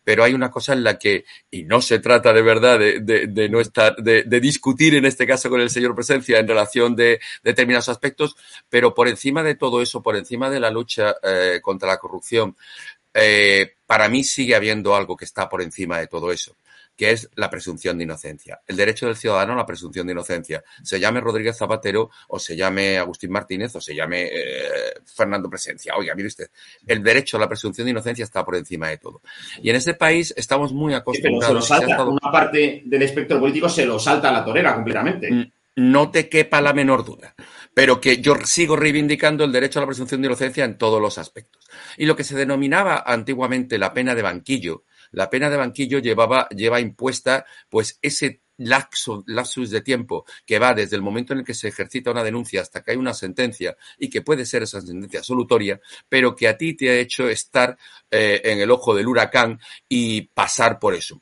Pero 0.03 0.23
hay 0.23 0.33
una 0.33 0.49
cosa 0.49 0.73
en 0.73 0.83
la 0.83 0.97
que, 0.97 1.23
y 1.51 1.65
no 1.65 1.83
se 1.83 1.99
trata 1.99 2.33
de 2.33 2.41
verdad 2.41 2.79
de, 2.79 3.49
no 3.51 3.59
estar, 3.59 3.95
de, 3.97 4.23
discutir 4.39 4.95
en 4.95 5.05
este 5.05 5.27
caso 5.27 5.51
con 5.51 5.61
el 5.61 5.69
señor 5.69 5.93
Presencia 5.93 6.39
en 6.39 6.47
relación 6.47 6.95
de, 6.95 7.19
determinados 7.43 7.89
aspectos, 7.89 8.35
pero 8.69 8.95
por 8.95 9.07
encima 9.07 9.43
de 9.43 9.53
todo 9.53 9.83
eso, 9.83 10.01
por 10.01 10.15
encima 10.15 10.49
de 10.49 10.59
la 10.59 10.71
lucha 10.71 11.15
eh, 11.21 11.59
contra 11.61 11.89
la 11.89 11.97
corrupción, 11.97 12.57
para 13.85 14.09
mí 14.09 14.23
sigue 14.23 14.55
habiendo 14.55 14.95
algo 14.95 15.15
que 15.15 15.25
está 15.25 15.47
por 15.47 15.61
encima 15.61 15.99
de 15.99 16.07
todo 16.07 16.31
eso 16.31 16.55
que 16.99 17.11
es 17.11 17.29
la 17.35 17.49
presunción 17.49 17.97
de 17.97 18.03
inocencia. 18.03 18.59
El 18.67 18.75
derecho 18.75 19.05
del 19.05 19.15
ciudadano 19.15 19.53
a 19.53 19.55
la 19.55 19.65
presunción 19.65 20.05
de 20.05 20.11
inocencia. 20.11 20.61
Se 20.83 20.99
llame 20.99 21.21
Rodríguez 21.21 21.57
Zapatero 21.57 22.09
o 22.27 22.37
se 22.37 22.57
llame 22.57 22.97
Agustín 22.97 23.31
Martínez 23.31 23.73
o 23.77 23.79
se 23.79 23.95
llame 23.95 24.23
eh, 24.23 24.31
Fernando 25.05 25.49
Presencia. 25.49 25.93
Oiga, 25.95 26.13
mire 26.13 26.27
usted, 26.27 26.49
el 26.85 27.01
derecho 27.01 27.37
a 27.37 27.39
la 27.39 27.47
presunción 27.47 27.85
de 27.85 27.91
inocencia 27.91 28.23
está 28.23 28.43
por 28.43 28.57
encima 28.57 28.89
de 28.89 28.97
todo. 28.97 29.21
Y 29.63 29.69
en 29.69 29.77
este 29.77 29.93
país 29.93 30.33
estamos 30.35 30.73
muy 30.73 30.93
acostumbrados. 30.93 31.65
se 31.65 31.73
lo 31.73 31.79
salta, 31.79 32.03
una 32.03 32.31
parte 32.33 32.81
del 32.83 33.01
espectro 33.01 33.39
político 33.39 33.69
se 33.69 33.85
lo 33.85 33.97
salta 33.97 34.27
a 34.27 34.33
la 34.33 34.43
torera 34.43 34.75
completamente. 34.75 35.31
Mm, 35.31 35.51
no 35.77 36.11
te 36.11 36.27
quepa 36.27 36.59
la 36.59 36.73
menor 36.73 37.05
duda, 37.05 37.33
pero 37.73 38.01
que 38.01 38.17
yo 38.17 38.35
sigo 38.43 38.75
reivindicando 38.75 39.45
el 39.45 39.53
derecho 39.53 39.79
a 39.79 39.83
la 39.83 39.87
presunción 39.87 40.21
de 40.21 40.27
inocencia 40.27 40.65
en 40.65 40.77
todos 40.77 41.01
los 41.01 41.17
aspectos. 41.17 41.65
Y 41.95 42.07
lo 42.07 42.17
que 42.17 42.25
se 42.25 42.35
denominaba 42.35 43.05
antiguamente 43.07 43.77
la 43.77 43.93
pena 43.93 44.15
de 44.15 44.21
banquillo, 44.21 44.83
la 45.11 45.29
pena 45.29 45.49
de 45.49 45.57
banquillo 45.57 45.99
llevaba, 45.99 46.47
lleva 46.49 46.79
impuesta 46.79 47.45
pues 47.69 47.99
ese 48.01 48.41
lapsus 48.59 49.69
de 49.69 49.81
tiempo 49.81 50.25
que 50.45 50.59
va 50.59 50.73
desde 50.73 50.95
el 50.95 51.01
momento 51.01 51.33
en 51.33 51.39
el 51.39 51.45
que 51.45 51.53
se 51.53 51.69
ejercita 51.69 52.11
una 52.11 52.23
denuncia 52.23 52.61
hasta 52.61 52.83
que 52.83 52.91
hay 52.91 52.97
una 52.97 53.13
sentencia 53.13 53.77
y 53.97 54.09
que 54.09 54.21
puede 54.21 54.45
ser 54.45 54.63
esa 54.63 54.81
sentencia 54.81 55.23
solutoria, 55.23 55.79
pero 56.09 56.35
que 56.35 56.47
a 56.47 56.57
ti 56.57 56.73
te 56.73 56.89
ha 56.89 56.95
hecho 56.95 57.29
estar 57.29 57.77
eh, 58.11 58.41
en 58.43 58.59
el 58.59 58.69
ojo 58.71 58.93
del 58.93 59.07
huracán 59.07 59.59
y 59.87 60.21
pasar 60.21 60.77
por 60.77 60.93
eso. 60.93 61.21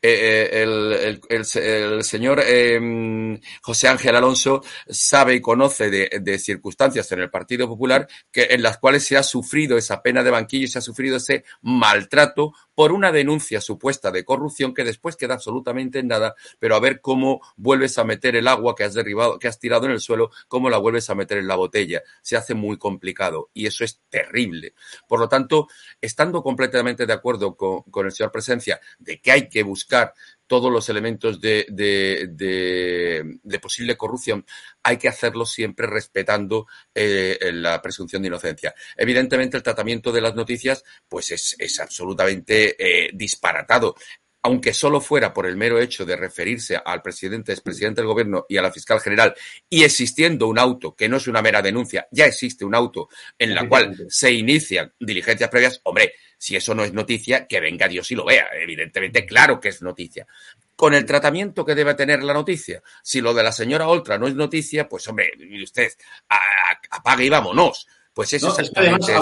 Eh, 0.00 0.48
eh, 0.52 1.20
el, 1.28 2.04
señor 2.04 2.40
em, 2.46 3.40
José 3.60 3.88
Ángel 3.88 4.14
Alonso 4.14 4.62
sabe 4.88 5.34
y 5.34 5.40
conoce 5.40 5.90
de, 5.90 6.38
circunstancias 6.38 7.10
en 7.10 7.18
el 7.18 7.30
Partido 7.30 7.66
Popular 7.66 8.06
que, 8.30 8.46
en 8.50 8.62
las 8.62 8.78
cuales 8.78 9.04
se 9.04 9.16
ha 9.16 9.24
sufrido 9.24 9.76
esa 9.76 10.00
pena 10.00 10.22
de 10.22 10.30
banquillo 10.30 10.66
y 10.66 10.68
se 10.68 10.78
ha 10.78 10.82
sufrido 10.82 11.16
ese 11.16 11.44
maltrato 11.62 12.52
por 12.76 12.92
una 12.92 13.10
denuncia 13.10 13.60
supuesta 13.60 14.12
de 14.12 14.24
corrupción 14.24 14.72
que 14.72 14.84
después 14.84 15.16
queda 15.16 15.34
absolutamente 15.34 15.98
en 15.98 16.06
nada, 16.06 16.36
pero 16.60 16.76
a 16.76 16.80
ver 16.80 17.00
cómo 17.00 17.40
vuelves 17.56 17.98
a 17.98 18.04
meter 18.04 18.36
el 18.36 18.46
agua 18.46 18.76
que 18.76 18.84
has 18.84 18.94
derribado, 18.94 19.40
que 19.40 19.48
has 19.48 19.58
tirado 19.58 19.86
en 19.86 19.92
el 19.92 20.00
suelo, 20.00 20.30
cómo 20.46 20.70
la 20.70 20.78
vuelves 20.78 21.10
a 21.10 21.16
meter 21.16 21.38
en 21.38 21.48
la 21.48 21.56
botella. 21.56 22.04
Se 22.22 22.36
hace 22.36 22.54
muy 22.54 22.78
complicado 22.78 23.50
y 23.52 23.66
eso 23.66 23.82
es 23.82 24.00
terrible. 24.08 24.74
Por 25.08 25.18
lo 25.18 25.28
tanto, 25.28 25.66
estando 26.00 26.40
completamente 26.40 27.04
de 27.04 27.12
acuerdo 27.12 27.56
con, 27.56 27.82
con 27.82 28.06
el 28.06 28.12
señor 28.12 28.30
Presencia 28.30 28.80
de 29.00 29.20
que 29.20 29.32
hay 29.32 29.48
que 29.48 29.64
buscar 29.64 29.87
todos 30.46 30.72
los 30.72 30.88
elementos 30.88 31.40
de, 31.40 31.66
de, 31.68 33.58
posible 33.60 33.96
corrupción, 33.96 34.46
hay 34.82 34.96
que 34.96 35.08
hacerlo 35.08 35.44
siempre 35.44 35.86
respetando 35.86 36.66
eh, 36.94 37.38
la 37.52 37.82
presunción 37.82 38.22
de 38.22 38.28
inocencia. 38.28 38.74
Evidentemente, 38.96 39.56
el 39.56 39.62
tratamiento 39.62 40.10
de 40.10 40.22
las 40.22 40.34
noticias 40.34 40.84
pues 41.06 41.30
es, 41.32 41.54
es 41.58 41.78
absolutamente 41.80 42.76
eh, 42.78 43.10
disparatado 43.12 43.94
aunque 44.42 44.72
solo 44.72 45.00
fuera 45.00 45.32
por 45.34 45.46
el 45.46 45.56
mero 45.56 45.80
hecho 45.80 46.06
de 46.06 46.16
referirse 46.16 46.80
al 46.82 47.02
presidente, 47.02 47.52
expresidente 47.52 48.00
del 48.00 48.08
gobierno 48.08 48.46
y 48.48 48.56
a 48.56 48.62
la 48.62 48.72
fiscal 48.72 49.00
general, 49.00 49.34
y 49.68 49.82
existiendo 49.82 50.46
un 50.46 50.58
auto, 50.58 50.94
que 50.94 51.08
no 51.08 51.16
es 51.16 51.26
una 51.26 51.42
mera 51.42 51.62
denuncia, 51.62 52.06
ya 52.10 52.26
existe 52.26 52.64
un 52.64 52.74
auto 52.74 53.08
en 53.38 53.54
la 53.54 53.68
cual 53.68 54.06
se 54.08 54.32
inician 54.32 54.92
diligencias 54.98 55.50
previas, 55.50 55.80
hombre, 55.84 56.12
si 56.38 56.54
eso 56.54 56.74
no 56.74 56.84
es 56.84 56.92
noticia, 56.92 57.46
que 57.46 57.60
venga 57.60 57.88
Dios 57.88 58.10
y 58.12 58.14
lo 58.14 58.24
vea. 58.24 58.48
Evidentemente, 58.54 59.26
claro 59.26 59.58
que 59.58 59.70
es 59.70 59.82
noticia. 59.82 60.26
Con 60.76 60.94
el 60.94 61.04
tratamiento 61.04 61.64
que 61.64 61.74
debe 61.74 61.94
tener 61.94 62.22
la 62.22 62.32
noticia. 62.32 62.80
Si 63.02 63.20
lo 63.20 63.34
de 63.34 63.42
la 63.42 63.50
señora 63.50 63.88
Oltra 63.88 64.16
no 64.16 64.28
es 64.28 64.36
noticia, 64.36 64.88
pues 64.88 65.08
hombre, 65.08 65.32
mire 65.36 65.64
usted, 65.64 65.90
apague 66.90 67.24
y 67.24 67.28
vámonos. 67.28 67.88
Pues 68.14 68.32
eso 68.32 68.52
es 68.52 68.58
exactamente 68.60 69.12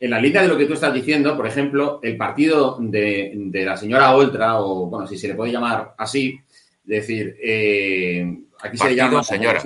en 0.00 0.10
la 0.10 0.20
línea 0.20 0.42
de 0.42 0.48
lo 0.48 0.56
que 0.58 0.66
tú 0.66 0.74
estás 0.74 0.92
diciendo, 0.92 1.36
por 1.36 1.46
ejemplo, 1.46 2.00
el 2.02 2.16
partido 2.16 2.76
de, 2.80 3.50
la 3.52 3.76
señora 3.76 4.14
Oltra, 4.14 4.60
o 4.60 4.86
bueno, 4.86 5.06
si 5.06 5.16
se 5.16 5.28
le 5.28 5.34
puede 5.34 5.52
llamar 5.52 5.94
así, 5.96 6.38
decir, 6.82 7.36
eh, 7.42 8.38
aquí 8.60 8.76
se 8.76 8.90
le 8.90 8.96
llama 8.96 9.22
señora. 9.22 9.62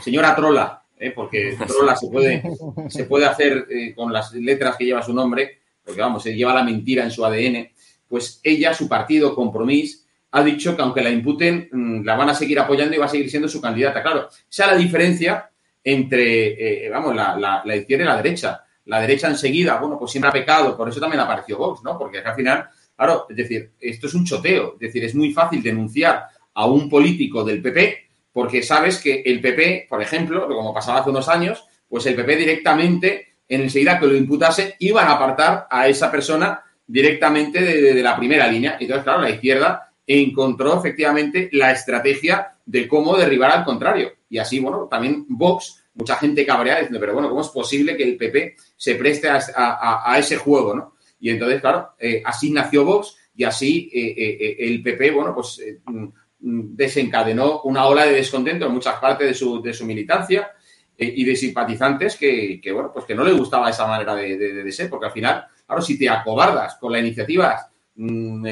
señora 0.00 0.34
Trola, 0.34 0.82
eh, 0.98 1.12
porque 1.12 1.56
Trola 1.66 1.96
se 1.96 2.08
puede, 2.08 2.42
se 2.88 3.04
puede 3.04 3.26
hacer 3.26 3.66
eh, 3.70 3.94
con 3.94 4.12
las 4.12 4.32
letras 4.34 4.76
que 4.76 4.84
lleva 4.84 5.02
su 5.02 5.14
nombre, 5.14 5.60
porque 5.84 6.00
vamos, 6.00 6.22
se 6.22 6.34
lleva 6.34 6.54
la 6.54 6.64
mentira 6.64 7.04
en 7.04 7.10
su 7.10 7.24
ADN, 7.24 7.70
pues 8.08 8.40
ella, 8.42 8.74
su 8.74 8.88
partido, 8.88 9.34
Compromís, 9.34 10.06
ha 10.32 10.42
dicho 10.42 10.74
que 10.76 10.82
aunque 10.82 11.02
la 11.02 11.10
imputen, 11.10 11.68
mm, 11.70 12.04
la 12.04 12.16
van 12.16 12.30
a 12.30 12.34
seguir 12.34 12.58
apoyando 12.58 12.94
y 12.94 12.98
va 12.98 13.06
a 13.06 13.08
seguir 13.08 13.30
siendo 13.30 13.48
su 13.48 13.60
candidata. 13.60 14.02
Claro, 14.02 14.28
esa 14.50 14.64
es 14.64 14.72
la 14.72 14.76
diferencia 14.76 15.50
entre, 15.84 16.88
vamos, 16.90 17.14
la, 17.14 17.62
la 17.64 17.76
izquierda 17.76 18.04
y 18.04 18.06
la 18.06 18.22
derecha 18.22 18.64
la 18.86 19.00
derecha 19.00 19.28
enseguida, 19.28 19.78
bueno, 19.78 19.98
pues 19.98 20.10
siempre 20.10 20.30
ha 20.30 20.32
pecado, 20.32 20.76
por 20.76 20.88
eso 20.88 21.00
también 21.00 21.20
apareció 21.20 21.58
Vox, 21.58 21.82
¿no? 21.82 21.98
Porque 21.98 22.18
al 22.18 22.34
final, 22.34 22.68
claro, 22.96 23.26
es 23.28 23.36
decir, 23.36 23.72
esto 23.80 24.06
es 24.06 24.14
un 24.14 24.24
choteo, 24.24 24.74
es 24.74 24.80
decir, 24.80 25.04
es 25.04 25.14
muy 25.14 25.32
fácil 25.32 25.62
denunciar 25.62 26.26
a 26.54 26.66
un 26.66 26.88
político 26.88 27.44
del 27.44 27.62
PP 27.62 28.02
porque 28.32 28.62
sabes 28.62 28.98
que 28.98 29.22
el 29.24 29.40
PP, 29.40 29.86
por 29.88 30.02
ejemplo, 30.02 30.46
como 30.48 30.72
pasaba 30.72 31.00
hace 31.00 31.10
unos 31.10 31.28
años, 31.28 31.64
pues 31.88 32.06
el 32.06 32.14
PP 32.14 32.36
directamente, 32.36 33.34
en 33.48 33.60
enseguida 33.60 34.00
que 34.00 34.06
lo 34.06 34.16
imputase, 34.16 34.76
iban 34.78 35.06
a 35.06 35.12
apartar 35.12 35.66
a 35.70 35.86
esa 35.86 36.10
persona 36.10 36.62
directamente 36.86 37.60
de, 37.60 38.02
la 38.02 38.16
primera 38.16 38.46
línea. 38.46 38.76
Entonces, 38.80 39.04
claro, 39.04 39.20
la 39.20 39.30
izquierda 39.30 39.92
encontró 40.06 40.78
efectivamente 40.78 41.50
la 41.52 41.72
estrategia 41.72 42.56
de 42.64 42.88
cómo 42.88 43.16
derribar 43.16 43.50
al 43.50 43.64
contrario. 43.64 44.12
Y 44.30 44.38
así, 44.38 44.58
bueno, 44.58 44.88
también 44.90 45.26
Vox 45.28 45.84
mucha 45.94 46.16
gente 46.16 46.46
cabreada 46.46 46.80
diciendo, 46.80 47.00
pero 47.00 47.12
bueno, 47.12 47.28
¿cómo 47.28 47.42
es 47.42 47.48
posible 47.48 47.96
que 47.96 48.04
el 48.04 48.16
PP 48.16 48.56
se 48.82 48.96
preste 48.96 49.28
a, 49.30 50.16
ese 50.18 50.38
juego, 50.38 50.74
no? 50.74 50.94
Y 51.20 51.30
entonces, 51.30 51.60
claro, 51.60 51.90
eh, 52.00 52.20
así 52.26 52.50
nació 52.50 52.84
Vox 52.84 53.16
y 53.32 53.44
así 53.44 53.88
eh, 53.94 54.12
eh, 54.18 54.56
el 54.58 54.82
PP, 54.82 55.12
bueno, 55.12 55.32
pues 55.32 55.62
mm, 55.86 56.08
desencadenó 56.74 57.60
una 57.62 57.86
ola 57.86 58.06
de 58.06 58.14
descontento 58.14 58.66
en 58.66 58.72
muchas 58.72 58.96
partes 58.96 59.28
de 59.28 59.34
su, 59.34 59.62
de 59.62 59.72
su 59.72 59.86
militancia 59.86 60.50
y 60.98 61.24
de 61.24 61.36
simpatizantes 61.36 62.16
que, 62.16 62.60
bueno, 62.74 62.90
pues 62.92 63.04
que 63.04 63.14
no 63.14 63.22
les 63.22 63.36
gustaba 63.36 63.70
esa 63.70 63.86
manera 63.86 64.16
de, 64.16 64.72
ser, 64.72 64.90
porque 64.90 65.06
al 65.06 65.12
final, 65.12 65.46
claro, 65.64 65.80
si 65.80 65.96
te 65.96 66.08
acobardas 66.08 66.74
con 66.74 66.90
la 66.90 66.98
iniciativa 66.98 67.70
mm, 67.94 68.46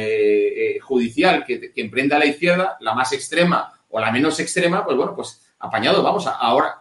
judicial 0.81 1.45
que, 1.45 1.73
que 1.73 1.81
emprenda 1.81 2.21
la 2.21 2.27
izquierda, 2.27 2.77
la 2.79 2.95
más 2.95 3.13
extrema 3.13 3.73
o 3.89 3.99
la 3.99 4.13
menos 4.13 4.39
extrema, 4.39 4.85
pues 4.85 4.97
bueno, 4.97 5.13
pues 5.13 5.43
apañado, 5.59 6.05
vamos, 6.05 6.25
ahora 6.29 6.79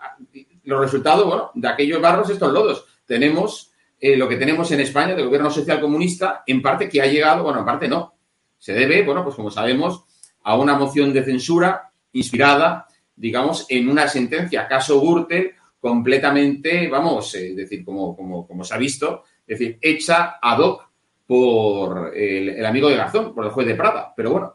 los 0.66 0.80
resultados, 0.80 1.26
bueno, 1.26 1.50
de 1.56 1.68
aquellos 1.68 2.00
barros, 2.00 2.30
estos 2.30 2.54
lodos. 2.54 2.86
Tenemos 3.10 3.72
eh, 3.99 4.16
lo 4.16 4.30
que 4.30 4.36
tenemos 4.36 4.72
en 4.72 4.82
España 4.82 5.16
del 5.16 5.26
gobierno 5.26 5.49
social 5.49 5.82
comunista, 5.82 6.43
en 6.45 6.62
parte 6.62 6.88
que 6.88 7.01
ha 7.01 7.07
llegado, 7.07 7.43
bueno, 7.43 7.60
en 7.60 7.66
parte 7.66 7.88
no. 7.88 8.14
Se 8.60 8.72
debe, 8.72 9.01
bueno, 9.01 9.24
pues 9.24 9.36
como 9.36 9.49
sabemos, 9.49 10.05
a 10.43 10.55
una 10.55 10.78
moción 10.78 11.12
de 11.12 11.24
censura 11.24 11.91
inspirada, 12.12 12.86
digamos, 13.16 13.66
en 13.70 13.89
una 13.89 14.07
sentencia, 14.07 14.68
caso 14.68 15.01
Gürtel, 15.01 15.53
completamente, 15.80 16.88
vamos, 16.88 17.34
es 17.34 17.55
decir, 17.55 17.84
como, 17.84 18.16
como, 18.16 18.45
como 18.45 18.64
se 18.64 18.76
ha 18.76 18.78
visto, 18.78 19.24
es 19.47 19.57
decir, 19.57 19.80
hecha 19.82 20.38
ad 20.39 20.60
hoc 20.60 20.88
por 21.26 22.16
el, 22.16 22.64
amigo 22.64 22.89
de 22.89 22.95
Garzón, 22.97 23.34
por 23.34 23.43
el 23.43 23.51
juez 23.51 23.66
de 23.66 23.76
Prada. 23.76 24.14
Pero 24.16 24.32
bueno, 24.32 24.53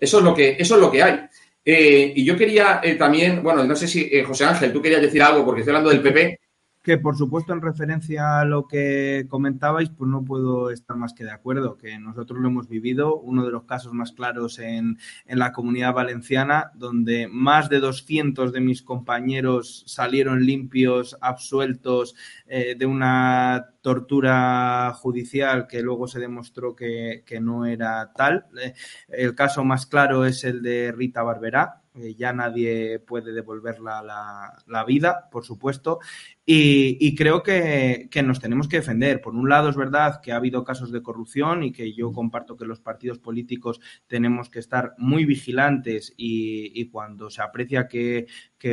eso 0.00 0.18
es 0.18 0.24
lo 0.24 0.34
que, 0.34 0.56
eso 0.58 0.74
es 0.74 0.80
lo 0.80 0.90
que 0.90 1.02
hay. 1.02 1.20
Eh, 1.64 2.12
y 2.16 2.24
yo 2.24 2.36
quería 2.36 2.80
eh, 2.82 2.96
también, 2.96 3.40
bueno, 3.40 3.62
no 3.62 3.76
sé 3.76 3.86
si 3.86 4.08
eh, 4.10 4.24
José 4.24 4.46
Ángel, 4.46 4.72
tú 4.72 4.82
querías 4.82 5.00
decir 5.00 5.22
algo 5.22 5.44
porque 5.44 5.60
estoy 5.60 5.70
hablando 5.70 5.90
del 5.90 6.02
PP. 6.02 6.40
Que 6.84 6.98
por 6.98 7.16
supuesto 7.16 7.52
en 7.52 7.62
referencia 7.62 8.38
a 8.38 8.44
lo 8.44 8.68
que 8.68 9.26
comentabais, 9.28 9.90
pues 9.90 10.08
no 10.08 10.22
puedo 10.22 10.70
estar 10.70 10.96
más 10.96 11.14
que 11.14 11.24
de 11.24 11.32
acuerdo, 11.32 11.76
que 11.76 11.98
nosotros 11.98 12.38
lo 12.38 12.48
hemos 12.48 12.68
vivido, 12.68 13.16
uno 13.16 13.44
de 13.44 13.50
los 13.50 13.64
casos 13.64 13.92
más 13.92 14.12
claros 14.12 14.58
en, 14.58 14.98
en 15.26 15.38
la 15.38 15.52
comunidad 15.52 15.94
valenciana, 15.94 16.70
donde 16.74 17.26
más 17.26 17.70
de 17.70 17.80
200 17.80 18.52
de 18.52 18.60
mis 18.60 18.82
compañeros 18.82 19.82
salieron 19.86 20.44
limpios, 20.44 21.16
absueltos 21.20 22.14
de 22.46 22.86
una 22.86 23.74
tortura 23.84 24.94
judicial 24.94 25.66
que 25.66 25.82
luego 25.82 26.08
se 26.08 26.18
demostró 26.18 26.74
que, 26.74 27.22
no 27.40 27.66
era 27.66 28.12
tal. 28.14 28.46
Eh, 28.58 28.72
el 29.08 29.34
caso 29.34 29.62
más 29.62 29.84
claro 29.86 30.24
es 30.24 30.42
el 30.44 30.62
de 30.62 30.90
Rita 30.90 31.22
Barberá, 31.22 31.82
ya 32.16 32.32
nadie 32.32 32.98
puede 32.98 33.32
devolverla 33.32 34.02
la, 34.02 34.62
la, 34.66 34.84
vida, 34.84 35.28
por 35.30 35.44
supuesto, 35.44 36.00
y, 36.46 37.14
creo 37.14 37.42
que, 37.42 38.10
nos 38.22 38.38
tenemos 38.38 38.68
que 38.68 38.76
defender. 38.76 39.22
Por 39.22 39.34
un 39.34 39.48
lado, 39.48 39.70
es 39.70 39.76
verdad 39.76 40.20
que 40.22 40.32
ha 40.32 40.36
habido 40.36 40.62
casos 40.62 40.92
de 40.92 41.02
corrupción 41.02 41.62
y 41.62 41.72
que 41.72 41.94
yo 41.94 42.12
comparto 42.12 42.56
que 42.56 42.66
los 42.66 42.80
partidos 42.80 43.18
políticos 43.18 43.80
tenemos 44.08 44.50
que 44.50 44.58
estar 44.58 44.94
muy 44.98 45.24
vigilantes 45.24 46.12
y, 46.18 46.86
cuando 46.90 47.30
se 47.30 47.40
aprecia 47.42 47.88
que, 47.88 48.26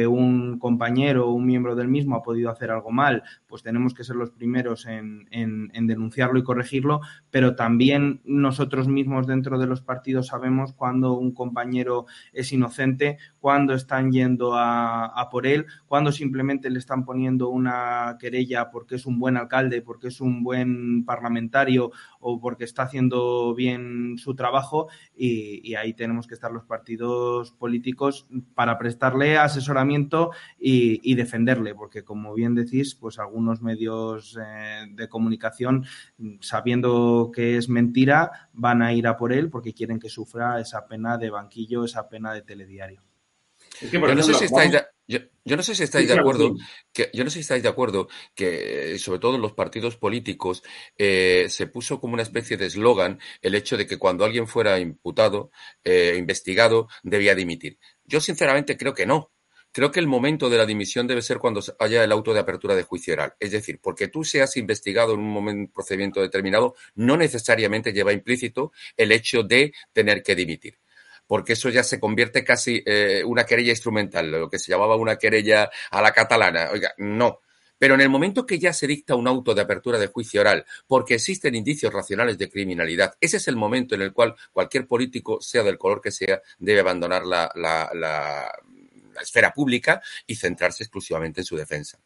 un 0.07 0.57
compañero 0.57 1.28
o 1.28 1.34
un 1.34 1.45
miembro 1.45 1.76
del 1.76 1.89
mismo 1.89 2.15
ha 2.15 2.24
podido 2.24 2.49
hacer 2.49 2.72
algo 2.72 2.91
mal, 2.91 3.24
pues 3.45 3.61
tenemos 3.61 3.93
que 3.93 4.05
ser 4.05 4.15
los 4.15 4.32
primeros 4.32 4.86
en, 4.86 5.28
en, 5.32 5.86
denunciarlo 5.86 6.39
y 6.39 6.43
corregirlo, 6.43 7.01
pero 7.30 7.57
también 7.57 8.22
nosotros 8.24 8.88
mismos 8.88 9.28
dentro 9.28 9.59
de 9.59 9.67
los 9.67 9.82
partidos 9.82 10.28
sabemos 10.28 10.72
cuando 10.72 11.19
un 11.19 11.34
compañero 11.34 12.05
es 12.32 12.53
inocente, 12.53 13.17
cuando 13.41 13.74
están 13.74 14.13
yendo 14.13 14.55
a, 14.55 15.07
a 15.07 15.30
por 15.30 15.45
él, 15.45 15.65
cuando 15.88 16.13
simplemente 16.13 16.69
le 16.69 16.80
están 16.80 17.03
poniendo 17.03 17.49
un 17.49 17.61
una 17.62 18.18
querella 18.20 18.70
porque 18.72 18.95
es 18.95 19.05
un 19.05 19.20
buen 19.20 19.38
alcalde, 19.38 19.82
porque 19.82 20.07
es 20.07 20.20
un 20.20 20.43
buen 20.43 21.05
parlamentario 21.05 21.91
o 22.20 22.39
porque 22.39 22.64
está 22.64 22.84
haciendo 22.84 23.53
bien 23.55 24.18
su 24.18 24.36
trabajo 24.36 24.89
y, 25.16 25.76
ahí 25.76 25.93
tenemos 25.93 26.28
que 26.28 26.34
estar 26.34 26.51
los 26.51 26.66
partidos 26.66 27.51
políticos 27.51 28.28
para 28.55 28.78
prestarle 28.78 29.38
asesoramiento 29.38 30.32
y, 30.59 31.16
defenderle, 31.16 31.76
porque 31.76 32.03
como 32.03 32.34
bien 32.34 32.55
decís, 32.55 32.95
pues 32.95 33.20
algunos 33.20 33.62
medios 33.62 34.38
eh, 34.41 34.88
de 34.91 35.07
comunicación, 35.07 35.86
sabiendo 36.39 37.32
que 37.34 37.57
es 37.57 37.70
mentira, 37.70 38.49
van 38.53 38.82
a 38.82 38.93
ir 38.93 39.07
a 39.07 39.18
por 39.18 39.34
él 39.34 39.49
porque 39.49 39.74
quieren 39.74 39.99
que 39.99 40.09
sufra 40.09 40.59
esa 40.59 40.88
pena 40.88 41.18
de 41.18 41.30
banquillo, 41.30 41.86
esa 41.86 42.09
pena 42.09 42.34
de 42.34 42.41
telediario. 42.41 43.11
Yo, 43.82 44.15
no 44.15 44.23
sé 44.23 44.34
si 44.34 44.45
estáis 44.45 44.71
de, 44.71 44.86
yo, 45.07 45.57
no 45.57 45.63
sé 45.63 45.75
si 45.75 45.84
estáis 45.84 46.07
de 46.07 46.13
acuerdo, 46.13 46.55
que, 46.93 47.09
yo 47.13 47.23
no 47.23 47.29
sé 47.29 47.36
si 47.36 47.39
estáis 47.41 47.63
de 47.63 47.69
acuerdo 47.69 48.07
que, 48.36 48.97
sobre 48.99 49.19
todo 49.19 49.36
en 49.36 49.41
los 49.41 49.53
partidos 49.53 49.97
políticos, 49.97 50.63
eh, 50.97 51.47
se 51.49 51.67
puso 51.67 51.99
como 51.99 52.13
una 52.13 52.23
especie 52.23 52.57
de 52.57 52.67
eslogan 52.67 53.19
el 53.41 53.55
hecho 53.55 53.77
de 53.77 53.88
que 53.88 53.97
cuando 53.97 54.23
alguien 54.23 54.47
fuera 54.47 54.79
imputado, 54.79 55.51
eh, 55.84 56.15
investigado, 56.17 56.88
debía 57.03 57.36
dimitir. 57.36 57.79
Yo 58.05 58.21
sinceramente 58.21 58.77
creo 58.77 58.93
que 58.93 59.05
no. 59.05 59.32
Creo 59.73 59.89
que 59.89 60.01
el 60.01 60.07
momento 60.07 60.49
de 60.49 60.57
la 60.57 60.65
dimisión 60.65 61.07
debe 61.07 61.21
ser 61.21 61.39
cuando 61.39 61.61
haya 61.79 62.03
el 62.03 62.11
auto 62.11 62.34
de 62.34 62.41
apertura 62.41 62.75
de 62.75 62.84
juicio 62.84 63.13
oral. 63.13 63.36
Es 63.39 63.51
decir, 63.51 63.79
porque 63.82 64.09
tú 64.09 64.25
seas 64.25 64.57
investigado 64.57 65.13
en 65.13 65.21
un 65.21 65.29
momento, 65.29 65.71
procedimiento 65.73 66.21
determinado, 66.21 66.75
no 66.95 67.15
necesariamente 67.15 67.93
lleva 67.93 68.11
implícito 68.11 68.73
el 68.97 69.13
hecho 69.13 69.43
de 69.43 69.73
tener 69.93 70.23
que 70.23 70.36
dimitir 70.36 70.77
porque 71.32 71.53
eso 71.53 71.69
ya 71.69 71.82
se 71.82 71.97
convierte 71.97 72.43
casi 72.43 72.84
eh, 72.86 73.23
una 73.25 73.45
querella 73.45 73.69
instrumental, 73.69 74.29
lo 74.29 74.49
que 74.49 74.59
se 74.59 74.69
llamaba 74.69 74.97
una 74.97 75.15
querella 75.15 75.71
a 75.89 76.01
la 76.01 76.11
catalana. 76.11 76.67
Oiga, 76.73 76.93
no. 76.97 77.39
Pero 77.77 77.93
en 77.93 78.01
el 78.01 78.09
momento 78.09 78.45
que 78.45 78.59
ya 78.59 78.73
se 78.73 78.86
dicta 78.86 79.15
un 79.15 79.29
auto 79.29 79.55
de 79.55 79.61
apertura 79.61 79.97
de 79.97 80.07
juicio 80.07 80.41
oral, 80.41 80.65
porque 80.88 81.13
existen 81.13 81.55
indicios 81.55 81.93
racionales 81.93 82.38
de 82.38 82.49
criminalidad, 82.49 83.13
ese 83.21 83.38
es 83.38 83.47
el 83.47 83.55
momento 83.55 83.95
en 83.95 84.01
el 84.01 84.11
cual 84.11 84.36
cualquier 84.51 84.88
político, 84.88 85.39
sea 85.39 85.63
del 85.63 85.77
color 85.77 86.01
que 86.01 86.11
sea, 86.11 86.41
debe 86.59 86.82
abandonar 86.82 87.25
la, 87.25 87.49
la 87.55 88.51
esfera 89.21 89.53
pública 89.53 90.01
y 90.27 90.36
centrarse 90.36 90.84
exclusivamente 90.84 91.39
en 91.39 91.45
su 91.45 91.55
defensa. 91.55 91.97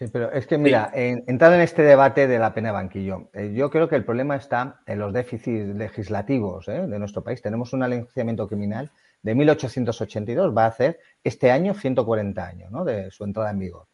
Sí, 0.00 0.06
pero 0.10 0.32
es 0.32 0.46
que 0.46 0.56
mira, 0.56 0.90
entrando 0.94 1.56
en 1.56 1.60
este 1.60 1.82
debate 1.82 2.26
de 2.26 2.38
la 2.38 2.54
pena 2.54 2.68
de 2.68 2.72
banquillo, 2.72 3.28
eh, 3.34 3.52
yo 3.54 3.68
creo 3.68 3.86
que 3.86 3.96
el 3.96 4.04
problema 4.06 4.34
está 4.34 4.80
en 4.86 4.98
los 4.98 5.12
déficits 5.12 5.76
legislativos 5.76 6.68
eh, 6.68 6.86
de 6.86 6.98
nuestro 6.98 7.22
país. 7.22 7.42
Tenemos 7.42 7.74
un 7.74 7.82
enjuiciamiento 7.82 8.48
criminal 8.48 8.90
de 9.20 9.34
1882, 9.34 10.56
va 10.56 10.64
a 10.64 10.68
hacer 10.68 11.00
este 11.22 11.50
año 11.50 11.74
140 11.74 12.46
años 12.46 12.70
¿no? 12.70 12.82
de 12.82 13.10
su 13.10 13.24
entrada 13.24 13.50
en 13.50 13.58
vigor, 13.58 13.88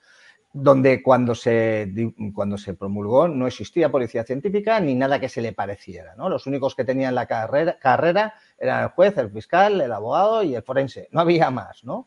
donde 0.52 1.02
cuando 1.02 1.34
se, 1.34 1.92
cuando 2.32 2.56
se 2.56 2.74
promulgó 2.74 3.26
no 3.26 3.48
existía 3.48 3.90
policía 3.90 4.22
científica 4.22 4.78
ni 4.78 4.94
nada 4.94 5.18
que 5.18 5.28
se 5.28 5.42
le 5.42 5.54
pareciera. 5.54 6.14
¿no? 6.14 6.28
Los 6.28 6.46
únicos 6.46 6.76
que 6.76 6.84
tenían 6.84 7.16
la 7.16 7.26
carrera, 7.26 7.80
carrera 7.80 8.34
eran 8.56 8.84
el 8.84 8.90
juez, 8.90 9.18
el 9.18 9.32
fiscal, 9.32 9.80
el 9.80 9.90
abogado 9.90 10.44
y 10.44 10.54
el 10.54 10.62
forense. 10.62 11.08
No 11.10 11.18
había 11.18 11.50
más, 11.50 11.82
¿no? 11.82 12.06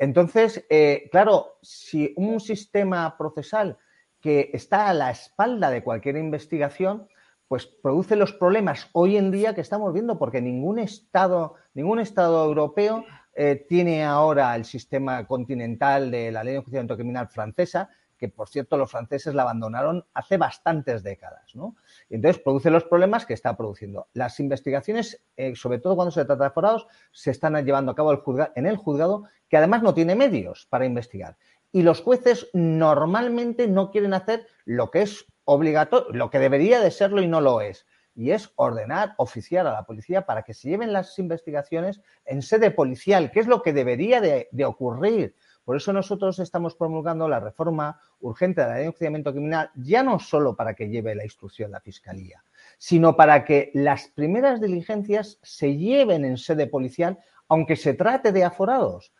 Entonces, 0.00 0.64
eh, 0.70 1.10
claro, 1.12 1.58
si 1.60 2.14
un 2.16 2.40
sistema 2.40 3.18
procesal 3.18 3.76
que 4.18 4.50
está 4.54 4.88
a 4.88 4.94
la 4.94 5.10
espalda 5.10 5.70
de 5.70 5.82
cualquier 5.82 6.16
investigación, 6.16 7.06
pues 7.46 7.66
produce 7.66 8.16
los 8.16 8.32
problemas 8.32 8.88
hoy 8.92 9.18
en 9.18 9.30
día 9.30 9.54
que 9.54 9.60
estamos 9.60 9.92
viendo, 9.92 10.18
porque 10.18 10.40
ningún 10.40 10.78
Estado, 10.78 11.54
ningún 11.74 12.00
Estado 12.00 12.42
europeo 12.46 13.04
eh, 13.34 13.66
tiene 13.68 14.02
ahora 14.02 14.56
el 14.56 14.64
sistema 14.64 15.26
continental 15.26 16.10
de 16.10 16.32
la 16.32 16.44
ley 16.44 16.52
de 16.54 16.58
enjuiciamiento 16.60 16.96
criminal 16.96 17.28
francesa, 17.28 17.90
que 18.20 18.28
por 18.28 18.50
cierto 18.50 18.76
los 18.76 18.90
franceses 18.90 19.34
la 19.34 19.42
abandonaron 19.42 20.04
hace 20.12 20.36
bastantes 20.36 21.02
décadas. 21.02 21.54
¿no? 21.54 21.74
entonces 22.10 22.40
produce 22.42 22.70
los 22.70 22.84
problemas 22.84 23.24
que 23.24 23.32
está 23.32 23.56
produciendo. 23.56 24.08
Las 24.12 24.38
investigaciones, 24.40 25.24
eh, 25.38 25.56
sobre 25.56 25.78
todo 25.78 25.96
cuando 25.96 26.10
se 26.12 26.26
trata 26.26 26.44
de 26.44 26.50
forados, 26.50 26.86
se 27.12 27.30
están 27.30 27.56
llevando 27.64 27.92
a 27.92 27.94
cabo 27.94 28.22
en 28.54 28.66
el 28.66 28.76
juzgado, 28.76 29.24
que 29.48 29.56
además 29.56 29.82
no 29.82 29.94
tiene 29.94 30.14
medios 30.14 30.66
para 30.68 30.84
investigar. 30.84 31.38
Y 31.72 31.82
los 31.82 32.02
jueces 32.02 32.48
normalmente 32.52 33.66
no 33.66 33.90
quieren 33.90 34.12
hacer 34.12 34.46
lo 34.66 34.90
que 34.90 35.02
es 35.02 35.24
obligatorio, 35.44 36.12
lo 36.12 36.28
que 36.28 36.38
debería 36.38 36.80
de 36.80 36.90
serlo 36.90 37.22
y 37.22 37.26
no 37.26 37.40
lo 37.40 37.62
es. 37.62 37.86
Y 38.14 38.32
es 38.32 38.52
ordenar, 38.56 39.14
oficiar 39.16 39.66
a 39.66 39.72
la 39.72 39.84
policía 39.84 40.26
para 40.26 40.42
que 40.42 40.52
se 40.52 40.68
lleven 40.68 40.92
las 40.92 41.18
investigaciones 41.18 42.02
en 42.26 42.42
sede 42.42 42.70
policial, 42.70 43.30
que 43.30 43.40
es 43.40 43.46
lo 43.46 43.62
que 43.62 43.72
debería 43.72 44.20
de 44.20 44.64
ocurrir 44.66 45.34
por 45.64 45.76
eso 45.76 45.92
nosotros 45.92 46.38
estamos 46.38 46.74
promulgando 46.74 47.28
la 47.28 47.40
reforma 47.40 48.00
urgente 48.20 48.62
de 48.62 48.66
la 48.66 48.78
ley 48.78 48.92
criminal, 48.92 49.70
ya 49.74 50.02
no 50.02 50.18
solo 50.18 50.56
para 50.56 50.74
que 50.74 50.88
lleve 50.88 51.14
la 51.14 51.24
instrucción 51.24 51.70
la 51.70 51.80
Fiscalía, 51.80 52.42
sino 52.78 53.16
para 53.16 53.44
que 53.44 53.70
las 53.74 54.08
primeras 54.08 54.60
diligencias 54.60 55.38
se 55.42 55.76
lleven 55.76 56.24
en 56.24 56.36
sede 56.36 56.66
policial, 56.66 57.18
aunque 57.48 57.76
se 57.76 57.94
trate 57.94 58.32
de 58.32 58.44
aforados. 58.44 59.12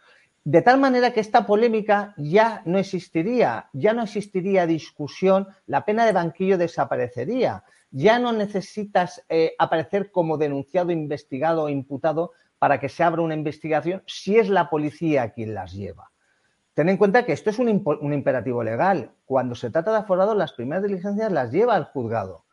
De 0.44 0.62
tal 0.62 0.80
manera 0.80 1.12
que 1.12 1.20
esta 1.20 1.46
polémica 1.46 2.14
ya 2.16 2.62
no 2.64 2.78
existiría, 2.78 3.68
ya 3.74 3.92
no 3.92 4.02
existiría 4.02 4.66
discusión, 4.66 5.46
la 5.66 5.84
pena 5.84 6.06
de 6.06 6.12
banquillo 6.12 6.56
desaparecería. 6.56 7.62
Ya 7.90 8.18
no 8.18 8.32
necesitas 8.32 9.22
eh, 9.28 9.54
aparecer 9.58 10.10
como 10.10 10.38
denunciado, 10.38 10.92
investigado 10.92 11.64
o 11.64 11.68
imputado 11.68 12.32
para 12.58 12.80
que 12.80 12.88
se 12.88 13.02
abra 13.02 13.22
una 13.22 13.34
investigación 13.34 14.02
si 14.06 14.38
es 14.38 14.48
la 14.48 14.70
policía 14.70 15.30
quien 15.32 15.54
las 15.54 15.72
lleva. 15.72 16.09
Ten 16.80 16.88
en 16.88 16.96
cuenta 16.96 17.26
que 17.26 17.34
esto 17.34 17.50
es 17.50 17.58
un, 17.58 17.68
imperativo 17.68 18.64
legal. 18.64 19.10
Cuando 19.26 19.54
se 19.54 19.68
trata 19.68 19.90
de 19.90 19.98
aforados, 19.98 20.34
las 20.34 20.54
primeras 20.54 20.82
diligencias 20.82 21.30
las 21.30 21.52
lleva 21.52 21.74
al 21.74 21.84
juzgado. 21.84 22.46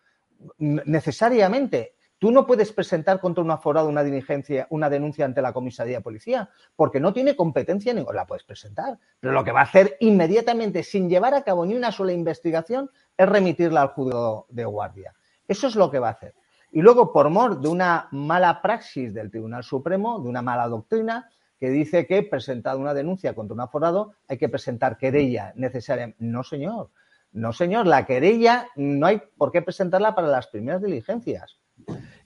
Necesariamente. 0.58 1.96
Tú 2.20 2.30
no 2.32 2.46
puedes 2.46 2.74
presentar 2.74 3.22
contra 3.22 3.42
un 3.42 3.52
aforado 3.52 3.88
una 3.88 4.04
diligencia, 4.04 4.68
una 4.70 4.90
denuncia 4.90 5.24
ante 5.24 5.42
la 5.42 5.54
comisaría 5.54 6.00
de 6.00 6.04
policía, 6.04 6.50
porque 6.76 7.00
no 7.00 7.14
tiene 7.14 7.38
competencia 7.38 7.94
ni 7.94 8.04
la 8.14 8.28
puedes 8.28 8.44
presentar. 8.44 9.00
Pero 9.22 9.32
lo 9.32 9.46
que 9.46 9.54
va 9.54 9.62
a 9.62 9.64
hacer 9.64 9.96
inmediatamente, 10.02 10.84
sin 10.84 11.10
llevar 11.10 11.34
a 11.34 11.44
cabo 11.44 11.66
ni 11.66 11.76
una 11.76 11.94
sola 11.94 12.12
investigación, 12.12 12.92
es 13.16 13.30
remitirla 13.30 13.82
al 13.82 13.94
juzgado 13.94 14.46
de 14.50 14.66
guardia. 14.66 15.16
Eso 15.48 15.68
es 15.68 15.76
lo 15.78 15.90
que 15.90 16.00
va 16.00 16.10
a 16.10 16.12
hacer. 16.12 16.36
Y 16.74 16.82
luego, 16.82 17.14
por 17.14 17.30
mor 17.30 17.62
de 17.62 17.70
una 17.70 18.10
mala 18.12 18.62
praxis 18.62 19.14
del 19.14 19.32
Tribunal 19.32 19.64
Supremo, 19.64 20.20
de 20.20 20.28
una 20.28 20.42
mala 20.42 20.68
doctrina, 20.68 21.30
que 21.60 21.70
dice 21.70 22.06
que 22.06 22.24
presentado 22.24 22.80
una 22.80 22.94
denuncia 22.94 23.34
contra 23.34 23.54
un 23.54 23.62
aforado 23.62 24.14
hay 24.28 24.38
que 24.38 24.50
presentar 24.50 24.98
querella 24.98 25.54
necesariamente. 25.56 26.18
No, 26.20 26.44
señor. 26.44 26.92
No, 27.32 27.54
señor. 27.54 27.88
La 27.88 28.06
querella 28.06 28.68
no 28.76 29.06
hay 29.08 29.22
por 29.38 29.52
qué 29.52 29.62
presentarla 29.62 30.16
para 30.16 30.28
las 30.28 30.48
primeras 30.48 30.82
diligencias. 30.82 31.58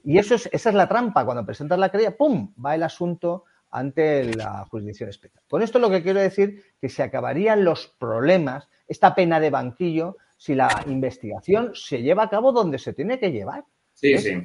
Y 0.04 0.18
eso 0.18 0.36
es, 0.36 0.50
esa 0.52 0.70
es 0.70 0.76
la 0.76 0.88
trampa. 0.88 1.26
Cuando 1.26 1.46
presentas 1.46 1.80
la 1.80 1.90
querella, 1.90 2.16
¡pum! 2.16 2.54
va 2.64 2.76
el 2.76 2.84
asunto 2.84 3.46
ante 3.72 4.34
la 4.36 4.66
jurisdicción 4.70 5.10
especial. 5.10 5.44
Con 5.50 5.62
esto 5.62 5.80
lo 5.80 5.90
que 5.90 6.04
quiero 6.04 6.20
decir 6.20 6.62
que 6.80 6.90
se 6.90 7.04
acabarían 7.04 7.64
los 7.64 7.88
problemas, 7.88 8.68
esta 8.88 9.16
pena 9.16 9.40
de 9.40 9.50
banquillo, 9.50 10.18
si 10.38 10.56
la 10.56 10.84
investigación 10.88 11.72
se 11.74 12.02
lleva 12.02 12.24
a 12.24 12.30
cabo 12.30 12.52
donde 12.52 12.80
se 12.80 12.94
tiene 12.94 13.20
que 13.20 13.32
llevar. 13.32 13.64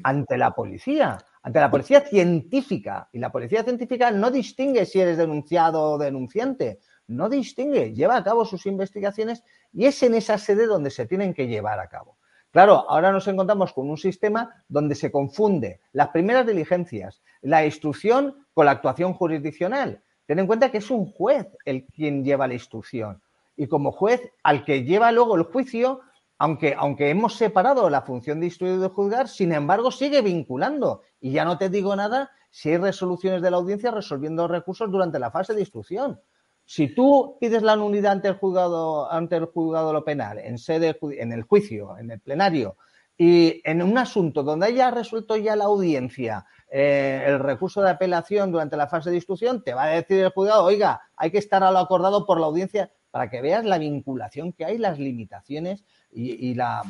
Ante 0.04 0.36
la 0.36 0.50
policía 0.54 1.16
ante 1.46 1.60
la 1.60 1.70
policía 1.70 2.00
científica. 2.00 3.08
Y 3.12 3.20
la 3.20 3.30
policía 3.30 3.62
científica 3.62 4.10
no 4.10 4.32
distingue 4.32 4.84
si 4.84 5.00
eres 5.00 5.16
denunciado 5.16 5.92
o 5.92 5.96
denunciante, 5.96 6.80
no 7.06 7.28
distingue, 7.28 7.94
lleva 7.94 8.16
a 8.16 8.24
cabo 8.24 8.44
sus 8.44 8.66
investigaciones 8.66 9.44
y 9.72 9.84
es 9.86 10.02
en 10.02 10.14
esa 10.14 10.38
sede 10.38 10.66
donde 10.66 10.90
se 10.90 11.06
tienen 11.06 11.34
que 11.34 11.46
llevar 11.46 11.78
a 11.78 11.88
cabo. 11.88 12.18
Claro, 12.50 12.90
ahora 12.90 13.12
nos 13.12 13.28
encontramos 13.28 13.72
con 13.72 13.88
un 13.88 13.96
sistema 13.96 14.64
donde 14.66 14.96
se 14.96 15.12
confunde 15.12 15.78
las 15.92 16.08
primeras 16.08 16.48
diligencias, 16.48 17.22
la 17.42 17.64
instrucción 17.64 18.44
con 18.52 18.66
la 18.66 18.72
actuación 18.72 19.12
jurisdiccional. 19.12 20.02
Ten 20.26 20.40
en 20.40 20.48
cuenta 20.48 20.72
que 20.72 20.78
es 20.78 20.90
un 20.90 21.12
juez 21.12 21.46
el 21.64 21.86
quien 21.86 22.24
lleva 22.24 22.48
la 22.48 22.54
instrucción 22.54 23.22
y 23.56 23.68
como 23.68 23.92
juez 23.92 24.20
al 24.42 24.64
que 24.64 24.82
lleva 24.82 25.12
luego 25.12 25.36
el 25.36 25.44
juicio 25.44 26.00
aunque, 26.38 26.74
aunque 26.76 27.10
hemos 27.10 27.34
separado 27.34 27.88
la 27.88 28.02
función 28.02 28.40
de 28.40 28.46
instruir 28.46 28.74
y 28.74 28.78
de 28.78 28.88
juzgar, 28.88 29.28
sin 29.28 29.52
embargo 29.52 29.90
sigue 29.90 30.20
vinculando. 30.22 31.02
Y 31.20 31.32
ya 31.32 31.44
no 31.44 31.58
te 31.58 31.70
digo 31.70 31.96
nada 31.96 32.30
si 32.50 32.70
hay 32.70 32.76
resoluciones 32.76 33.42
de 33.42 33.50
la 33.50 33.56
audiencia 33.56 33.90
resolviendo 33.90 34.46
recursos 34.46 34.90
durante 34.90 35.18
la 35.18 35.30
fase 35.30 35.54
de 35.54 35.60
instrucción. 35.60 36.20
Si 36.64 36.94
tú 36.94 37.36
pides 37.40 37.62
la 37.62 37.76
nulidad 37.76 38.12
ante 38.12 38.28
el 38.28 38.34
juzgado, 38.34 39.10
ante 39.10 39.36
el 39.36 39.46
juzgado 39.46 39.92
lo 39.92 40.04
penal, 40.04 40.38
en 40.38 40.58
sede, 40.58 40.98
en 41.18 41.32
el 41.32 41.44
juicio, 41.44 41.96
en 41.96 42.10
el 42.10 42.20
plenario, 42.20 42.76
y 43.16 43.62
en 43.64 43.82
un 43.82 43.96
asunto 43.96 44.42
donde 44.42 44.66
haya 44.66 44.90
resuelto 44.90 45.36
ya 45.36 45.56
la 45.56 45.64
audiencia 45.64 46.44
eh, 46.68 47.22
el 47.26 47.38
recurso 47.38 47.80
de 47.80 47.90
apelación 47.90 48.50
durante 48.50 48.76
la 48.76 48.88
fase 48.88 49.10
de 49.10 49.16
instrucción, 49.16 49.62
te 49.62 49.72
va 49.72 49.84
a 49.84 49.88
decir 49.88 50.18
el 50.18 50.30
juzgado, 50.30 50.64
oiga, 50.64 51.00
hay 51.16 51.30
que 51.30 51.38
estar 51.38 51.62
a 51.62 51.70
lo 51.70 51.78
acordado 51.78 52.26
por 52.26 52.40
la 52.40 52.46
audiencia 52.46 52.90
para 53.10 53.30
que 53.30 53.40
veas 53.40 53.64
la 53.64 53.78
vinculación 53.78 54.52
que 54.52 54.64
hay, 54.64 54.76
las 54.76 54.98
limitaciones 54.98 55.84
y, 56.16 56.54
la, 56.54 56.82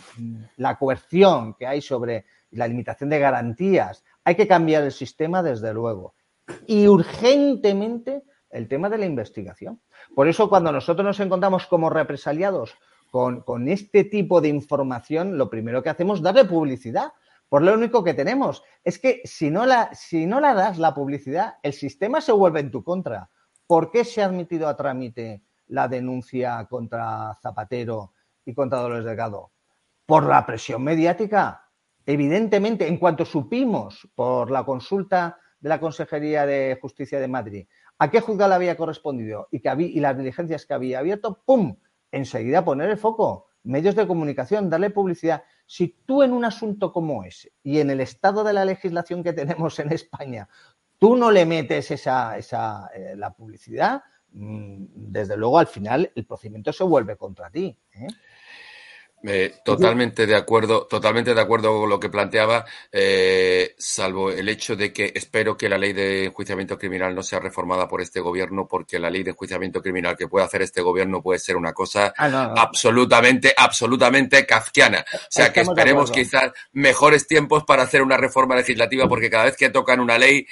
coerción 0.79 1.55
que 1.55 1.67
hay 1.67 1.81
sobre 1.81 2.25
la 2.53 2.69
limitación 2.69 3.11
de 3.11 3.19
garantías. 3.19 4.05
Hay 4.25 4.37
que 4.37 4.47
cambiar 4.47 4.85
el 4.85 4.93
sistema, 4.93 5.43
desde 5.43 5.75
luego. 5.75 6.15
Y 6.67 6.87
urgentemente 6.87 8.23
el 8.51 8.69
tema 8.69 8.89
de 8.89 8.99
la 8.99 9.07
investigación. 9.07 9.81
Por 10.15 10.29
eso, 10.29 10.49
cuando 10.49 10.71
nosotros 10.71 11.05
nos 11.05 11.21
encontramos 11.21 11.67
como 11.67 11.91
represaliados 11.91 12.77
con, 13.11 13.69
este 13.69 14.05
tipo 14.05 14.41
de 14.41 14.49
información, 14.49 15.37
lo 15.37 15.51
primero 15.51 15.83
que 15.83 15.91
hacemos 15.91 16.19
es 16.19 16.23
darle 16.23 16.45
publicidad. 16.45 17.13
Por 17.49 17.63
lo 17.63 17.75
único 17.75 18.05
que 18.05 18.15
tenemos 18.15 18.63
es 18.85 18.99
que 18.99 19.23
si 19.25 19.51
no, 19.51 19.67
la, 19.67 19.95
si 19.95 20.27
no 20.27 20.41
la 20.41 20.55
das 20.55 20.79
la 20.79 20.95
publicidad, 20.95 21.55
el 21.63 21.73
sistema 21.73 22.21
se 22.21 22.33
vuelve 22.33 22.61
en 22.61 22.71
tu 22.71 22.83
contra. 22.85 23.31
¿Por 23.67 23.91
qué 23.91 24.05
se 24.05 24.23
ha 24.23 24.27
admitido 24.27 24.69
a 24.69 24.77
trámite 24.77 25.43
la 25.69 25.89
denuncia 25.89 26.67
contra 26.69 27.37
Zapatero 27.43 28.13
y 28.47 28.55
contra 28.55 28.79
Dolores 28.79 29.05
Delgado? 29.05 29.53
Por 30.07 30.25
la 30.25 30.47
presión 30.47 30.83
mediática. 30.83 31.69
Evidentemente, 32.07 32.89
en 32.89 32.97
cuanto 32.97 33.27
supimos 33.27 34.09
por 34.15 34.51
la 34.51 34.65
consulta 34.65 35.39
de 35.61 35.69
la 35.69 35.81
Consejería 35.81 36.47
de 36.47 36.79
Justicia 36.81 37.21
de 37.21 37.29
Madrid 37.29 37.67
a 37.99 38.11
qué 38.11 38.21
juzgado 38.21 38.51
le 38.51 38.57
había 38.57 38.77
correspondido 38.77 39.49
y, 39.51 39.61
que 39.61 39.69
había, 39.69 39.89
y 39.89 40.01
las 40.01 40.17
diligencias 40.17 40.67
que 40.67 40.75
había 40.75 40.99
abierto, 40.99 41.43
¡pum! 41.45 41.77
Enseguida 42.11 42.65
poner 42.65 42.91
el 42.91 42.99
foco. 42.99 43.47
Medios 43.65 43.97
de 43.97 44.07
comunicación, 44.07 44.71
darle 44.71 44.91
publicidad. 44.91 45.43
Si 45.67 45.89
tú 46.07 46.23
en 46.23 46.33
un 46.33 46.45
asunto 46.45 46.93
como 46.93 47.25
ese 47.25 47.53
y 47.65 47.81
en 47.81 47.91
el 47.91 48.01
estado 48.01 48.45
de 48.45 48.53
la 48.53 48.65
legislación 48.65 49.25
que 49.25 49.33
tenemos 49.33 49.79
en 49.81 49.93
España, 49.93 50.49
tú 50.99 51.17
no 51.17 51.31
le 51.31 51.45
metes 51.47 51.91
esa, 51.91 52.39
esa 52.39 52.89
eh, 52.95 53.15
la 53.17 53.35
publicidad, 53.35 54.03
mm, 54.33 54.85
desde 54.95 55.37
luego 55.37 55.59
al 55.59 55.67
final 55.67 56.13
el 56.15 56.27
procedimiento 56.27 56.73
se 56.73 56.85
vuelve 56.85 57.17
contra 57.17 57.51
ti. 57.51 57.77
¿eh? 57.93 58.07
Eh, 59.29 59.55
totalmente 59.65 60.27
de 60.27 60.37
acuerdo, 60.37 60.87
totalmente 60.87 61.35
de 61.35 61.41
acuerdo 61.41 61.81
con 61.81 61.89
lo 61.91 61.99
que 61.99 62.09
planteaba, 62.09 62.65
eh, 62.93 63.75
salvo 63.77 64.31
el 64.31 64.49
hecho 64.49 64.77
de 64.77 64.93
que 64.93 65.13
espero 65.15 65.57
que 65.57 65.69
la 65.69 65.79
ley 65.79 65.93
de 65.93 66.27
enjuiciamiento 66.27 66.79
criminal 66.79 67.15
no 67.15 67.23
sea 67.23 67.41
reformada 67.41 67.89
por 67.89 68.01
este 68.01 68.21
gobierno, 68.21 68.67
porque 68.69 68.99
la 68.99 69.11
ley 69.11 69.23
de 69.23 69.31
enjuiciamiento 69.31 69.83
criminal 69.83 70.17
que 70.17 70.29
puede 70.29 70.45
hacer 70.47 70.63
este 70.63 70.81
gobierno 70.83 71.23
puede 71.23 71.39
ser 71.41 71.57
una 71.57 71.73
cosa 71.73 72.15
Ah, 72.17 72.29
no, 72.29 72.45
no. 72.49 72.55
absolutamente, 72.61 73.53
absolutamente 73.57 74.47
kafkiana. 74.47 75.05
O 75.13 75.19
sea 75.29 75.53
que 75.53 75.61
Estamos 75.61 75.79
esperemos 75.79 76.11
quizás 76.13 76.53
mejores 76.73 77.27
tiempos 77.27 77.65
para 77.65 77.83
hacer 77.83 78.03
una 78.03 78.17
reforma 78.17 78.55
legislativa, 78.57 79.09
porque 79.09 79.29
cada 79.31 79.45
vez 79.47 79.57
que 79.57 79.71
tocan 79.71 80.01
una 80.01 80.19
ley, 80.19 80.47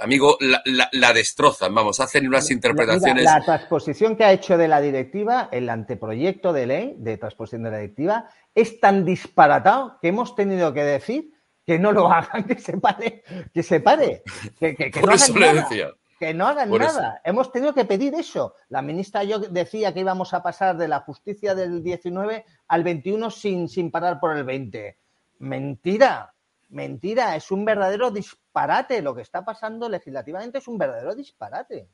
amigo, 0.00 0.36
la, 0.40 0.60
la- 0.66 0.88
la 0.92 1.12
destrozan, 1.12 1.74
vamos, 1.74 1.98
hacen 2.00 2.26
unas 2.28 2.50
interpretaciones. 2.50 3.22
Mira, 3.22 3.38
la 3.38 3.44
transposición 3.44 4.16
que 4.16 4.24
ha 4.24 4.32
hecho 4.32 4.56
de 4.58 4.68
la 4.68 4.80
directiva, 4.80 5.48
el 5.50 5.68
anteproyecto 5.70 6.52
de 6.52 6.66
ley 6.66 6.94
de 6.98 7.16
transposición 7.16 7.62
de 7.64 7.70
la 7.70 7.78
directiva, 7.78 8.17
es 8.54 8.80
tan 8.80 9.04
disparatado 9.04 9.98
que 10.00 10.08
hemos 10.08 10.34
tenido 10.34 10.72
que 10.72 10.82
decir 10.84 11.32
que 11.66 11.78
no 11.78 11.92
lo 11.92 12.08
hagan, 12.12 12.44
que 12.44 12.58
se 12.58 12.76
pare, 12.78 13.22
que 13.52 13.62
se 13.62 13.80
pare, 13.80 14.22
que, 14.58 14.74
que- 14.74 14.90
que 14.90 15.00
Por 15.00 15.10
no 15.10 15.14
hagan 15.14 15.34
le 15.34 15.40
nada. 15.40 15.62
decía. 15.68 15.88
Que 16.18 16.34
no 16.34 16.48
hagan 16.48 16.68
Por 16.68 16.82
eso. 16.82 17.00
nada. 17.00 17.20
Hemos 17.22 17.52
tenido 17.52 17.72
que 17.74 17.84
pedir 17.84 18.12
eso. 18.14 18.54
La 18.70 18.82
ministra 18.82 19.22
yo 19.22 19.38
decía 19.38 19.94
que 19.94 20.00
íbamos 20.00 20.34
a 20.34 20.42
pasar 20.42 20.76
de 20.76 20.88
la 20.88 20.98
justicia 21.00 21.54
del 21.54 21.80
19 21.84 22.44
al 22.66 22.82
21 22.82 23.30
sin, 23.30 23.68
sin 23.68 23.92
parar 23.92 24.18
por 24.18 24.36
el 24.36 24.42
20. 24.42 24.98
Mentira, 25.38 26.34
mentira. 26.70 27.36
Es 27.36 27.50
un 27.52 27.64
verdadero 27.64 28.10
disparate. 28.10 29.00
Lo 29.00 29.14
que 29.14 29.22
está 29.22 29.44
pasando 29.44 29.88
legislativamente 29.88 30.58
es 30.58 30.66
un 30.66 30.76
verdadero 30.78 31.14
disparate. 31.14 31.88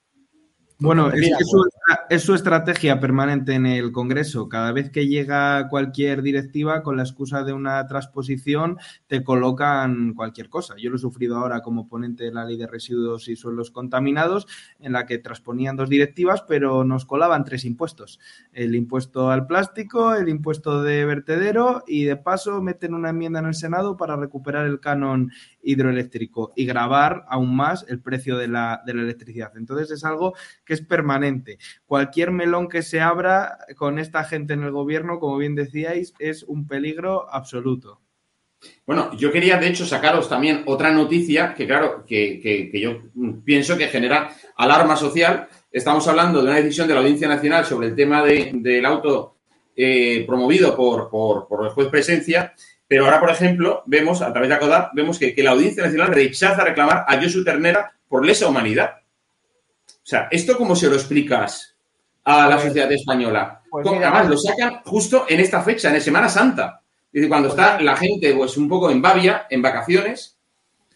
Bueno, 0.85 1.11
es, 1.11 1.35
que 1.39 1.45
su, 1.45 1.65
es 2.11 2.23
su 2.23 2.35
estrategia 2.35 3.01
permanente 3.01 3.55
en 3.55 3.65
el 3.65 3.91
Congreso. 3.91 4.51
Cada 4.51 4.71
vez 4.71 4.91
que 4.91 5.07
llega 5.07 5.67
cualquier 5.69 6.21
directiva, 6.21 6.83
con 6.83 6.99
la 6.99 7.03
excusa 7.03 7.43
de 7.43 7.55
una 7.55 7.87
transposición, 7.87 8.77
te 9.07 9.25
colocan 9.25 10.13
cualquier 10.13 10.51
cosa. 10.51 10.75
Yo 10.77 10.91
lo 10.91 10.97
he 10.97 10.99
sufrido 10.99 11.39
ahora 11.39 11.63
como 11.63 11.89
ponente 11.89 12.25
de 12.25 12.33
la 12.33 12.45
ley 12.45 12.59
de 12.59 12.67
residuos 12.67 13.29
y 13.29 13.37
suelos 13.37 13.71
contaminados, 13.71 14.47
en 14.79 14.93
la 14.93 15.07
que 15.07 15.17
transponían 15.17 15.77
dos 15.77 15.89
directivas, 15.89 16.43
pero 16.43 16.85
nos 16.85 17.07
colaban 17.07 17.45
tres 17.45 17.65
impuestos. 17.65 18.21
El 18.53 18.75
impuesto 18.75 19.31
al 19.31 19.47
plástico, 19.47 20.15
el 20.15 20.29
impuesto 20.29 20.83
de 20.83 21.07
vertedero 21.07 21.83
y 21.87 22.05
de 22.05 22.17
paso 22.17 22.61
meten 22.61 22.93
una 22.93 23.09
enmienda 23.09 23.39
en 23.41 23.47
el 23.47 23.55
Senado 23.55 23.97
para 23.97 24.17
recuperar 24.17 24.67
el 24.67 24.81
canon 24.81 25.33
hidroeléctrico 25.63 26.53
y 26.55 26.67
grabar 26.67 27.25
aún 27.29 27.57
más 27.57 27.87
el 27.89 28.01
precio 28.01 28.37
de 28.37 28.49
la, 28.49 28.83
de 28.85 28.93
la 28.93 29.03
electricidad. 29.03 29.53
Entonces 29.57 29.91
es 29.91 30.05
algo 30.05 30.35
que 30.67 30.74
es 30.75 30.83
permanente. 30.83 31.59
Cualquier 31.87 32.31
melón 32.31 32.69
que 32.69 32.83
se 32.83 33.01
abra 33.01 33.59
con 33.77 33.99
esta 33.99 34.25
gente 34.25 34.53
en 34.53 34.63
el 34.63 34.71
gobierno, 34.71 35.19
como 35.19 35.39
bien 35.39 35.55
decíais, 35.55 36.13
es 36.19 36.43
un 36.43 36.67
peligro 36.69 37.27
absoluto. 37.33 38.01
Bueno, 38.87 39.15
yo 39.17 39.31
quería 39.31 39.59
de 39.59 39.69
hecho 39.69 39.85
sacaros 39.85 40.29
también 40.29 40.63
otra 40.67 40.91
noticia 40.91 41.55
que, 41.55 41.67
claro, 41.67 42.05
que, 42.07 42.41
que- 42.43 42.81
yo 42.81 43.03
pienso 43.45 43.77
que 43.77 43.89
genera 43.89 44.31
alarma 44.57 44.97
social. 44.97 45.49
Estamos 45.71 46.07
hablando 46.09 46.41
de 46.41 46.47
una 46.49 46.57
decisión 46.57 46.89
de 46.89 46.95
la 46.95 47.01
Audiencia 47.01 47.29
Nacional 47.29 47.65
sobre 47.67 47.89
el 47.89 47.95
tema 47.95 48.23
de- 48.23 48.53
del 48.55 48.87
auto 48.87 49.37
eh, 49.77 50.25
promovido 50.27 50.75
por, 50.77 51.11
por- 51.11 51.47
por 51.49 51.65
el 51.67 51.73
juez 51.73 51.89
Presencia, 51.89 52.55
pero 52.87 53.05
ahora, 53.05 53.19
por 53.21 53.31
ejemplo, 53.31 53.83
vemos 53.87 54.23
a 54.23 54.33
través 54.33 54.49
de 54.49 54.55
ACODAP, 54.55 54.95
vemos 54.95 55.19
que, 55.19 55.35
que 55.35 55.43
la 55.43 55.51
Audiencia 55.51 55.83
Nacional 55.85 56.09
rechaza 56.15 56.63
reclamar 56.65 57.05
a 57.09 57.21
Josu 57.21 57.43
Ternera 57.45 57.93
por 58.09 58.25
lesa 58.25 58.47
humanidad. 58.49 59.01
O 60.05 60.07
sea, 60.07 60.29
¿esto 60.31 60.59
cómo 60.59 60.77
se 60.77 60.89
lo 60.89 60.95
explicas 60.97 61.75
a 62.25 62.47
la 62.47 62.57
Pues- 62.57 62.67
sociedad 62.67 62.93
española? 62.93 63.63
pues 63.71 63.87
Además, 63.89 64.29
lo 64.29 64.37
sacan 64.37 64.83
justo 64.85 65.25
en 65.29 65.41
esta 65.41 65.63
fecha, 65.63 65.93
en 65.95 66.01
Semana 66.01 66.29
Santa. 66.29 66.83
Es 67.07 67.13
decir, 67.21 67.29
cuando 67.31 67.49
Pues 67.49 67.59
está 67.59 67.81
la 67.81 67.97
gente 67.97 68.35
pues 68.35 68.57
un 68.59 68.69
poco 68.69 68.91
en 68.91 69.01
Babia, 69.01 69.47
en 69.49 69.63
vacaciones, 69.63 70.39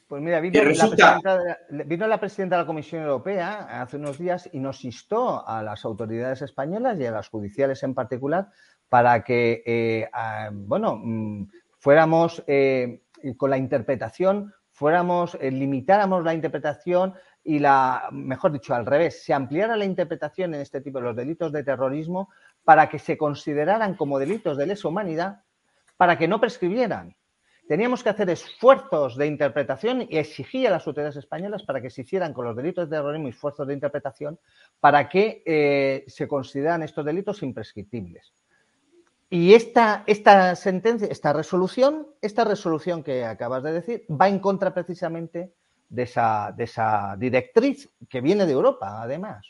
Pues 0.06 0.22
mira, 0.22 0.40
vino, 0.40 0.62
resulta- 0.62 1.20
presidenta 1.20 1.38
de 1.38 1.56
la, 1.78 1.84
vino 1.84 2.06
la 2.06 2.18
presidenta 2.20 2.56
de 2.56 2.62
la 2.62 2.66
Comisión 2.66 3.02
Europea 3.02 3.80
hace 3.82 3.96
unos 3.96 4.18
días 4.18 4.48
y 4.52 4.58
nos 4.58 4.84
instó 4.84 5.46
a 5.46 5.62
las 5.62 5.84
autoridades 5.84 6.40
españolas 6.42 6.98
y 7.00 7.06
a 7.06 7.10
las 7.10 7.28
judiciales 7.28 7.82
en 7.82 7.94
particular 7.94 8.48
para 8.88 9.22
que, 9.24 9.62
eh, 9.66 10.08
ah, 10.12 10.50
bueno, 10.52 10.96
mm, 11.02 11.48
fuéramos 11.78 12.42
eh, 12.46 13.00
con 13.36 13.50
la 13.50 13.58
interpretación, 13.58 14.54
fuéramos, 14.72 15.36
eh, 15.40 15.50
limitáramos 15.50 16.24
la 16.24 16.32
interpretación 16.34 17.14
y 17.48 17.60
la, 17.60 18.10
mejor 18.12 18.52
dicho, 18.52 18.74
al 18.74 18.84
revés, 18.84 19.24
se 19.24 19.32
ampliara 19.32 19.74
la 19.74 19.86
interpretación 19.86 20.52
en 20.52 20.60
este 20.60 20.82
tipo 20.82 20.98
de 20.98 21.04
los 21.04 21.16
delitos 21.16 21.50
de 21.50 21.64
terrorismo 21.64 22.28
para 22.62 22.90
que 22.90 22.98
se 22.98 23.16
consideraran 23.16 23.94
como 23.94 24.18
delitos 24.18 24.58
de 24.58 24.66
lesa 24.66 24.86
humanidad 24.86 25.44
para 25.96 26.18
que 26.18 26.28
no 26.28 26.40
prescribieran. 26.40 27.16
Teníamos 27.66 28.02
que 28.02 28.10
hacer 28.10 28.28
esfuerzos 28.28 29.16
de 29.16 29.28
interpretación 29.28 30.02
y 30.02 30.18
exigir 30.18 30.68
a 30.68 30.72
las 30.72 30.86
autoridades 30.86 31.16
españolas 31.16 31.62
para 31.62 31.80
que 31.80 31.88
se 31.88 32.02
hicieran 32.02 32.34
con 32.34 32.44
los 32.44 32.54
delitos 32.54 32.90
de 32.90 32.98
terrorismo 32.98 33.28
esfuerzos 33.28 33.66
de 33.66 33.72
interpretación 33.72 34.38
para 34.78 35.08
que 35.08 35.42
eh, 35.46 36.04
se 36.06 36.28
consideraran 36.28 36.82
estos 36.82 37.02
delitos 37.02 37.42
imprescriptibles. 37.42 38.30
Y 39.30 39.54
esta, 39.54 40.04
esta 40.06 40.54
sentencia, 40.54 41.08
esta 41.10 41.32
resolución, 41.32 42.08
esta 42.20 42.44
resolución 42.44 43.02
que 43.02 43.24
acabas 43.24 43.62
de 43.62 43.72
decir, 43.72 44.04
va 44.10 44.28
en 44.28 44.38
contra 44.38 44.74
precisamente 44.74 45.54
de 45.88 46.02
esa, 46.02 46.52
de 46.56 46.64
esa 46.64 47.16
directriz 47.18 47.88
que 48.08 48.20
viene 48.20 48.46
de 48.46 48.52
Europa, 48.52 49.02
además. 49.02 49.46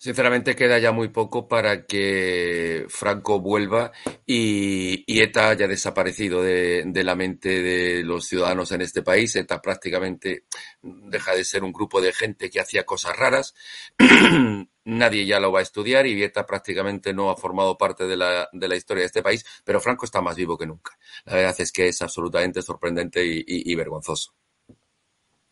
Sinceramente 0.00 0.54
queda 0.54 0.78
ya 0.78 0.92
muy 0.92 1.08
poco 1.08 1.48
para 1.48 1.84
que 1.84 2.86
Franco 2.88 3.40
vuelva 3.40 3.90
y, 4.24 5.04
ETA 5.20 5.50
haya 5.50 5.66
desaparecido 5.66 6.40
de, 6.40 6.84
de 6.86 7.02
la 7.02 7.16
mente 7.16 7.60
de 7.60 8.04
los 8.04 8.26
ciudadanos 8.26 8.70
en 8.70 8.82
este 8.82 9.02
país. 9.02 9.34
ETA 9.34 9.60
prácticamente 9.60 10.44
deja 10.82 11.34
de 11.34 11.42
ser 11.42 11.64
un 11.64 11.72
grupo 11.72 12.00
de 12.00 12.12
gente 12.12 12.48
que 12.48 12.60
hacía 12.60 12.86
cosas 12.86 13.16
raras. 13.16 13.54
Nadie 14.84 15.26
ya 15.26 15.40
lo 15.40 15.50
va 15.50 15.58
a 15.58 15.62
estudiar 15.62 16.06
y 16.06 16.22
ETA 16.22 16.46
prácticamente 16.46 17.12
no 17.12 17.30
ha 17.30 17.36
formado 17.36 17.76
parte 17.76 18.06
de 18.06 18.16
la, 18.16 18.48
de 18.52 18.68
la 18.68 18.76
historia 18.76 19.02
de 19.02 19.06
este 19.06 19.22
país, 19.22 19.44
pero 19.64 19.80
Franco 19.80 20.04
está 20.04 20.20
más 20.20 20.36
vivo 20.36 20.56
que 20.56 20.66
nunca. 20.66 20.96
La 21.24 21.34
verdad 21.34 21.56
es 21.58 21.72
que 21.72 21.88
es 21.88 22.00
absolutamente 22.02 22.62
sorprendente 22.62 23.20
y 23.24 23.74
vergonzoso. 23.74 24.32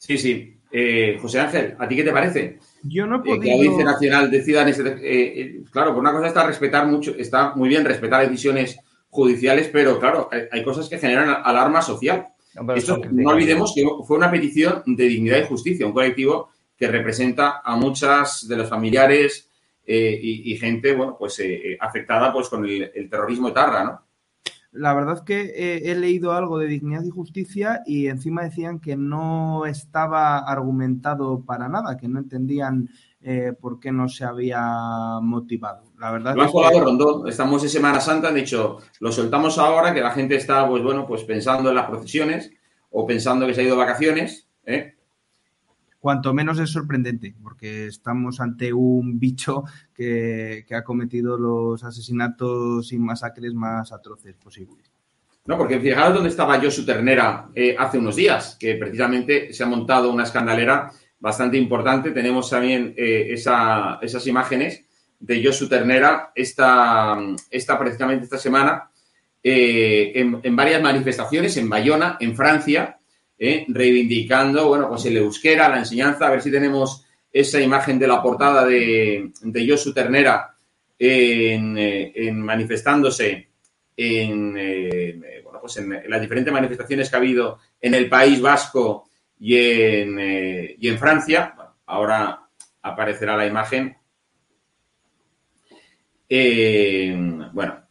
Sí, 0.07 0.19
sí. 0.19 0.53
Eh, 0.71 1.19
José 1.21 1.41
Ángel, 1.41 1.75
¿a 1.79 1.89
ti 1.89 1.97
qué 1.97 2.05
te 2.05 2.13
parece? 2.13 2.59
Yo 2.83 3.07
no 3.07 3.17
he 3.17 3.19
Eh, 3.19 3.23
que 3.23 3.31
la 3.31 3.37
podido... 3.37 3.55
Audiencia 3.57 3.85
Nacional 3.85 4.31
decida 4.31 4.63
en 4.63 4.69
ese... 4.69 4.83
eh, 4.83 4.97
eh, 5.03 5.65
claro, 5.71 5.93
por 5.93 6.01
una 6.01 6.13
cosa 6.13 6.29
está 6.29 6.47
respetar 6.47 6.87
mucho, 6.87 7.15
está 7.17 7.55
muy 7.55 7.69
bien 7.69 7.85
respetar 7.85 8.29
decisiones 8.29 8.79
judiciales, 9.09 9.69
pero 9.73 9.99
claro, 9.99 10.29
hay, 10.51 10.63
cosas 10.63 10.89
que 10.89 10.99
generan 10.99 11.37
alarma 11.43 11.81
social. 11.83 12.27
Hombre, 12.59 12.79
Esto, 12.79 13.01
no 13.11 13.31
olvidemos 13.31 13.73
que 13.75 13.85
fue 14.07 14.17
una 14.17 14.31
petición 14.31 14.83
de 14.87 15.05
dignidad 15.05 15.39
y 15.39 15.47
justicia, 15.47 15.87
un 15.87 15.93
colectivo 15.93 16.51
que 16.77 16.89
representa 16.89 17.63
a 17.65 17.77
muchas 17.77 18.47
de 18.47 18.57
los 18.57 18.69
familiares 18.69 19.49
eh, 19.87 20.19
y, 20.21 20.53
y 20.53 20.57
gente, 20.57 20.95
bueno, 20.95 21.17
pues 21.19 21.39
eh, 21.41 21.73
eh, 21.73 21.79
afectada 21.81 22.33
pues 22.33 22.49
con 22.49 22.65
el, 22.65 22.91
el 22.95 23.09
terrorismo 23.09 23.49
etarra, 23.49 23.85
¿no? 23.85 24.06
La 24.77 24.95
verdad 24.95 25.25
que 25.25 25.53
eh, 25.55 25.91
he 25.91 25.95
leído 25.95 26.33
algo 26.33 26.59
de 26.59 26.67
dignidad 26.67 27.03
y 27.05 27.11
justicia 27.11 27.83
y 27.87 28.09
encima 28.09 28.43
decían 28.43 28.79
que 28.79 28.97
no 28.97 29.67
estaba 29.67 30.39
argumentado 30.39 31.43
para 31.45 31.69
nada, 31.69 31.97
que 31.97 32.09
no 32.09 32.19
entendían 32.19 32.89
eh, 33.23 33.53
por 33.59 33.81
qué 33.81 33.91
no 33.91 34.09
se 34.09 34.25
había 34.25 34.61
motivado. 35.23 35.85
La 35.99 36.13
verdad 36.13 36.35
Lo 36.35 36.43
han 36.43 36.47
es 36.49 36.53
colgado 36.53 36.79
que 36.79 36.85
Rondón, 36.85 37.29
estamos 37.29 37.63
en 37.63 37.71
Semana 37.71 38.01
Santa, 38.01 38.29
han 38.29 38.35
dicho, 38.35 38.79
lo 39.01 39.11
soltamos 39.11 39.59
ahora, 39.59 39.95
que 39.95 40.01
la 40.01 40.11
gente 40.11 40.37
está, 40.37 40.69
pues 40.69 40.83
bueno, 40.83 41.07
pues 41.07 41.25
pensando 41.25 41.71
en 41.71 41.77
las 41.77 41.87
procesiones 41.87 42.51
o 42.91 43.07
pensando 43.07 43.47
que 43.47 43.55
se 43.55 43.63
ha 43.63 43.65
ido 43.65 43.75
de 43.75 43.83
vacaciones, 43.83 44.49
¿eh? 44.65 44.96
Cuanto 46.07 46.33
menos 46.33 46.61
es 46.61 46.71
sorprendente, 46.71 47.35
porque 47.43 47.89
estamos 47.89 48.39
ante 48.39 48.73
un 48.73 49.19
bicho 49.19 49.65
que, 49.93 50.65
ha 50.71 50.85
cometido 50.85 51.37
los 51.37 51.83
asesinatos 51.83 52.93
y 52.93 52.99
masacres 53.01 53.53
más 53.55 53.91
atroces 53.91 54.37
posibles. 54.37 54.89
No, 55.47 55.59
porque 55.59 55.81
fijaros 55.81 56.15
dónde 56.15 56.29
estaba 56.29 56.61
Josu 56.61 56.87
Ternera 56.87 57.49
eh, 57.57 57.75
hace 57.77 57.99
unos 57.99 58.15
días, 58.15 58.57
que 58.61 58.77
precisamente 58.77 59.53
se 59.53 59.65
ha 59.65 59.67
montado 59.67 60.13
una 60.13 60.23
escandalera 60.23 60.93
bastante 61.19 61.57
importante. 61.57 62.13
Tenemos 62.13 62.51
también 62.51 62.95
eh, 62.97 63.27
esa- 63.33 63.99
esas 64.01 64.25
imágenes 64.29 64.85
de 65.19 65.45
Josu 65.45 65.69
Ternera 65.69 66.31
esta, 66.37 67.19
esta 67.51 67.77
precisamente 67.81 68.27
esta 68.27 68.39
semana 68.39 68.91
eh, 69.43 70.13
en 70.15 70.55
varias 70.55 70.81
manifestaciones 70.81 71.57
en 71.57 71.69
Bayona, 71.69 72.17
en 72.21 72.37
Francia, 72.37 73.01
eh, 73.39 73.67
reivindicando, 73.69 74.69
bueno, 74.69 74.89
pues 74.89 75.05
el 75.07 75.19
euskera, 75.19 75.69
la 75.69 75.79
enseñanza, 75.79 76.27
a 76.27 76.31
ver 76.31 76.43
si 76.43 76.51
tenemos 76.51 77.05
esa 77.31 77.61
imagen 77.61 77.99
de 77.99 78.07
la 78.07 78.23
portada 78.23 78.65
de, 78.65 79.31
de 79.43 79.69
Josu 79.69 79.93
Ternera 79.93 80.57
en, 80.99 81.77
eh, 81.77 82.33
manifestándose 82.33 83.51
en, 83.95 84.55
eh, 84.59 85.21
pues 85.61 85.77
en, 85.77 86.03
las 86.09 86.21
diferentes 86.21 86.53
manifestaciones 86.53 87.11
que 87.11 87.17
ha 87.17 87.19
habido 87.19 87.59
en 87.81 87.95
el 87.95 88.09
País 88.09 88.41
Vasco 88.41 89.09
y 89.39 89.57
en, 89.57 90.19
y 90.79 90.89
en 90.89 90.99
Francia. 90.99 91.55
ahora 91.85 92.41
aparecerá 92.83 93.37
la 93.37 93.47
imagen. 93.47 93.97
bueno, 97.53 97.86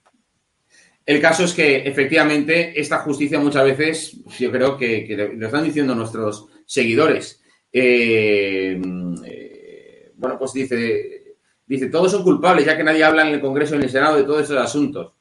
el 1.06 1.22
caso 1.22 1.43
es 1.43 1.53
que 1.53 1.88
efectivamente 1.88 2.80
esta 2.80 2.97
justicia 2.99 3.39
muchas 3.39 3.64
veces, 3.64 4.18
yo 4.39 4.51
creo 4.51 4.76
que, 4.76 5.34
lo 5.38 5.45
están 5.45 5.64
diciendo 5.64 5.93
nuestros 5.93 6.47
seguidores. 6.66 7.43
Eh, 7.72 8.82
eh, 9.24 10.12
bueno, 10.16 10.39
pues 10.39 10.53
dice, 10.53 11.36
dice, 11.68 11.88
todos 11.89 12.12
son 12.12 12.24
culpables, 12.24 12.66
ya 12.66 12.76
que 12.76 12.84
nadie 12.84 13.03
habla 13.03 13.28
en 13.28 13.36
el 13.36 13.41
Congreso 13.41 13.76
y 13.76 13.78
en 13.78 13.84
el 13.84 13.89
Senado 13.91 14.18
de 14.18 14.24
todos 14.24 14.43
esos 14.43 14.58
asuntos. 14.58 15.14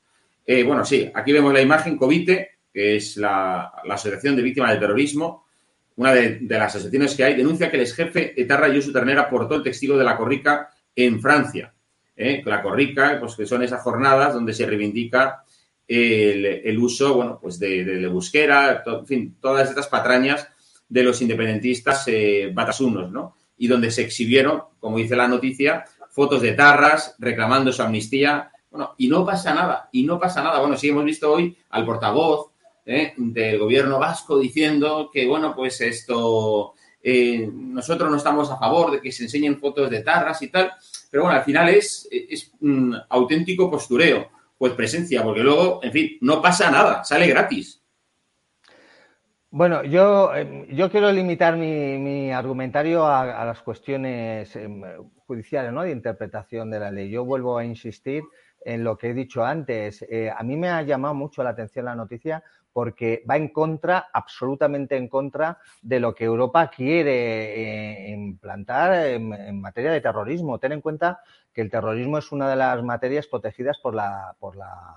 Eh, 0.46 0.62
bueno, 0.62 0.86
sí, 0.86 1.10
aquí 1.12 1.32
vemos 1.32 1.52
la 1.52 1.60
imagen 1.60 1.98
COVITE, 1.98 2.50
que 2.72 2.96
es 2.96 3.18
la, 3.18 3.72
Asociación 3.90 4.36
de 4.36 4.42
Víctimas 4.42 4.70
del 4.70 4.80
Terrorismo, 4.80 5.44
una 5.96 6.14
de, 6.14 6.40
las 6.48 6.74
asociaciones 6.74 7.14
que 7.14 7.24
hay, 7.24 7.34
denuncia 7.34 7.70
que 7.70 7.76
el 7.76 7.82
ex 7.82 7.94
jefe 7.94 8.40
Etarra 8.40 8.68
Yusu 8.68 8.90
Ternera 8.90 9.28
portó 9.28 9.56
el 9.56 9.62
testigo 9.62 9.98
de 9.98 10.04
la 10.04 10.16
Corrica 10.16 10.70
en 10.96 11.20
Francia. 11.20 11.74
La 12.16 12.62
Corrica, 12.62 13.18
pues 13.20 13.34
que 13.34 13.44
son 13.44 13.62
esas 13.62 13.82
jornadas 13.82 14.34
donde 14.34 14.54
se 14.54 14.66
reivindica 14.66 15.43
el, 15.86 16.78
uso, 16.78 17.14
bueno, 17.14 17.38
pues 17.40 17.58
de, 17.58 18.06
busquera, 18.08 18.82
en 18.86 19.06
fin, 19.06 19.36
todas 19.40 19.68
estas 19.68 19.88
patrañas 19.88 20.48
de 20.88 21.02
los 21.02 21.20
independentistas 21.22 22.04
eh, 22.08 22.50
batasunos, 22.52 23.10
¿no? 23.10 23.36
Y 23.56 23.68
donde 23.68 23.90
se 23.90 24.02
exhibieron, 24.02 24.62
como 24.80 24.98
dice 24.98 25.16
la 25.16 25.28
noticia, 25.28 25.84
fotos 26.10 26.42
de 26.42 26.52
tarras 26.52 27.14
reclamando 27.18 27.72
su 27.72 27.82
amnistía. 27.82 28.50
Bueno, 28.70 28.94
y 28.98 29.08
no 29.08 29.24
pasa 29.24 29.54
nada, 29.54 29.88
y 29.92 30.04
no 30.04 30.18
pasa 30.18 30.42
nada. 30.42 30.60
Bueno, 30.60 30.76
sí 30.76 30.88
hemos 30.88 31.04
visto 31.04 31.32
hoy 31.32 31.56
al 31.70 31.84
portavoz 31.84 32.50
¿eh? 32.86 33.14
del 33.16 33.58
gobierno 33.58 33.98
vasco 33.98 34.38
diciendo 34.38 35.10
que, 35.12 35.26
bueno, 35.26 35.54
pues 35.54 35.80
esto, 35.80 36.74
eh, 37.02 37.48
nosotros 37.52 38.10
no 38.10 38.16
estamos 38.16 38.50
a 38.50 38.58
favor 38.58 38.90
de 38.90 39.00
que 39.00 39.12
se 39.12 39.24
enseñen 39.24 39.58
fotos 39.58 39.90
de 39.90 40.02
tarras 40.02 40.42
y 40.42 40.48
tal, 40.48 40.72
pero 41.10 41.24
bueno, 41.24 41.38
al 41.38 41.44
final 41.44 41.68
es, 41.68 42.08
es 42.10 42.50
un 42.60 42.96
auténtico 43.08 43.70
postureo 43.70 44.33
pues 44.58 44.72
presencia, 44.72 45.22
porque 45.22 45.42
luego, 45.42 45.80
en 45.82 45.92
fin, 45.92 46.18
no 46.20 46.40
pasa 46.40 46.70
nada, 46.70 47.04
sale 47.04 47.26
gratis. 47.26 47.82
Bueno, 49.50 49.84
yo, 49.84 50.34
em, 50.34 50.66
yo 50.66 50.90
quiero 50.90 51.12
limitar 51.12 51.56
mi, 51.56 52.32
argumentario 52.32 53.06
a, 53.06 53.44
las 53.44 53.62
cuestiones 53.62 54.56
em, 54.56 54.82
judiciales, 55.26 55.72
¿no? 55.72 55.82
De 55.82 55.92
interpretación 55.92 56.70
de 56.72 56.80
la 56.80 56.90
ley. 56.90 57.08
Yo 57.08 57.24
vuelvo 57.24 57.56
a 57.56 57.64
insistir 57.64 58.24
en 58.64 58.82
lo 58.82 58.98
que 58.98 59.10
he 59.10 59.14
dicho 59.14 59.44
antes. 59.44 60.04
Eh, 60.10 60.28
a 60.28 60.42
mí 60.42 60.56
me 60.56 60.70
ha 60.70 60.82
llamado 60.82 61.14
mucho 61.14 61.44
la 61.44 61.50
atención 61.50 61.84
la 61.84 61.94
noticia 61.94 62.42
porque 62.74 63.22
va 63.30 63.36
en 63.36 63.48
contra, 63.48 64.08
absolutamente 64.12 64.96
en 64.96 65.08
contra 65.08 65.58
de 65.80 66.00
lo 66.00 66.12
que 66.12 66.24
Europa 66.24 66.68
quiere 66.68 68.08
eh, 68.08 68.10
implantar 68.10 69.06
en, 69.06 69.60
materia 69.60 69.92
de 69.92 70.00
terrorismo. 70.00 70.58
Ten 70.58 70.72
en 70.72 70.80
cuenta 70.80 71.20
que 71.52 71.60
el 71.60 71.70
terrorismo 71.70 72.18
es 72.18 72.32
una 72.32 72.50
de 72.50 72.56
las 72.56 72.82
materias 72.82 73.28
protegidas 73.28 73.78
por 73.78 73.94
la, 73.94 74.34
por 74.40 74.56
la, 74.56 74.96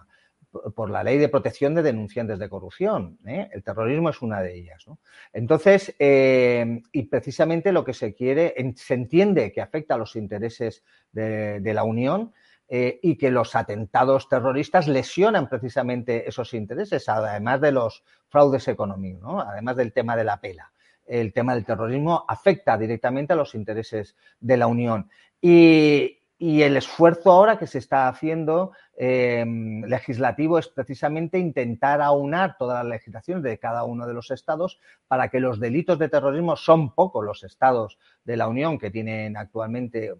por 0.75 0.89
la 0.89 1.03
ley 1.03 1.19
de 1.19 1.29
protección 1.29 1.75
de 1.75 1.83
denunciantes 1.83 2.39
de 2.39 2.49
corrupción. 2.49 3.19
¿eh? 3.27 3.47
El 3.53 3.63
terrorismo 3.63 4.09
es 4.09 4.23
una 4.23 4.41
de 4.41 4.57
ellas. 4.57 4.83
Entonces, 5.31 5.95
eh, 5.99 6.81
y 6.91 7.03
precisamente 7.03 7.71
lo 7.71 7.85
que 7.85 7.93
se 7.93 8.15
quiere, 8.15 8.55
se 8.75 8.95
entiende 8.95 9.51
que 9.51 9.61
afecta 9.61 9.93
a 9.93 9.99
los 9.99 10.15
intereses 10.15 10.83
de, 11.11 11.61
la 11.75 11.83
Unión. 11.83 12.33
Eh, 12.69 12.99
y 13.01 13.17
que 13.17 13.31
los 13.31 13.55
atentados 13.55 14.27
terroristas 14.27 14.89
lesionan 14.89 15.47
precisamente 15.47 16.27
esos 16.27 16.53
intereses, 16.53 17.07
además 17.07 17.61
de 17.61 17.71
los 17.71 18.03
fraudes 18.27 18.67
económicos, 18.67 19.45
además 19.47 19.77
del 19.77 19.93
tema 19.93 20.17
de 20.17 20.25
la 20.25 20.41
pela. 20.41 20.73
El 21.05 21.31
tema 21.31 21.55
del 21.55 21.63
terrorismo 21.63 22.25
afecta 22.27 22.77
directamente 22.77 23.31
a 23.31 23.37
los 23.37 23.55
intereses 23.55 24.17
de 24.41 24.57
la 24.57 24.67
Unión. 24.67 25.09
Y, 25.41 26.16
y 26.39 26.61
el 26.61 26.77
esfuerzo 26.77 27.31
ahora 27.31 27.57
que 27.57 27.65
se 27.65 27.79
está 27.79 28.07
haciendo 28.07 28.71
em, 28.95 29.83
legislativo 29.85 30.59
es 30.59 30.67
precisamente 30.67 31.39
intentar 31.39 31.99
aunar 31.99 32.57
todas 32.59 32.83
las 32.83 32.91
legislaciones 32.91 33.43
de 33.43 33.57
cada 33.57 33.83
uno 33.83 34.05
de 34.05 34.13
los 34.13 34.29
estados 34.29 34.79
para 35.07 35.29
que 35.29 35.39
los 35.39 35.59
delitos 35.59 35.97
de 35.97 36.09
terrorismo 36.09 36.55
son 36.55 36.93
pocos 36.93 37.25
los 37.25 37.43
estados 37.43 37.97
de 38.23 38.37
la 38.37 38.47
Unión 38.47 38.77
que 38.77 38.91
tienen 38.91 39.35
actualmente 39.35 40.13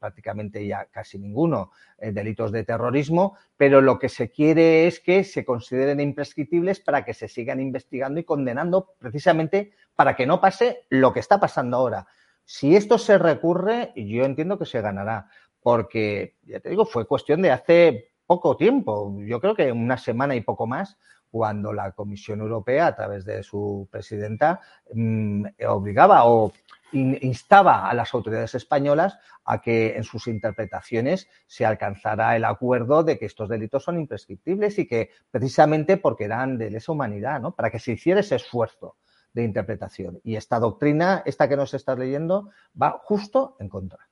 prácticamente 0.00 0.66
ya 0.66 0.86
casi 0.86 1.18
ninguno 1.18 1.70
eh, 1.98 2.10
delitos 2.10 2.50
de 2.50 2.64
terrorismo, 2.64 3.36
pero 3.56 3.80
lo 3.80 4.00
que 4.00 4.08
se 4.08 4.32
quiere 4.32 4.88
es 4.88 4.98
que 4.98 5.22
se 5.22 5.44
consideren 5.44 6.00
imprescriptibles 6.00 6.80
para 6.80 7.04
que 7.04 7.14
se 7.14 7.28
sigan 7.28 7.60
investigando 7.60 8.18
y 8.18 8.24
condenando 8.24 8.94
precisamente 8.98 9.72
para 9.94 10.16
que 10.16 10.26
no 10.26 10.40
pase 10.40 10.86
lo 10.88 11.12
que 11.12 11.20
está 11.20 11.38
pasando 11.38 11.76
ahora. 11.76 12.08
Si 12.44 12.74
esto 12.74 12.98
se 12.98 13.18
recurre, 13.18 13.92
yo 13.94 14.24
entiendo 14.24 14.58
que 14.58 14.66
se 14.66 14.80
ganará 14.80 15.28
porque, 15.62 16.36
ya 16.44 16.60
te 16.60 16.70
digo, 16.70 16.84
fue 16.84 17.06
cuestión 17.06 17.42
de 17.42 17.50
hace 17.50 18.12
poco 18.26 18.56
tiempo, 18.56 19.16
yo 19.20 19.40
creo 19.40 19.54
que 19.54 19.70
una 19.72 19.98
semana 19.98 20.34
y 20.34 20.40
poco 20.40 20.66
más, 20.66 20.96
cuando 21.30 21.72
la 21.72 21.92
Comisión 21.92 22.40
Europea, 22.40 22.88
a 22.88 22.94
través 22.94 23.24
de 23.24 23.42
su 23.42 23.88
presidenta, 23.90 24.60
mm, 24.92 25.46
obligaba 25.66 26.26
o 26.26 26.52
instaba 26.92 27.88
a 27.88 27.94
las 27.94 28.12
autoridades 28.12 28.54
españolas 28.54 29.18
a 29.44 29.62
que 29.62 29.96
en 29.96 30.04
sus 30.04 30.26
interpretaciones 30.26 31.28
se 31.46 31.64
alcanzara 31.64 32.36
el 32.36 32.44
acuerdo 32.44 33.02
de 33.02 33.18
que 33.18 33.24
estos 33.24 33.48
delitos 33.48 33.82
son 33.84 33.98
imprescriptibles 33.98 34.78
y 34.78 34.86
que 34.86 35.10
precisamente 35.30 35.96
porque 35.96 36.24
eran 36.24 36.58
de 36.58 36.70
lesa 36.70 36.92
humanidad, 36.92 37.40
¿no? 37.40 37.54
Para 37.54 37.70
que 37.70 37.78
se 37.78 37.92
hiciera 37.92 38.20
ese 38.20 38.36
esfuerzo 38.36 38.96
de 39.32 39.44
interpretación. 39.44 40.20
Y 40.22 40.36
esta 40.36 40.58
doctrina, 40.58 41.22
esta 41.24 41.48
que 41.48 41.56
nos 41.56 41.72
estás 41.72 41.98
leyendo, 41.98 42.50
va 42.80 43.00
justo 43.02 43.56
en 43.58 43.70
contra. 43.70 44.11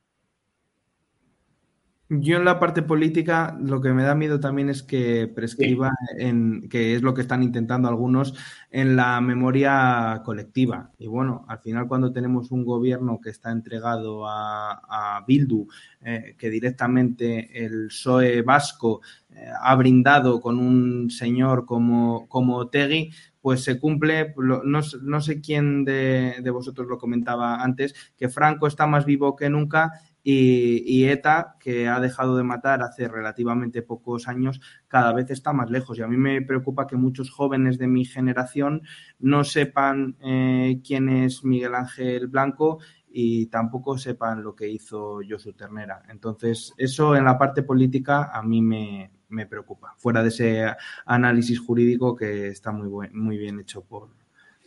Yo 2.13 2.35
en 2.35 2.43
la 2.43 2.59
parte 2.59 2.81
política 2.81 3.57
lo 3.57 3.79
que 3.79 3.93
me 3.93 4.03
da 4.03 4.15
miedo 4.15 4.41
también 4.41 4.67
es 4.67 4.83
que 4.83 5.31
prescriba 5.33 5.93
en, 6.17 6.67
que 6.67 6.93
es 6.93 7.01
lo 7.03 7.13
que 7.13 7.21
están 7.21 7.41
intentando 7.41 7.87
algunos, 7.87 8.33
en 8.69 8.97
la 8.97 9.21
memoria 9.21 10.21
colectiva. 10.25 10.91
Y 10.99 11.07
bueno, 11.07 11.45
al 11.47 11.59
final 11.59 11.87
cuando 11.87 12.11
tenemos 12.11 12.51
un 12.51 12.65
gobierno 12.65 13.21
que 13.21 13.29
está 13.29 13.49
entregado 13.53 14.27
a, 14.27 15.23
Bildu, 15.25 15.69
eh, 16.01 16.35
que 16.37 16.49
directamente 16.49 17.65
el 17.65 17.87
PSOE 17.87 18.41
vasco 18.41 18.99
eh, 19.29 19.49
ha 19.61 19.73
brindado 19.75 20.41
con 20.41 20.59
un 20.59 21.09
señor 21.09 21.65
como, 21.65 22.27
como 22.27 22.67
Tegui, 22.67 23.09
pues 23.41 23.63
se 23.63 23.79
cumple, 23.79 24.33
no, 24.37 24.81
no 25.01 25.21
sé 25.21 25.41
quién 25.41 25.83
de, 25.83 26.35
de 26.41 26.49
vosotros 26.51 26.87
lo 26.87 26.97
comentaba 26.97 27.63
antes, 27.63 28.13
que 28.15 28.29
Franco 28.29 28.67
está 28.67 28.87
más 28.87 29.05
vivo 29.05 29.35
que 29.35 29.49
nunca 29.49 29.91
y, 30.23 31.05
ETA, 31.05 31.55
que 31.59 31.87
ha 31.87 31.99
dejado 31.99 32.37
de 32.37 32.43
matar 32.43 32.83
hace 32.83 33.07
relativamente 33.07 33.81
pocos 33.81 34.27
años, 34.27 34.61
cada 34.87 35.13
vez 35.13 35.31
está 35.31 35.53
más 35.53 35.69
lejos. 35.69 35.97
Y 35.97 36.03
a 36.03 36.07
mí 36.07 36.17
me 36.17 36.41
preocupa 36.41 36.87
que 36.87 36.95
muchos 36.95 37.31
jóvenes 37.31 37.77
de 37.77 37.87
mi 37.87 38.05
generación 38.05 38.83
no 39.19 39.43
sepan 39.43 40.17
eh, 40.21 40.79
quién 40.85 41.09
es 41.09 41.43
Miguel 41.43 41.75
Ángel 41.75 42.27
Blanco 42.27 42.79
y 43.09 43.47
tampoco 43.47 43.97
sepan 43.97 44.43
lo 44.43 44.55
que 44.55 44.69
hizo 44.69 45.19
Josu 45.27 45.53
Ternera. 45.53 46.03
Entonces, 46.09 46.73
eso 46.77 47.15
en 47.15 47.25
la 47.25 47.37
parte 47.37 47.63
política 47.63 48.29
a 48.31 48.43
mí 48.43 48.61
me, 48.61 49.11
me 49.31 49.47
preocupa, 49.47 49.95
fuera 49.97 50.21
de 50.21 50.29
ese 50.29 50.65
análisis 51.05 51.59
jurídico 51.59 52.15
que 52.15 52.47
está 52.47 52.71
muy, 52.71 53.09
muy 53.11 53.37
bien 53.37 53.59
hecho 53.59 53.81
por, 53.81 54.09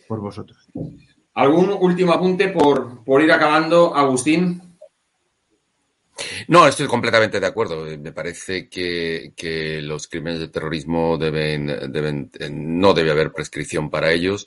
por 0.09 0.21
vosotros. 0.21 0.69
¿Algún 1.35 1.71
último 1.81 2.13
apunte 2.13 2.49
por, 2.49 3.05
por 3.05 3.23
ir 3.23 3.33
acabando, 3.33 3.95
Agustín? 3.95 4.75
No, 6.47 6.67
estoy 6.69 6.87
completamente 6.87 7.41
de 7.41 7.47
acuerdo. 7.47 7.85
Me 7.99 8.13
parece 8.13 8.69
que, 8.69 9.81
los 9.83 10.07
crímenes 10.07 10.41
de 10.41 10.49
terrorismo 10.49 11.19
deben, 11.19 11.67
deben, 11.93 12.31
no 12.51 12.95
debe 12.95 13.11
haber 13.11 13.33
prescripción 13.33 13.91
para 13.91 14.13
ellos 14.13 14.47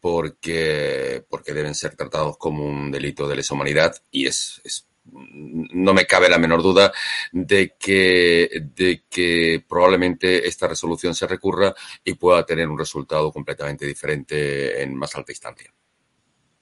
porque, 0.00 1.24
porque 1.28 1.54
deben 1.54 1.74
ser 1.74 1.96
tratados 1.96 2.36
como 2.36 2.66
un 2.66 2.90
delito 2.90 3.26
de 3.28 3.36
lesa 3.36 3.54
humanidad 3.54 3.96
y 4.10 4.26
es, 4.26 4.60
es 4.64 4.86
no 5.12 5.94
me 5.94 6.06
cabe 6.06 6.28
la 6.28 6.38
menor 6.38 6.62
duda 6.62 6.92
de 7.32 7.74
que, 7.78 8.48
de 8.74 9.02
que 9.08 9.64
probablemente 9.68 10.46
esta 10.46 10.68
resolución 10.68 11.14
se 11.14 11.26
recurra 11.26 11.74
y 12.04 12.14
pueda 12.14 12.44
tener 12.44 12.68
un 12.68 12.78
resultado 12.78 13.32
completamente 13.32 13.86
diferente 13.86 14.82
en 14.82 14.94
más 14.94 15.14
alta 15.14 15.32
instancia. 15.32 15.72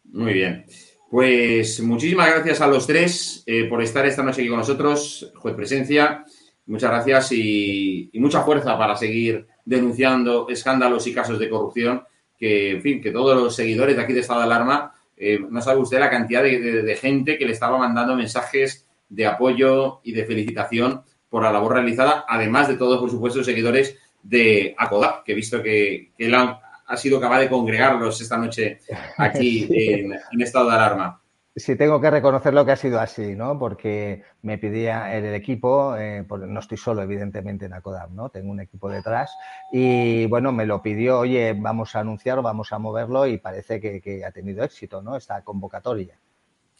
Muy 0.04 0.34
bien. 0.34 0.66
Pues 1.10 1.80
muchísimas 1.80 2.28
gracias 2.28 2.60
a 2.60 2.66
los 2.66 2.86
tres 2.86 3.42
eh, 3.46 3.64
por 3.64 3.82
estar 3.82 4.04
esta 4.06 4.22
noche 4.22 4.40
aquí 4.40 4.48
con 4.48 4.58
nosotros, 4.58 5.32
juez 5.36 5.54
presencia. 5.54 6.24
Muchas 6.66 6.90
gracias 6.90 7.32
y, 7.32 8.10
mucha 8.14 8.42
fuerza 8.42 8.76
para 8.78 8.96
seguir 8.96 9.46
denunciando 9.64 10.48
escándalos 10.48 11.06
y 11.06 11.14
casos 11.14 11.38
de 11.38 11.48
corrupción 11.48 12.02
que, 12.36 12.70
en 12.70 12.82
fin, 12.82 13.00
que 13.00 13.10
todos 13.10 13.36
los 13.36 13.54
seguidores 13.54 13.96
de 13.96 14.02
aquí 14.02 14.12
de 14.12 14.20
Estado 14.20 14.40
de 14.40 14.46
Alarma 14.46 14.93
eh, 15.16 15.38
no 15.48 15.60
sabe 15.62 15.80
usted 15.80 15.98
la 15.98 16.10
cantidad 16.10 16.42
de, 16.42 16.98
gente 17.00 17.38
que 17.38 17.46
le 17.46 17.52
estaba 17.52 17.78
mandando 17.78 18.16
mensajes 18.16 18.88
de 19.08 19.26
apoyo 19.26 20.00
y 20.02 20.12
de 20.12 20.24
felicitación 20.24 21.02
por 21.28 21.42
la 21.42 21.52
labor 21.52 21.74
realizada, 21.74 22.24
además 22.28 22.68
de 22.68 22.76
todos, 22.76 23.00
por 23.00 23.10
supuesto, 23.10 23.38
los 23.38 23.46
seguidores 23.46 23.98
de 24.22 24.74
ACODA, 24.78 25.22
que 25.24 25.32
he 25.32 25.34
visto 25.34 25.62
que, 25.62 26.12
él 26.18 26.34
ha, 26.34 26.60
sido 26.96 27.20
capaz 27.20 27.40
de 27.40 27.48
congregarlos 27.48 28.20
esta 28.20 28.36
noche 28.36 28.78
aquí 29.18 29.66
en 29.70 30.40
estado 30.40 30.68
de 30.68 30.76
alarma. 30.76 31.20
Sí, 31.56 31.76
tengo 31.76 32.00
que 32.00 32.10
reconocerlo 32.10 32.66
que 32.66 32.72
ha 32.72 32.76
sido 32.76 32.98
así, 32.98 33.36
¿no? 33.36 33.56
Porque 33.56 34.24
me 34.42 34.58
pedía 34.58 35.16
el, 35.16 35.26
equipo, 35.34 35.96
eh, 35.96 36.26
no 36.28 36.58
estoy 36.58 36.76
solo, 36.76 37.02
evidentemente, 37.02 37.66
en 37.66 37.74
Acodam, 37.74 38.12
¿no? 38.12 38.28
Tengo 38.28 38.50
un 38.50 38.58
equipo 38.58 38.90
detrás 38.90 39.30
y, 39.70 40.26
bueno, 40.26 40.50
me 40.50 40.66
lo 40.66 40.82
pidió, 40.82 41.20
oye, 41.20 41.54
vamos 41.56 41.94
a 41.94 42.00
anunciarlo, 42.00 42.42
vamos 42.42 42.72
a 42.72 42.78
moverlo 42.80 43.28
y 43.28 43.38
parece 43.38 43.80
que, 43.80 44.24
ha 44.24 44.32
tenido 44.32 44.64
éxito, 44.64 45.00
¿no? 45.00 45.16
Esta 45.16 45.42
convocatoria. 45.42 46.18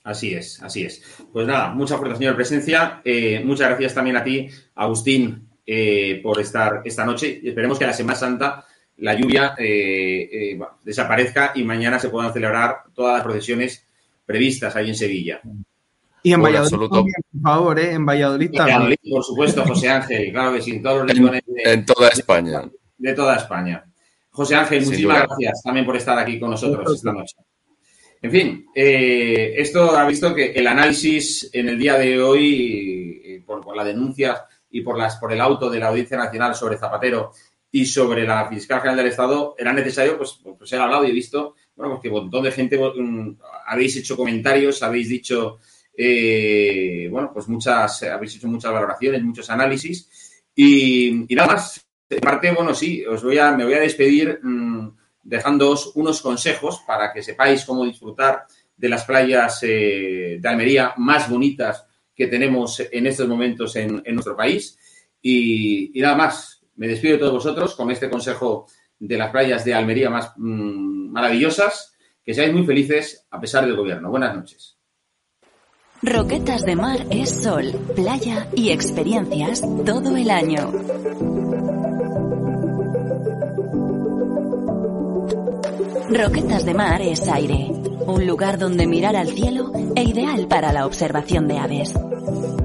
Así 0.03 0.35
es, 0.35 0.61
así 0.61 0.85
es. 0.85 1.25
Pues 1.33 1.47
nada, 1.47 1.69
mucha 1.69 1.97
fuerza, 1.97 2.17
señor 2.17 2.35
Presencia. 2.35 3.01
Eh, 3.05 3.43
muchas 3.45 3.69
gracias 3.69 3.95
también 3.95 4.17
a 4.17 4.25
ti, 4.25 4.49
Agustín, 4.75 5.51
eh, 5.65 6.19
por 6.21 6.41
estar 6.41 6.83
esta 6.85 7.05
noche. 7.05 7.41
Esperemos 7.45 7.79
que 7.79 7.87
la 7.87 7.93
Semana 7.93 8.19
Santa 8.19 8.65
la 8.97 9.15
lluvia 9.15 9.55
desaparezca 10.83 11.53
y 11.55 11.63
mañana 11.63 12.01
se 12.01 12.09
puedan 12.09 12.33
celebrar 12.33 12.83
todas 12.93 13.15
las 13.15 13.23
procesiones 13.23 13.85
previstas 14.25 14.75
ahí 14.77 14.89
en 14.89 14.97
Sevilla. 14.97 15.41
Y 16.23 16.33
en 16.33 16.41
Valladolid 16.41 16.89
también, 16.89 17.17
por 17.33 17.43
favor, 17.43 17.79
¿eh? 17.79 17.93
En 17.93 18.07
Valladolid 18.07 18.51
también. 18.51 18.97
por 19.11 19.23
supuesto, 19.23 19.63
José 19.65 19.91
Ángel, 19.91 20.33
claro 20.33 20.55
que 20.55 20.63
sí, 20.63 20.71
en 20.73 20.83
todos 20.83 20.99
los 20.99 21.11
rincones 21.11 21.43
En 21.47 21.85
toda 21.85 22.09
España. 22.09 22.63
De, 22.97 23.13
toda 23.13 23.37
España. 23.37 23.85
José 24.31 24.55
Ángel, 24.55 24.85
muchísimas 24.87 25.27
gracias 25.27 25.63
también 25.63 25.85
por 25.85 25.97
estar 25.97 26.19
aquí 26.19 26.41
con 26.41 26.51
nosotros 26.51 26.95
esta 26.95 27.13
noche. 27.13 27.37
En 28.23 28.31
fin, 28.31 28.67
eh, 28.75 29.53
esto 29.59 29.95
ha 29.95 30.07
visto 30.07 30.35
que 30.35 30.53
el 30.53 30.67
análisis 30.67 31.51
en 31.53 31.69
el 31.69 31.79
día 31.79 31.99
de 31.99 32.19
hoy, 32.23 33.21
eh, 33.23 33.43
por, 33.45 33.77
la 33.77 33.85
denuncia 33.85 34.47
y 34.71 34.81
por, 34.81 34.97
las, 34.97 35.17
por 35.17 35.31
el 35.31 35.43
auto 35.43 35.69
de 35.69 35.79
la 35.79 35.89
Audiencia 35.89 36.17
Nacional 36.17 36.55
sobre 36.55 36.79
Zapatero 36.79 37.33
y 37.71 37.85
sobre 37.85 38.27
la 38.27 38.49
Fiscal 38.49 38.79
General 38.79 38.97
del 38.97 39.09
Estado, 39.09 39.55
era 39.59 39.75
necesario 39.75 40.17
pues, 40.17 40.41
pues 40.43 40.71
ser 40.71 40.81
hablado 40.81 41.05
y 41.05 41.11
he 41.11 41.13
visto 41.13 41.55
bueno, 41.77 41.95
porque 41.95 42.09
un 42.09 42.15
montón 42.15 42.45
de 42.45 42.53
gente 42.53 42.79
mm, 42.79 43.37
habéis 43.67 43.97
hecho 43.97 44.17
comentarios, 44.17 44.83
habéis 44.83 45.09
dicho, 45.09 45.59
eh, 45.97 47.09
bueno, 47.11 47.31
pues 47.33 47.49
muchas, 47.49 48.03
habéis 48.05 48.37
hecho 48.37 48.49
muchas 48.49 48.73
valoraciones, 48.73 49.23
muchos 49.23 49.51
análisis 49.51 50.09
y, 50.55 51.27
nada 51.31 51.55
más. 51.55 51.81
De 52.09 52.21
parte, 52.21 52.53
bueno, 52.53 52.75
sí, 52.75 53.05
os 53.05 53.25
voy 53.25 53.39
a, 53.39 53.53
me 53.53 53.65
voy 53.65 53.75
a 53.75 53.81
despedir 53.81 54.39
mm, 54.43 54.95
dejándoos 55.23 55.93
unos 55.95 56.21
consejos 56.21 56.83
para 56.87 57.13
que 57.13 57.23
sepáis 57.23 57.65
cómo 57.65 57.85
disfrutar 57.85 58.45
de 58.77 58.89
las 58.89 59.05
playas 59.05 59.61
eh, 59.63 60.39
de 60.41 60.49
Almería 60.49 60.95
más 60.99 61.29
bonitas 61.29 61.87
que 62.15 62.27
tenemos 62.27 62.81
en 62.93 63.07
estos 63.07 63.27
momentos 63.27 63.75
en, 63.77 64.03
nuestro 64.13 64.37
país. 64.37 64.79
Y, 65.21 65.93
nada 65.97 66.15
más, 66.15 66.63
me 66.77 66.87
despido 66.89 67.15
de 67.15 67.21
todos 67.21 67.33
vosotros 67.33 67.75
con 67.75 67.91
este 67.91 68.11
consejo 68.11 68.67
de 68.99 69.19
las 69.19 69.31
playas 69.31 69.65
de 69.65 69.75
Almería 69.75 70.11
más 70.11 70.33
mm, 70.37 71.11
maravillosas. 71.11 71.97
Que 72.25 72.33
seáis 72.33 72.53
muy 72.53 72.65
felices 72.65 73.27
a 73.31 73.41
pesar 73.41 73.67
del 73.67 73.77
gobierno. 73.77 74.11
Buenas 74.11 74.35
noches. 74.35 74.79
Roquetas 76.03 76.65
de 76.65 76.77
Mar 76.77 77.07
es 77.11 77.43
sol, 77.43 77.73
playa 77.95 78.47
y 78.55 78.71
experiencias 78.71 79.63
todo 79.87 80.17
el 80.17 80.31
año. 80.31 80.71
Roquetas 86.11 86.65
de 86.67 86.75
Mar 86.75 87.01
es 87.01 87.27
aire, 87.29 87.71
un 88.07 88.27
lugar 88.27 88.59
donde 88.59 88.87
mirar 88.87 89.17
al 89.17 89.29
cielo 89.29 89.73
e 89.95 90.03
ideal 90.03 90.47
para 90.47 90.73
la 90.73 90.87
observación 90.87 91.49
de 91.49 91.59
aves. 91.59 91.95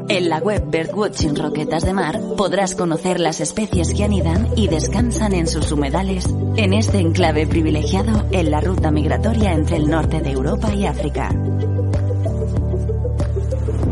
En 0.07 0.29
la 0.29 0.39
web 0.39 0.63
Birdwatching 0.69 1.35
Roquetas 1.35 1.83
de 1.83 1.93
Mar 1.93 2.19
podrás 2.35 2.75
conocer 2.75 3.19
las 3.19 3.41
especies 3.41 3.93
que 3.93 4.03
anidan 4.03 4.49
y 4.55 4.67
descansan 4.67 5.33
en 5.33 5.47
sus 5.47 5.71
humedales 5.71 6.25
en 6.55 6.73
este 6.73 6.99
enclave 6.99 7.45
privilegiado 7.45 8.25
en 8.31 8.49
la 8.49 8.61
ruta 8.61 8.91
migratoria 8.91 9.53
entre 9.53 9.77
el 9.77 9.89
norte 9.89 10.21
de 10.21 10.31
Europa 10.31 10.73
y 10.73 10.85
África. 10.85 11.29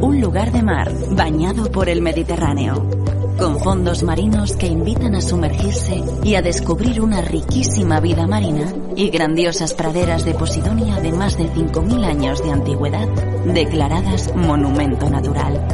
Un 0.01 0.21
lugar 0.21 0.51
de 0.51 0.63
mar 0.63 0.91
bañado 1.11 1.71
por 1.71 1.89
el 1.89 2.01
Mediterráneo, 2.01 2.87
con 3.37 3.59
fondos 3.59 4.03
marinos 4.03 4.55
que 4.55 4.67
invitan 4.67 5.15
a 5.15 5.21
sumergirse 5.21 6.03
y 6.23 6.35
a 6.35 6.41
descubrir 6.41 7.01
una 7.01 7.21
riquísima 7.21 7.99
vida 7.99 8.27
marina 8.27 8.73
y 8.95 9.09
grandiosas 9.09 9.73
praderas 9.73 10.25
de 10.25 10.33
Posidonia 10.33 10.99
de 10.99 11.11
más 11.11 11.37
de 11.37 11.45
5.000 11.45 12.05
años 12.05 12.43
de 12.43 12.51
antigüedad 12.51 13.07
declaradas 13.45 14.35
monumento 14.35 15.09
natural 15.09 15.65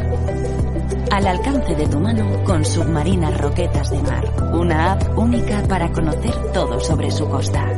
al 1.13 1.27
alcance 1.27 1.75
de 1.75 1.85
tu 1.85 1.99
mano 1.99 2.43
con 2.43 2.65
Submarinas 2.65 3.37
Roquetas 3.37 3.91
de 3.91 4.01
Mar, 4.01 4.25
una 4.51 4.93
app 4.93 5.15
única 5.15 5.61
para 5.67 5.91
conocer 5.91 6.33
todo 6.53 6.79
sobre 6.79 7.11
su 7.11 7.29
costa. 7.29 7.71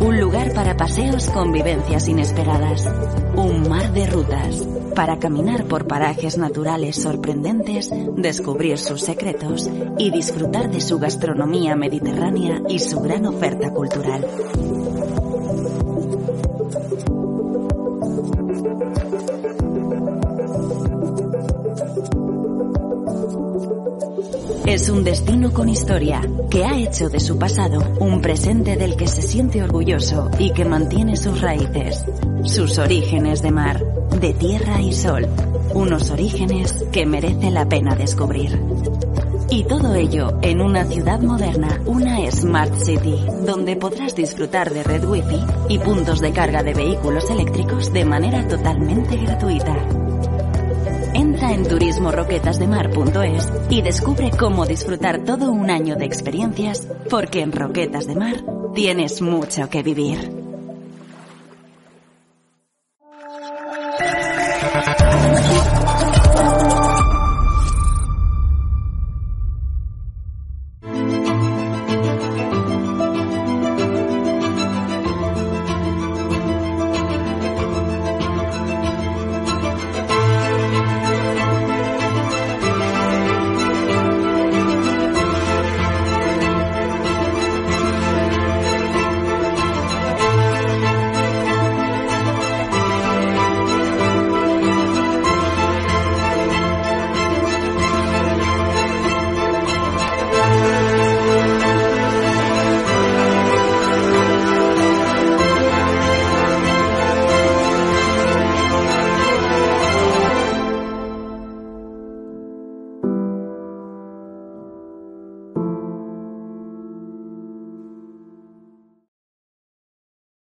Un 0.00 0.20
lugar 0.20 0.52
para 0.54 0.76
paseos 0.76 1.28
con 1.30 1.52
vivencias 1.52 2.08
inesperadas. 2.08 2.86
Un 3.36 3.68
mar 3.68 3.92
de 3.92 4.06
rutas 4.06 4.66
para 4.94 5.18
caminar 5.18 5.64
por 5.64 5.86
parajes 5.86 6.38
naturales 6.38 6.96
sorprendentes, 6.96 7.90
descubrir 8.16 8.78
sus 8.78 9.00
secretos 9.02 9.70
y 9.96 10.10
disfrutar 10.10 10.70
de 10.70 10.80
su 10.80 10.98
gastronomía 10.98 11.76
mediterránea 11.76 12.62
y 12.68 12.80
su 12.80 13.00
gran 13.00 13.26
oferta 13.26 13.70
cultural. 13.70 14.26
Es 24.78 24.90
un 24.90 25.02
destino 25.02 25.52
con 25.52 25.68
historia, 25.68 26.22
que 26.48 26.64
ha 26.64 26.78
hecho 26.78 27.08
de 27.08 27.18
su 27.18 27.36
pasado 27.36 27.96
un 27.98 28.22
presente 28.22 28.76
del 28.76 28.94
que 28.94 29.08
se 29.08 29.22
siente 29.22 29.60
orgulloso 29.60 30.30
y 30.38 30.52
que 30.52 30.64
mantiene 30.64 31.16
sus 31.16 31.40
raíces, 31.40 32.04
sus 32.44 32.78
orígenes 32.78 33.42
de 33.42 33.50
mar, 33.50 33.84
de 34.20 34.34
tierra 34.34 34.80
y 34.80 34.92
sol, 34.92 35.26
unos 35.74 36.12
orígenes 36.12 36.84
que 36.92 37.06
merece 37.06 37.50
la 37.50 37.68
pena 37.68 37.96
descubrir. 37.96 38.56
Y 39.50 39.64
todo 39.64 39.96
ello 39.96 40.38
en 40.42 40.60
una 40.60 40.84
ciudad 40.84 41.18
moderna, 41.22 41.80
una 41.84 42.30
Smart 42.30 42.76
City, 42.76 43.18
donde 43.44 43.74
podrás 43.74 44.14
disfrutar 44.14 44.72
de 44.72 44.84
red 44.84 45.04
wifi 45.04 45.40
y 45.68 45.80
puntos 45.80 46.20
de 46.20 46.30
carga 46.30 46.62
de 46.62 46.74
vehículos 46.74 47.28
eléctricos 47.30 47.92
de 47.92 48.04
manera 48.04 48.46
totalmente 48.46 49.16
gratuita. 49.16 49.97
Entra 51.18 51.52
en 51.52 51.66
turismoroquetasdemar.es 51.66 53.52
y 53.70 53.82
descubre 53.82 54.30
cómo 54.30 54.64
disfrutar 54.66 55.24
todo 55.24 55.50
un 55.50 55.68
año 55.68 55.96
de 55.96 56.04
experiencias, 56.04 56.86
porque 57.10 57.40
en 57.40 57.50
Roquetas 57.50 58.06
de 58.06 58.14
Mar 58.14 58.36
tienes 58.72 59.20
mucho 59.20 59.68
que 59.68 59.82
vivir. 59.82 60.37